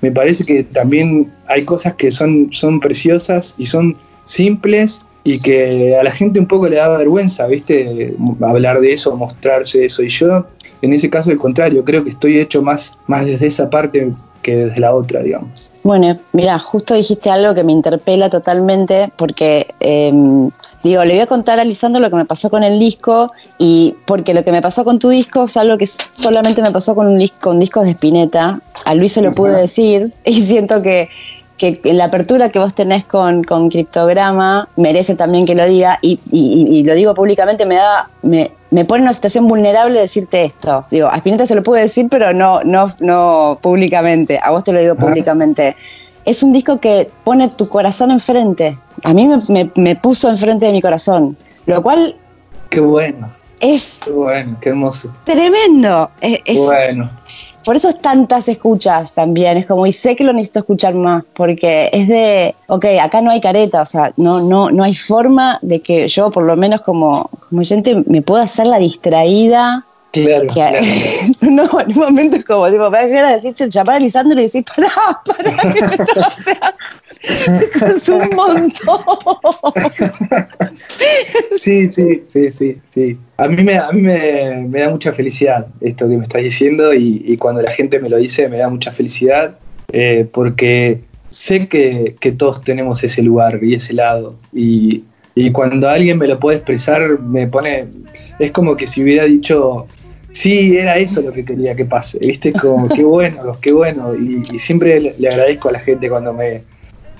me 0.00 0.10
parece 0.10 0.42
que 0.44 0.64
también 0.64 1.30
hay 1.46 1.64
cosas 1.64 1.94
que 1.96 2.10
son, 2.10 2.48
son 2.50 2.80
preciosas 2.80 3.54
y 3.58 3.66
son 3.66 3.94
simples 4.24 5.02
y 5.22 5.40
que 5.40 5.96
a 5.96 6.02
la 6.02 6.10
gente 6.10 6.40
un 6.40 6.46
poco 6.46 6.68
le 6.68 6.76
da 6.76 6.88
vergüenza, 6.88 7.46
¿viste? 7.46 8.14
Hablar 8.40 8.80
de 8.80 8.92
eso, 8.92 9.14
mostrarse 9.16 9.84
eso. 9.84 10.02
Y 10.02 10.08
yo, 10.08 10.46
en 10.80 10.92
ese 10.92 11.10
caso, 11.10 11.30
al 11.30 11.36
contrario, 11.36 11.84
creo 11.84 12.02
que 12.04 12.10
estoy 12.10 12.38
hecho 12.38 12.62
más, 12.62 12.96
más 13.06 13.26
desde 13.26 13.46
esa 13.46 13.68
parte 13.68 14.12
que 14.42 14.56
desde 14.56 14.80
la 14.80 14.94
otra, 14.94 15.20
digamos. 15.22 15.70
Bueno, 15.82 16.16
mira, 16.32 16.58
justo 16.58 16.94
dijiste 16.94 17.28
algo 17.28 17.54
que 17.54 17.62
me 17.62 17.72
interpela 17.72 18.30
totalmente 18.30 19.12
porque, 19.16 19.66
eh, 19.80 20.10
digo, 20.82 21.04
le 21.04 21.12
voy 21.12 21.20
a 21.20 21.26
contar 21.26 21.60
a 21.60 21.64
Lisandro 21.64 22.00
lo 22.00 22.08
que 22.08 22.16
me 22.16 22.24
pasó 22.24 22.48
con 22.48 22.62
el 22.62 22.78
disco 22.78 23.32
y 23.58 23.96
porque 24.06 24.32
lo 24.32 24.42
que 24.42 24.52
me 24.52 24.62
pasó 24.62 24.82
con 24.82 24.98
tu 24.98 25.10
disco 25.10 25.44
es 25.44 25.58
algo 25.58 25.76
que 25.76 25.86
solamente 25.86 26.62
me 26.62 26.70
pasó 26.70 26.94
con, 26.94 27.06
un 27.06 27.18
dis- 27.20 27.38
con 27.38 27.58
discos 27.58 27.84
de 27.84 27.90
Spinetta. 27.90 28.62
A 28.86 28.94
Luis 28.94 29.12
se 29.12 29.20
lo 29.20 29.32
pude 29.32 29.60
decir 29.60 30.10
y 30.24 30.40
siento 30.40 30.80
que, 30.80 31.10
que 31.60 31.78
la 31.92 32.06
apertura 32.06 32.48
que 32.48 32.58
vos 32.58 32.72
tenés 32.72 33.04
con, 33.04 33.44
con 33.44 33.68
Criptograma 33.68 34.66
merece 34.76 35.14
también 35.14 35.44
que 35.44 35.54
lo 35.54 35.66
diga 35.66 35.98
y, 36.00 36.18
y- 36.32 36.66
y 36.78 36.84
lo 36.84 36.94
digo 36.94 37.14
públicamente, 37.14 37.66
me 37.66 37.74
da... 37.74 38.08
Me, 38.22 38.50
me 38.70 38.84
pone 38.84 39.00
en 39.00 39.04
una 39.04 39.12
situación 39.12 39.46
vulnerable 39.48 40.00
decirte 40.00 40.44
esto. 40.44 40.84
Digo, 40.90 41.08
a 41.08 41.16
Spinetta 41.16 41.44
se 41.44 41.54
lo 41.56 41.62
pude 41.62 41.80
decir, 41.82 42.06
pero 42.10 42.32
no, 42.32 42.62
no, 42.64 42.94
no 43.00 43.58
públicamente. 43.60 44.40
A 44.42 44.50
vos 44.52 44.62
te 44.64 44.72
lo 44.72 44.80
digo 44.80 44.94
públicamente. 44.94 45.76
Es 46.24 46.42
un 46.44 46.52
disco 46.52 46.78
que 46.80 47.10
pone 47.24 47.48
tu 47.48 47.68
corazón 47.68 48.10
enfrente. 48.12 48.78
A 49.02 49.12
mí 49.12 49.26
me, 49.26 49.36
me- 49.48 49.70
me 49.74 49.96
puso 49.96 50.28
enfrente 50.30 50.66
de 50.66 50.72
mi 50.72 50.80
corazón. 50.80 51.36
Lo 51.66 51.82
cual 51.82 52.14
Qué 52.70 52.78
bueno, 52.80 53.28
es 53.58 53.98
qué 54.04 54.10
bueno, 54.12 54.56
qué 54.60 54.68
hermoso. 54.70 55.12
tremendo. 55.24 56.08
Es- 56.20 56.58
bueno. 56.64 57.10
Por 57.64 57.76
eso 57.76 57.88
es 57.88 58.00
tantas 58.00 58.48
escuchas 58.48 59.12
también. 59.12 59.56
Es 59.58 59.66
como, 59.66 59.86
y 59.86 59.92
sé 59.92 60.16
que 60.16 60.24
lo 60.24 60.32
necesito 60.32 60.60
escuchar 60.60 60.94
más, 60.94 61.24
porque 61.34 61.90
es 61.92 62.08
de, 62.08 62.54
ok, 62.68 62.84
acá 63.02 63.20
no 63.20 63.30
hay 63.30 63.40
careta, 63.40 63.82
o 63.82 63.86
sea, 63.86 64.12
no, 64.16 64.40
no, 64.40 64.70
no 64.70 64.82
hay 64.84 64.94
forma 64.94 65.58
de 65.62 65.80
que 65.80 66.08
yo, 66.08 66.30
por 66.30 66.44
lo 66.44 66.56
menos 66.56 66.80
como, 66.82 67.28
como 67.48 67.60
oyente, 67.60 68.02
me 68.06 68.22
pueda 68.22 68.44
hacer 68.44 68.66
la 68.66 68.78
distraída. 68.78 69.84
Claro, 70.12 70.40
Que, 70.42 70.46
claro. 70.48 70.78
no, 71.42 71.80
en 71.80 71.88
un 71.92 71.98
momento 71.98 72.36
es 72.36 72.44
como, 72.44 72.68
tipo, 72.68 72.90
me 72.90 72.98
da 72.98 73.06
ganas 73.06 73.42
de 73.42 73.54
llamar 73.70 73.96
a 73.96 74.00
Lisandro 74.00 74.38
y 74.40 74.42
decir, 74.44 74.64
pará, 74.64 74.90
pará, 75.24 75.56
que 75.72 75.80
me- 75.82 75.94
o 76.26 76.42
sea, 76.42 76.74
es 77.22 78.08
un 78.08 78.30
montón. 78.34 79.04
Sí, 81.56 81.90
sí, 81.90 82.22
sí, 82.28 82.50
sí, 82.50 82.78
sí. 82.92 83.18
A 83.36 83.48
mí 83.48 83.62
me, 83.62 83.76
a 83.76 83.92
mí 83.92 84.00
me, 84.00 84.66
me 84.68 84.80
da 84.80 84.90
mucha 84.90 85.12
felicidad 85.12 85.66
esto 85.80 86.08
que 86.08 86.16
me 86.16 86.22
estás 86.22 86.42
diciendo 86.42 86.94
y, 86.94 87.22
y 87.26 87.36
cuando 87.36 87.60
la 87.60 87.70
gente 87.70 88.00
me 88.00 88.08
lo 88.08 88.16
dice 88.16 88.48
me 88.48 88.56
da 88.56 88.68
mucha 88.68 88.92
felicidad 88.92 89.58
eh, 89.92 90.26
porque 90.32 91.00
sé 91.28 91.68
que, 91.68 92.16
que 92.18 92.32
todos 92.32 92.62
tenemos 92.62 93.04
ese 93.04 93.22
lugar 93.22 93.60
y 93.62 93.74
ese 93.74 93.92
lado 93.92 94.36
y, 94.52 95.04
y 95.34 95.52
cuando 95.52 95.88
alguien 95.88 96.18
me 96.18 96.26
lo 96.26 96.38
puede 96.38 96.58
expresar 96.58 97.20
me 97.20 97.46
pone, 97.46 97.86
es 98.38 98.50
como 98.50 98.76
que 98.76 98.86
si 98.86 99.02
hubiera 99.02 99.24
dicho, 99.24 99.86
sí, 100.32 100.76
era 100.76 100.96
eso 100.96 101.20
lo 101.20 101.32
que 101.32 101.44
quería 101.44 101.74
que 101.74 101.84
pase, 101.84 102.18
viste, 102.18 102.52
como 102.52 102.88
qué 102.88 103.04
bueno, 103.04 103.56
qué 103.60 103.72
bueno 103.72 104.14
y, 104.14 104.58
siempre 104.58 105.00
le 105.00 105.28
agradezco 105.28 105.68
a 105.68 105.72
la 105.72 105.80
gente 105.80 106.08
cuando 106.08 106.32
me, 106.32 106.62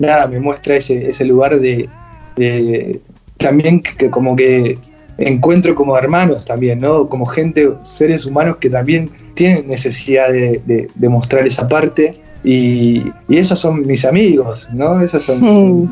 nada, 0.01 0.27
me 0.27 0.39
muestra 0.39 0.75
ese, 0.75 1.09
ese 1.09 1.23
lugar 1.25 1.59
de, 1.59 1.87
de- 2.35 2.99
también 3.37 3.81
que, 3.81 4.09
como 4.09 4.35
que 4.35 4.77
encuentro 5.17 5.75
como 5.75 5.97
hermanos 5.97 6.45
también, 6.45 6.79
¿no? 6.79 7.07
Como 7.07 7.25
gente, 7.25 7.69
seres 7.83 8.25
humanos 8.25 8.57
que 8.57 8.69
también 8.69 9.09
tienen 9.35 9.67
necesidad 9.67 10.29
de, 10.31 10.61
de- 10.65 10.87
de 10.93 11.09
mostrar 11.09 11.45
esa 11.47 11.67
parte 11.67 12.15
y, 12.43 13.03
y 13.29 13.37
esos 13.37 13.59
son 13.59 13.85
mis 13.85 14.03
amigos, 14.03 14.67
¿no? 14.73 14.99
Esos 15.01 15.21
son, 15.23 15.39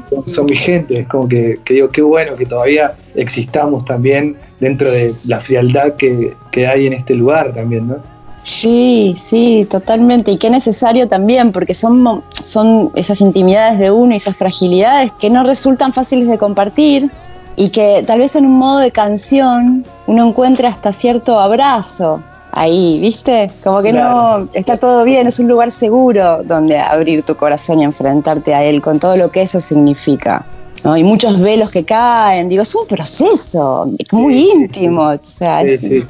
son, 0.09 0.27
son 0.27 0.45
mi 0.47 0.55
gente, 0.55 0.99
es 1.01 1.07
como 1.07 1.27
que, 1.27 1.59
que 1.63 1.75
digo, 1.75 1.89
qué 1.89 2.01
bueno 2.01 2.35
que 2.35 2.45
todavía 2.45 2.93
existamos 3.15 3.85
también 3.85 4.35
dentro 4.59 4.89
de 4.89 5.13
la 5.27 5.39
frialdad 5.39 5.93
que, 5.95 6.33
que 6.51 6.65
hay 6.67 6.87
en 6.87 6.93
este 6.93 7.13
lugar 7.13 7.53
también, 7.53 7.87
¿no? 7.87 7.97
Sí, 8.43 9.15
sí, 9.17 9.67
totalmente. 9.69 10.31
Y 10.31 10.37
qué 10.37 10.49
necesario 10.49 11.07
también, 11.07 11.51
porque 11.51 11.73
son, 11.73 12.23
son 12.31 12.91
esas 12.95 13.21
intimidades 13.21 13.79
de 13.79 13.91
uno 13.91 14.13
y 14.13 14.17
esas 14.17 14.35
fragilidades 14.37 15.11
que 15.19 15.29
no 15.29 15.43
resultan 15.43 15.93
fáciles 15.93 16.27
de 16.27 16.37
compartir 16.37 17.09
y 17.55 17.69
que 17.69 18.03
tal 18.07 18.19
vez 18.19 18.35
en 18.35 18.45
un 18.45 18.53
modo 18.57 18.79
de 18.79 18.91
canción 18.91 19.85
uno 20.07 20.27
encuentre 20.27 20.67
hasta 20.67 20.93
cierto 20.93 21.39
abrazo 21.39 22.21
ahí, 22.51 22.99
¿viste? 23.01 23.51
Como 23.63 23.81
que 23.81 23.91
Claro. 23.91 24.39
no, 24.39 24.49
está 24.53 24.77
todo 24.77 25.03
bien, 25.03 25.27
es 25.27 25.39
un 25.39 25.47
lugar 25.47 25.69
seguro 25.71 26.41
donde 26.43 26.79
abrir 26.79 27.21
tu 27.23 27.35
corazón 27.35 27.81
y 27.81 27.83
enfrentarte 27.83 28.55
a 28.55 28.63
él 28.63 28.81
con 28.81 28.99
todo 28.99 29.15
lo 29.17 29.29
que 29.29 29.41
eso 29.43 29.59
significa. 29.59 30.45
¿no? 30.83 30.95
Y 30.95 31.03
muchos 31.03 31.37
velos 31.41 31.69
que 31.71 31.83
caen, 31.83 32.47
digo, 32.47 32.63
es 32.63 32.73
un 32.73 32.87
proceso 32.87 33.85
muy 34.13 34.33
Sí, 34.33 34.39
sí, 34.45 34.49
sí. 34.51 34.57
íntimo. 34.63 35.01
O 35.09 35.19
sea, 35.21 35.61
Sí, 35.63 35.73
es- 35.73 36.09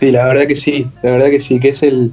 sí, 0.00 0.10
la 0.10 0.26
verdad 0.26 0.46
que 0.46 0.56
sí, 0.56 0.86
la 1.02 1.12
verdad 1.12 1.26
que 1.30 1.40
sí, 1.40 1.58
que 1.60 1.68
es 1.70 1.82
el 1.82 2.12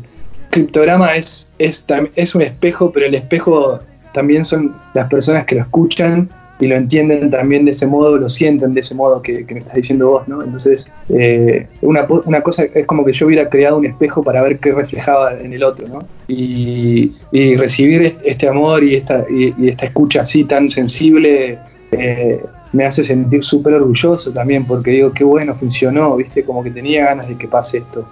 criptograma 0.49 1.15
es, 1.15 1.47
es, 1.59 1.85
es 2.15 2.35
un 2.35 2.41
espejo, 2.41 2.91
pero 2.91 3.05
el 3.05 3.15
espejo 3.15 3.79
también 4.13 4.45
son 4.45 4.75
las 4.93 5.09
personas 5.09 5.45
que 5.45 5.55
lo 5.55 5.61
escuchan 5.61 6.29
y 6.57 6.67
lo 6.67 6.75
entienden 6.77 7.29
también 7.29 7.65
de 7.65 7.71
ese 7.71 7.85
modo, 7.85 8.17
lo 8.17 8.29
sienten 8.29 8.73
de 8.73 8.79
ese 8.79 8.95
modo 8.95 9.21
que, 9.21 9.45
me 9.49 9.59
estás 9.59 9.75
diciendo 9.75 10.09
vos, 10.09 10.27
¿no? 10.29 10.41
Entonces, 10.41 10.89
eh, 11.09 11.67
una, 11.81 12.07
una 12.25 12.41
cosa 12.41 12.63
es 12.63 12.85
como 12.85 13.03
que 13.03 13.11
yo 13.11 13.25
hubiera 13.27 13.49
creado 13.49 13.77
un 13.77 13.85
espejo 13.85 14.23
para 14.23 14.41
ver 14.41 14.59
qué 14.59 14.71
reflejaba 14.71 15.37
en 15.37 15.51
el 15.51 15.63
otro, 15.65 15.85
¿no? 15.89 16.07
Y, 16.29 17.11
y 17.33 17.57
recibir 17.57 18.03
est- 18.03 18.21
este 18.23 18.47
amor 18.47 18.85
y 18.85 18.95
esta, 18.95 19.25
y, 19.29 19.53
y 19.57 19.67
esta 19.67 19.85
escucha 19.87 20.21
así 20.21 20.45
tan 20.45 20.69
sensible 20.69 21.57
eh, 21.91 22.39
me 22.75 22.85
hace 22.85 23.03
sentir 23.03 23.43
súper 23.43 23.73
orgulloso 23.73 24.31
también, 24.31 24.65
porque 24.65 24.91
digo, 24.91 25.11
qué 25.11 25.23
bueno, 25.23 25.55
funcionó, 25.55 26.15
¿viste? 26.17 26.43
Como 26.43 26.63
que 26.63 26.71
tenía 26.71 27.05
ganas 27.05 27.27
de 27.27 27.35
que 27.35 27.47
pase 27.47 27.79
esto. 27.79 28.05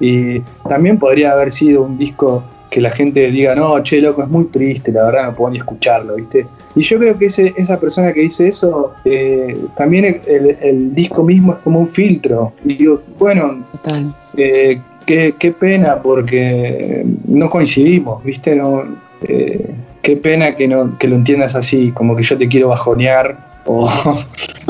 Y 0.00 0.40
también 0.68 0.98
podría 0.98 1.32
haber 1.32 1.50
sido 1.52 1.82
un 1.82 1.96
disco 1.98 2.42
que 2.70 2.80
la 2.80 2.90
gente 2.90 3.30
diga, 3.30 3.54
no, 3.54 3.82
che, 3.82 4.00
loco, 4.00 4.22
es 4.22 4.28
muy 4.28 4.44
triste, 4.44 4.92
la 4.92 5.04
verdad 5.04 5.24
no 5.24 5.34
puedo 5.34 5.50
ni 5.52 5.58
escucharlo, 5.58 6.16
¿viste? 6.16 6.46
Y 6.76 6.82
yo 6.82 6.98
creo 6.98 7.16
que 7.16 7.26
ese, 7.26 7.54
esa 7.56 7.80
persona 7.80 8.12
que 8.12 8.20
dice 8.20 8.46
eso, 8.46 8.92
eh, 9.04 9.56
también 9.76 10.04
el, 10.04 10.20
el- 10.26 10.56
el 10.60 10.94
disco 10.94 11.24
mismo 11.24 11.54
es 11.54 11.58
como 11.60 11.80
un 11.80 11.88
filtro. 11.88 12.52
Y 12.64 12.74
digo, 12.74 13.00
bueno, 13.18 13.64
total. 13.72 14.14
eh, 14.36 14.80
qué, 15.06 15.34
qué 15.38 15.52
pena 15.52 16.00
porque 16.02 17.04
no 17.26 17.48
coincidimos, 17.48 18.22
¿viste? 18.22 18.54
No, 18.54 18.82
eh, 19.22 19.74
qué 20.02 20.16
pena 20.16 20.54
que, 20.54 20.68
no, 20.68 20.96
que 20.98 21.08
lo 21.08 21.16
entiendas 21.16 21.54
así, 21.54 21.90
como 21.92 22.14
que 22.14 22.22
yo 22.22 22.36
te 22.36 22.48
quiero 22.48 22.68
bajonear 22.68 23.47
o, 23.68 23.84
o 23.84 23.88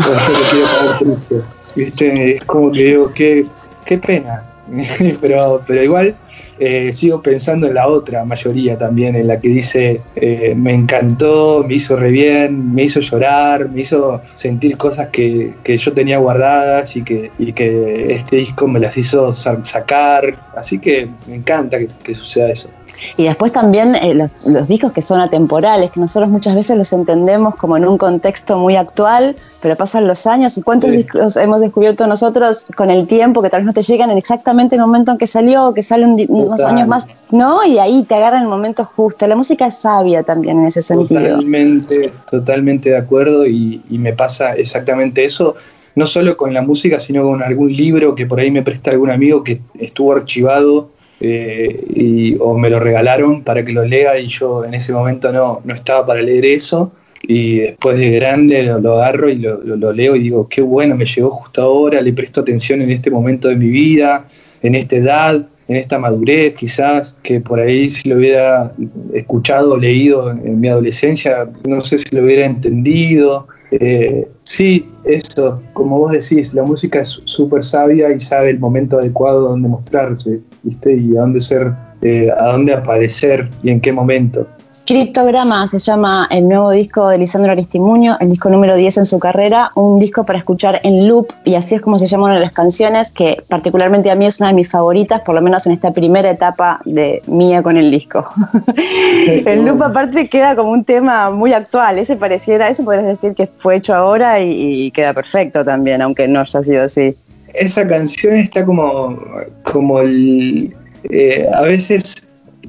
yo 0.03 0.39
le 0.39 0.49
quiero 0.51 0.67
pagar 0.67 0.99
triste. 0.99 1.37
¿Viste? 1.77 2.37
Es 2.37 2.45
como 2.45 2.73
que 2.73 2.85
digo, 2.85 3.13
qué, 3.15 3.47
qué 3.85 3.99
pena. 3.99 4.45
pero, 5.21 5.63
pero 5.67 5.83
igual 5.83 6.15
eh, 6.59 6.91
sigo 6.93 7.23
pensando 7.23 7.67
en 7.69 7.75
la 7.75 7.87
otra 7.87 8.25
mayoría 8.25 8.77
también, 8.77 9.15
en 9.17 9.27
la 9.29 9.41
que 9.41 9.49
dice, 9.49 10.03
eh, 10.17 10.55
me 10.57 10.75
encantó, 10.75 11.65
me 11.67 11.75
hizo 11.75 11.97
re 11.97 12.11
bien, 12.11 12.75
me 12.75 12.83
hizo 12.83 13.01
llorar, 13.01 13.69
me 13.71 13.81
hizo 13.83 14.21
sentir 14.35 14.77
cosas 14.77 15.09
que, 15.09 15.55
que 15.63 15.77
yo 15.77 15.93
tenía 15.93 16.19
guardadas 16.19 16.97
y 16.97 17.03
que, 17.03 17.31
y 17.39 17.53
que 17.53 18.13
este 18.13 18.37
disco 18.37 18.67
me 18.67 18.81
las 18.81 18.97
hizo 18.99 19.33
sa- 19.33 19.65
sacar. 19.65 20.35
Así 20.57 20.79
que 20.81 21.09
me 21.29 21.37
encanta 21.37 21.79
que 22.05 22.15
suceda 22.15 22.51
eso. 22.51 22.69
Y 23.17 23.25
después 23.25 23.53
también 23.53 23.95
eh, 23.95 24.15
los, 24.15 24.31
los 24.47 24.67
discos 24.69 24.93
que 24.93 25.03
son 25.03 25.21
atemporales, 25.21 25.91
que 25.91 26.01
nosotros 26.01 26.31
muchas 26.31 26.55
veces 26.55 26.77
los 26.77 26.93
entendemos 26.93 27.57
como 27.57 27.77
en 27.77 27.87
un 27.87 27.99
contexto 27.99 28.59
muy 28.59 28.77
actual, 28.77 29.37
pero 29.61 29.77
pasan 29.77 30.07
los 30.07 30.27
años 30.27 30.57
y 30.59 30.63
cuántos 30.63 30.91
Sí. 30.91 30.97
discos 30.99 31.37
hemos 31.37 31.61
descubierto 31.61 32.07
nosotros 32.07 32.67
con 32.77 32.91
el 32.91 33.07
tiempo 33.07 33.43
que 33.43 33.51
tal 33.51 33.61
vez 33.61 33.67
no 33.67 33.73
te 33.73 33.83
llegan 33.83 34.11
en 34.11 34.19
exactamente 34.19 34.77
el 34.77 34.81
momento 34.81 35.13
en 35.13 35.19
que 35.19 35.27
salió, 35.27 35.75
que 35.75 35.83
salen 35.83 36.17
di- 36.17 36.27
unos 36.29 36.61
años 36.65 36.87
más, 36.89 37.07
¿no? 37.31 37.65
Y 37.65 37.79
ahí 37.79 38.05
te 38.05 38.15
agarran 38.15 38.43
el 38.43 38.49
momento 38.49 38.85
justo. 38.85 39.27
La 39.27 39.35
música 39.37 39.67
es 39.67 39.77
sabia 39.79 40.23
también 40.23 40.59
en 40.61 40.67
ese 40.67 40.83
sentido. 40.83 41.21
Totalmente, 41.21 42.13
totalmente 42.31 42.91
de 42.91 42.97
acuerdo 42.97 43.47
y, 43.47 43.83
y 43.91 43.99
me 43.99 44.13
pasa 44.13 44.55
exactamente 44.55 45.25
eso, 45.25 45.55
no 45.95 46.07
solo 46.07 46.37
con 46.37 46.55
la 46.55 46.63
música, 46.63 47.01
sino 47.01 47.23
con 47.25 47.43
algún 47.43 47.73
libro 47.73 48.15
que 48.15 48.27
por 48.27 48.39
ahí 48.41 48.51
me 48.51 48.63
presta 48.63 48.91
algún 48.93 49.11
amigo 49.11 49.43
que 49.43 49.61
estuvo 49.79 50.13
archivado 50.13 50.91
eh, 51.21 51.85
y- 51.95 52.37
o 52.41 52.57
me 52.57 52.71
lo 52.71 52.79
regalaron 52.81 53.43
para 53.43 53.65
que 53.65 53.73
lo 53.73 53.85
lea 53.85 54.19
y 54.19 54.29
yo 54.29 54.65
en 54.65 54.75
ese 54.75 54.93
momento 54.93 55.33
no, 55.33 55.61
no 55.65 55.75
estaba 55.75 56.07
para 56.07 56.23
leer 56.23 56.47
eso 56.47 56.93
y 57.23 57.59
después 57.61 57.99
de 57.99 58.11
grande 58.11 58.63
lo, 58.63 58.95
agarro 58.95 59.29
y 59.29 59.37
lo, 59.37 59.63
lo- 59.65 59.77
lo 59.77 59.93
leo 59.93 60.15
y 60.17 60.21
digo, 60.21 60.49
qué 60.49 60.61
bueno, 60.63 60.95
me 60.97 61.05
llegó 61.05 61.31
justo 61.31 61.63
ahora, 61.63 62.01
le 62.01 62.13
presto 62.13 62.41
atención 62.41 62.81
en 62.83 62.91
este 62.91 63.11
momento 63.11 63.49
de 63.49 63.57
mi 63.57 63.69
vida, 63.69 64.25
en 64.63 64.75
esta 64.77 64.97
edad, 64.97 65.47
en 65.67 65.77
esta 65.77 65.99
madurez 65.99 66.55
quizás, 66.55 67.17
que 67.23 67.41
por 67.41 67.59
ahí 67.61 67.91
si 67.91 68.09
lo 68.09 68.17
hubiera 68.17 68.73
escuchado 69.13 69.73
o 69.75 69.77
leído 69.77 70.31
en 70.31 70.61
mi 70.61 70.69
adolescencia, 70.69 71.49
no 71.67 71.81
sé 71.81 71.99
si 71.99 72.15
lo 72.15 72.23
hubiera 72.23 72.47
entendido. 72.47 73.47
Eh, 73.71 74.27
sí, 74.45 74.87
eso, 75.05 75.61
como 75.75 75.99
vos 75.99 76.13
decís, 76.13 76.55
la 76.55 76.63
música 76.63 77.01
es 77.03 77.21
súper 77.25 77.63
sabia 77.65 78.11
y 78.13 78.19
sabe 78.21 78.49
el 78.49 78.59
momento 78.59 78.99
adecuado 78.99 79.43
donde 79.43 79.69
mostrarse, 79.69 80.41
¿viste? 80.63 80.97
Y 80.97 81.17
a 81.17 81.21
dónde 81.21 81.41
ser, 81.41 81.73
eh, 82.03 82.31
a 82.37 82.53
dónde 82.53 82.73
aparecer 82.73 83.49
y 83.63 83.71
en 83.71 83.81
qué 83.81 83.93
momento. 83.93 84.47
Criptograma 84.89 85.69
se 85.69 85.79
llama 85.79 86.27
el 86.31 86.49
nuevo 86.49 86.71
disco 86.71 87.09
de 87.09 87.19
Lisandro 87.19 87.53
Aristimuño, 87.53 88.17
el 88.21 88.31
disco 88.31 88.49
número 88.49 88.75
10 88.75 88.97
en 88.97 89.05
su 89.05 89.19
carrera, 89.19 89.71
un 89.75 89.99
disco 89.99 90.25
para 90.25 90.39
escuchar 90.39 90.81
en 90.83 91.07
loop, 91.07 91.27
y 91.45 91.57
así 91.57 91.75
es 91.75 91.83
como 91.83 91.99
se 91.99 92.07
llama 92.07 92.25
una 92.25 92.37
de 92.37 92.41
las 92.41 92.55
canciones, 92.55 93.11
que 93.11 93.37
particularmente 93.51 94.11
a 94.11 94.15
mí 94.15 94.25
es 94.25 94.41
una 94.41 94.49
de 94.49 94.55
mis 94.55 94.71
favoritas, 94.71 95.21
por 95.21 95.35
lo 95.35 95.43
menos 95.43 95.67
en 95.67 95.75
esta 95.75 95.91
primera 95.91 96.31
etapa 96.31 96.81
de 96.87 97.23
mía 97.27 97.63
con 97.63 97.77
el 97.77 97.91
disco. 97.91 98.25
el 99.45 99.67
loop 99.67 99.83
aparte 99.83 100.27
queda 100.27 100.57
como 100.57 100.71
un 100.71 100.85
tema 100.85 101.31
muy 101.31 101.53
actual, 101.53 101.99
ese 101.99 102.17
pareciera, 102.17 102.71
eso 102.71 102.83
podrías 102.83 103.09
decir 103.09 103.35
que 103.35 103.47
fue 103.47 103.77
hecho 103.77 103.95
ahora 103.95 104.41
y, 104.41 104.87
y 104.87 104.91
queda 104.91 105.13
perfecto 105.13 105.63
también, 105.67 106.01
aunque 106.01 106.27
no 106.27 106.41
haya 106.41 106.63
sido 106.63 106.85
así. 106.85 107.15
Esa 107.55 107.87
canción 107.87 108.37
está 108.37 108.65
como, 108.65 109.19
como 109.63 110.01
el, 110.01 110.75
eh, 111.11 111.47
a 111.53 111.63
veces 111.63 112.15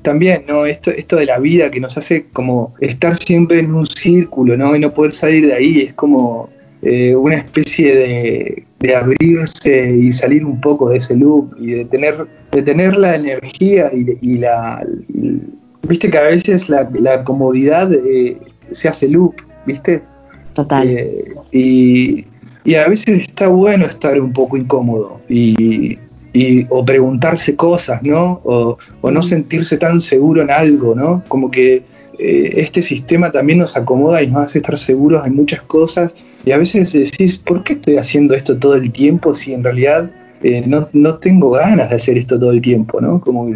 también, 0.02 0.44
¿no? 0.48 0.66
Esto, 0.66 0.92
esto 0.92 1.18
de 1.18 1.26
la 1.26 1.40
vida 1.40 1.70
que 1.70 1.80
nos 1.80 1.98
hace 1.98 2.26
como 2.32 2.74
estar 2.80 3.18
siempre 3.18 3.60
en 3.60 3.74
un 3.74 3.86
círculo, 3.86 4.56
¿no? 4.56 4.76
Y 4.76 4.80
no 4.80 4.94
poder 4.94 5.12
salir 5.12 5.48
de 5.48 5.54
ahí, 5.54 5.82
es 5.82 5.94
como 5.94 6.50
eh, 6.82 7.14
una 7.16 7.36
especie 7.38 7.94
de, 7.96 8.64
de 8.80 8.96
abrirse 8.96 9.92
y 9.92 10.12
salir 10.12 10.46
un 10.46 10.62
poco 10.62 10.90
de 10.90 10.98
ese 10.98 11.16
loop 11.16 11.54
y 11.60 11.72
de 11.72 11.86
tener, 11.86 12.26
de 12.52 12.62
tener 12.62 12.98
la 12.98 13.16
energía 13.16 13.92
y, 13.94 14.18
y 14.22 14.38
la... 14.38 14.86
y- 15.14 15.40
Viste 15.88 16.12
que 16.12 16.18
a 16.20 16.24
veces 16.24 16.70
la, 16.70 16.88
la 17.00 17.24
comodidad 17.24 17.92
eh, 17.94 18.38
se 18.72 18.90
hace 18.90 19.08
loop, 19.08 19.34
¿viste? 19.66 20.02
Total. 20.54 20.88
Eh, 20.88 21.34
y, 21.52 22.26
y 22.70 22.76
a 22.76 22.88
veces 22.88 23.22
está 23.22 23.48
bueno 23.48 23.86
estar 23.86 24.16
un 24.22 24.32
poco 24.32 24.56
incómodo 24.58 25.20
y, 25.28 25.98
y- 26.34 26.66
o 26.70 26.86
preguntarse 26.86 27.56
cosas, 27.56 27.98
¿no? 28.04 28.42
O, 28.44 28.78
o 29.02 29.12
no 29.12 29.22
sentirse 29.24 29.76
tan 29.78 30.00
seguro 30.00 30.42
en 30.44 30.52
algo, 30.52 30.94
¿no? 30.94 31.24
Como 31.28 31.50
que 31.50 31.82
eh, 32.20 32.54
este 32.66 32.82
sistema 32.82 33.32
también 33.32 33.58
nos 33.60 33.76
acomoda 33.76 34.22
y 34.22 34.28
nos 34.28 34.44
hace 34.46 34.60
estar 34.60 34.78
seguros 34.78 35.26
en 35.26 35.34
muchas 35.36 35.62
cosas 35.64 36.14
y 36.46 36.52
a 36.52 36.58
veces 36.58 36.94
decís, 36.94 37.38
¿por 37.38 37.64
qué 37.64 37.74
estoy 37.74 37.98
haciendo 37.98 38.36
esto 38.36 38.58
todo 38.58 38.76
el 38.76 38.92
tiempo 38.92 39.34
si 39.34 39.54
en 39.54 39.64
realidad 39.64 40.12
eh, 40.44 40.64
no, 40.68 40.88
no 40.94 41.16
tengo 41.16 41.50
ganas 41.52 41.90
de 41.90 41.96
hacer 41.96 42.18
esto 42.18 42.38
todo 42.40 42.52
el 42.52 42.62
tiempo, 42.62 43.02
¿no? 43.02 43.20
Como 43.20 43.50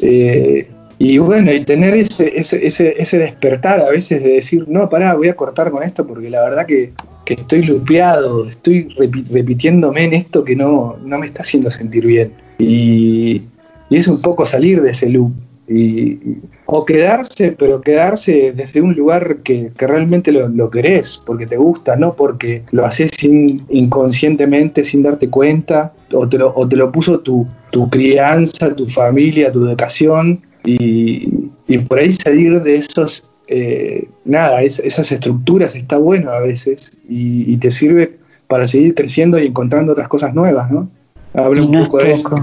eh, 0.00 0.68
y 0.98 1.18
bueno, 1.18 1.52
y 1.52 1.64
tener 1.64 1.94
ese, 1.94 2.38
ese, 2.38 2.64
ese, 2.64 2.94
ese 3.02 3.18
despertar 3.18 3.80
a 3.80 3.90
veces 3.90 4.22
de 4.22 4.34
decir, 4.34 4.66
no, 4.68 4.88
pará, 4.88 5.14
voy 5.14 5.28
a 5.28 5.34
cortar 5.34 5.70
con 5.72 5.82
esto 5.82 6.06
porque 6.06 6.30
la 6.30 6.40
verdad 6.42 6.64
que, 6.64 6.92
que 7.24 7.34
estoy 7.34 7.62
lupeado, 7.62 8.48
estoy 8.48 8.88
repi- 8.96 9.26
repitiéndome 9.28 10.04
en 10.04 10.14
esto 10.14 10.44
que 10.44 10.56
no, 10.56 10.96
no 11.04 11.18
me 11.18 11.26
está 11.26 11.42
haciendo 11.42 11.70
sentir 11.70 12.06
bien. 12.06 12.32
Y, 12.58 13.42
y 13.90 13.96
es 13.96 14.08
un 14.08 14.20
poco 14.20 14.44
salir 14.44 14.82
de 14.82 14.90
ese 14.90 15.08
loop. 15.08 15.32
Y, 15.68 16.18
o 16.66 16.84
quedarse, 16.84 17.52
pero 17.52 17.80
quedarse 17.80 18.52
desde 18.54 18.80
un 18.80 18.94
lugar 18.94 19.38
que, 19.38 19.70
que 19.76 19.86
realmente 19.86 20.32
lo, 20.32 20.48
lo 20.48 20.70
querés, 20.70 21.20
porque 21.24 21.46
te 21.46 21.56
gusta, 21.56 21.96
no 21.96 22.14
porque 22.14 22.62
lo 22.72 22.84
haces 22.84 23.12
sin, 23.16 23.64
inconscientemente, 23.70 24.82
sin 24.84 25.02
darte 25.02 25.28
cuenta, 25.28 25.92
o 26.12 26.28
te 26.28 26.38
lo, 26.38 26.52
o 26.54 26.66
te 26.66 26.76
lo 26.76 26.90
puso 26.90 27.20
tu, 27.20 27.46
tu 27.70 27.88
crianza, 27.88 28.74
tu 28.74 28.86
familia, 28.86 29.52
tu 29.52 29.66
educación, 29.66 30.40
y, 30.64 31.28
y 31.68 31.78
por 31.78 31.98
ahí 31.98 32.12
salir 32.12 32.60
de 32.62 32.76
esos, 32.76 33.22
eh, 33.54 34.08
nada, 34.24 34.62
es- 34.62 34.78
esas 34.80 35.10
estructuras 35.12 35.74
está 35.74 35.96
bueno 35.98 36.30
a 36.32 36.40
veces, 36.40 36.92
y, 37.08 37.52
y 37.52 37.56
te 37.58 37.70
sirve 37.70 38.18
para 38.48 38.66
seguir 38.66 38.94
creciendo 38.94 39.38
y 39.38 39.46
encontrando 39.46 39.92
otras 39.92 40.08
cosas 40.08 40.34
nuevas, 40.34 40.70
¿no? 40.70 40.88
Habla 41.34 41.60
Y 41.60 41.64
un 41.66 41.70
no 41.72 41.84
poco 41.84 42.00
es 42.00 42.06
de 42.06 42.12
eso. 42.14 42.34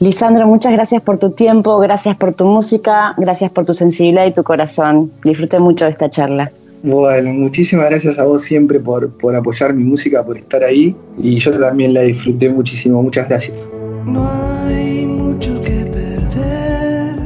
Lisandro, 0.00 0.46
muchas 0.46 0.72
gracias 0.72 1.02
por 1.02 1.18
tu 1.18 1.30
tiempo, 1.32 1.78
gracias 1.78 2.16
por 2.16 2.32
tu 2.34 2.44
música, 2.44 3.14
gracias 3.16 3.50
por 3.50 3.64
tu 3.64 3.74
sensibilidad 3.74 4.26
y 4.26 4.32
tu 4.32 4.44
corazón. 4.44 5.10
Disfruté 5.24 5.58
mucho 5.58 5.86
de 5.86 5.90
esta 5.90 6.08
charla. 6.08 6.50
Bueno, 6.84 7.32
muchísimas 7.32 7.86
gracias 7.90 8.18
a 8.20 8.24
vos 8.24 8.42
siempre 8.44 8.78
por, 8.78 9.10
por 9.18 9.34
apoyar 9.34 9.74
mi 9.74 9.82
música, 9.82 10.22
por 10.24 10.38
estar 10.38 10.62
ahí 10.62 10.94
y 11.20 11.36
yo 11.38 11.50
también 11.58 11.92
la 11.94 12.02
disfruté 12.02 12.48
muchísimo. 12.48 13.02
Muchas 13.02 13.28
gracias. 13.28 13.68
No 14.06 14.28
hay 14.68 15.04
mucho 15.06 15.60
que 15.60 15.84
perder. 15.86 17.16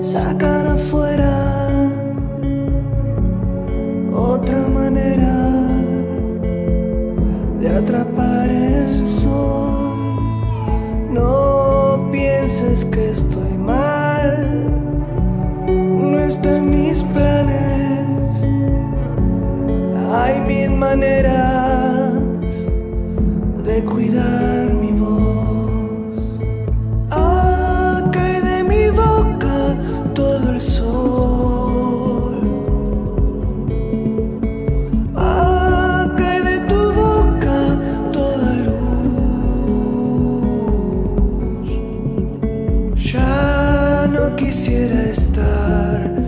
Sacar 0.00 0.67
de 7.60 7.68
atrapar 7.68 8.50
el 8.50 9.06
sol. 9.06 10.16
No 11.12 12.08
pienses 12.10 12.86
que 12.86 13.10
estoy 13.10 13.58
mal. 13.58 14.48
No 15.66 16.18
está 16.18 16.62
mis 16.62 17.02
planes. 17.02 18.48
Hay 20.10 20.40
mil 20.40 20.70
maneras 20.70 22.14
de 23.64 23.84
cuidar 23.84 24.57
quisiera 44.38 45.10
estar 45.10 46.27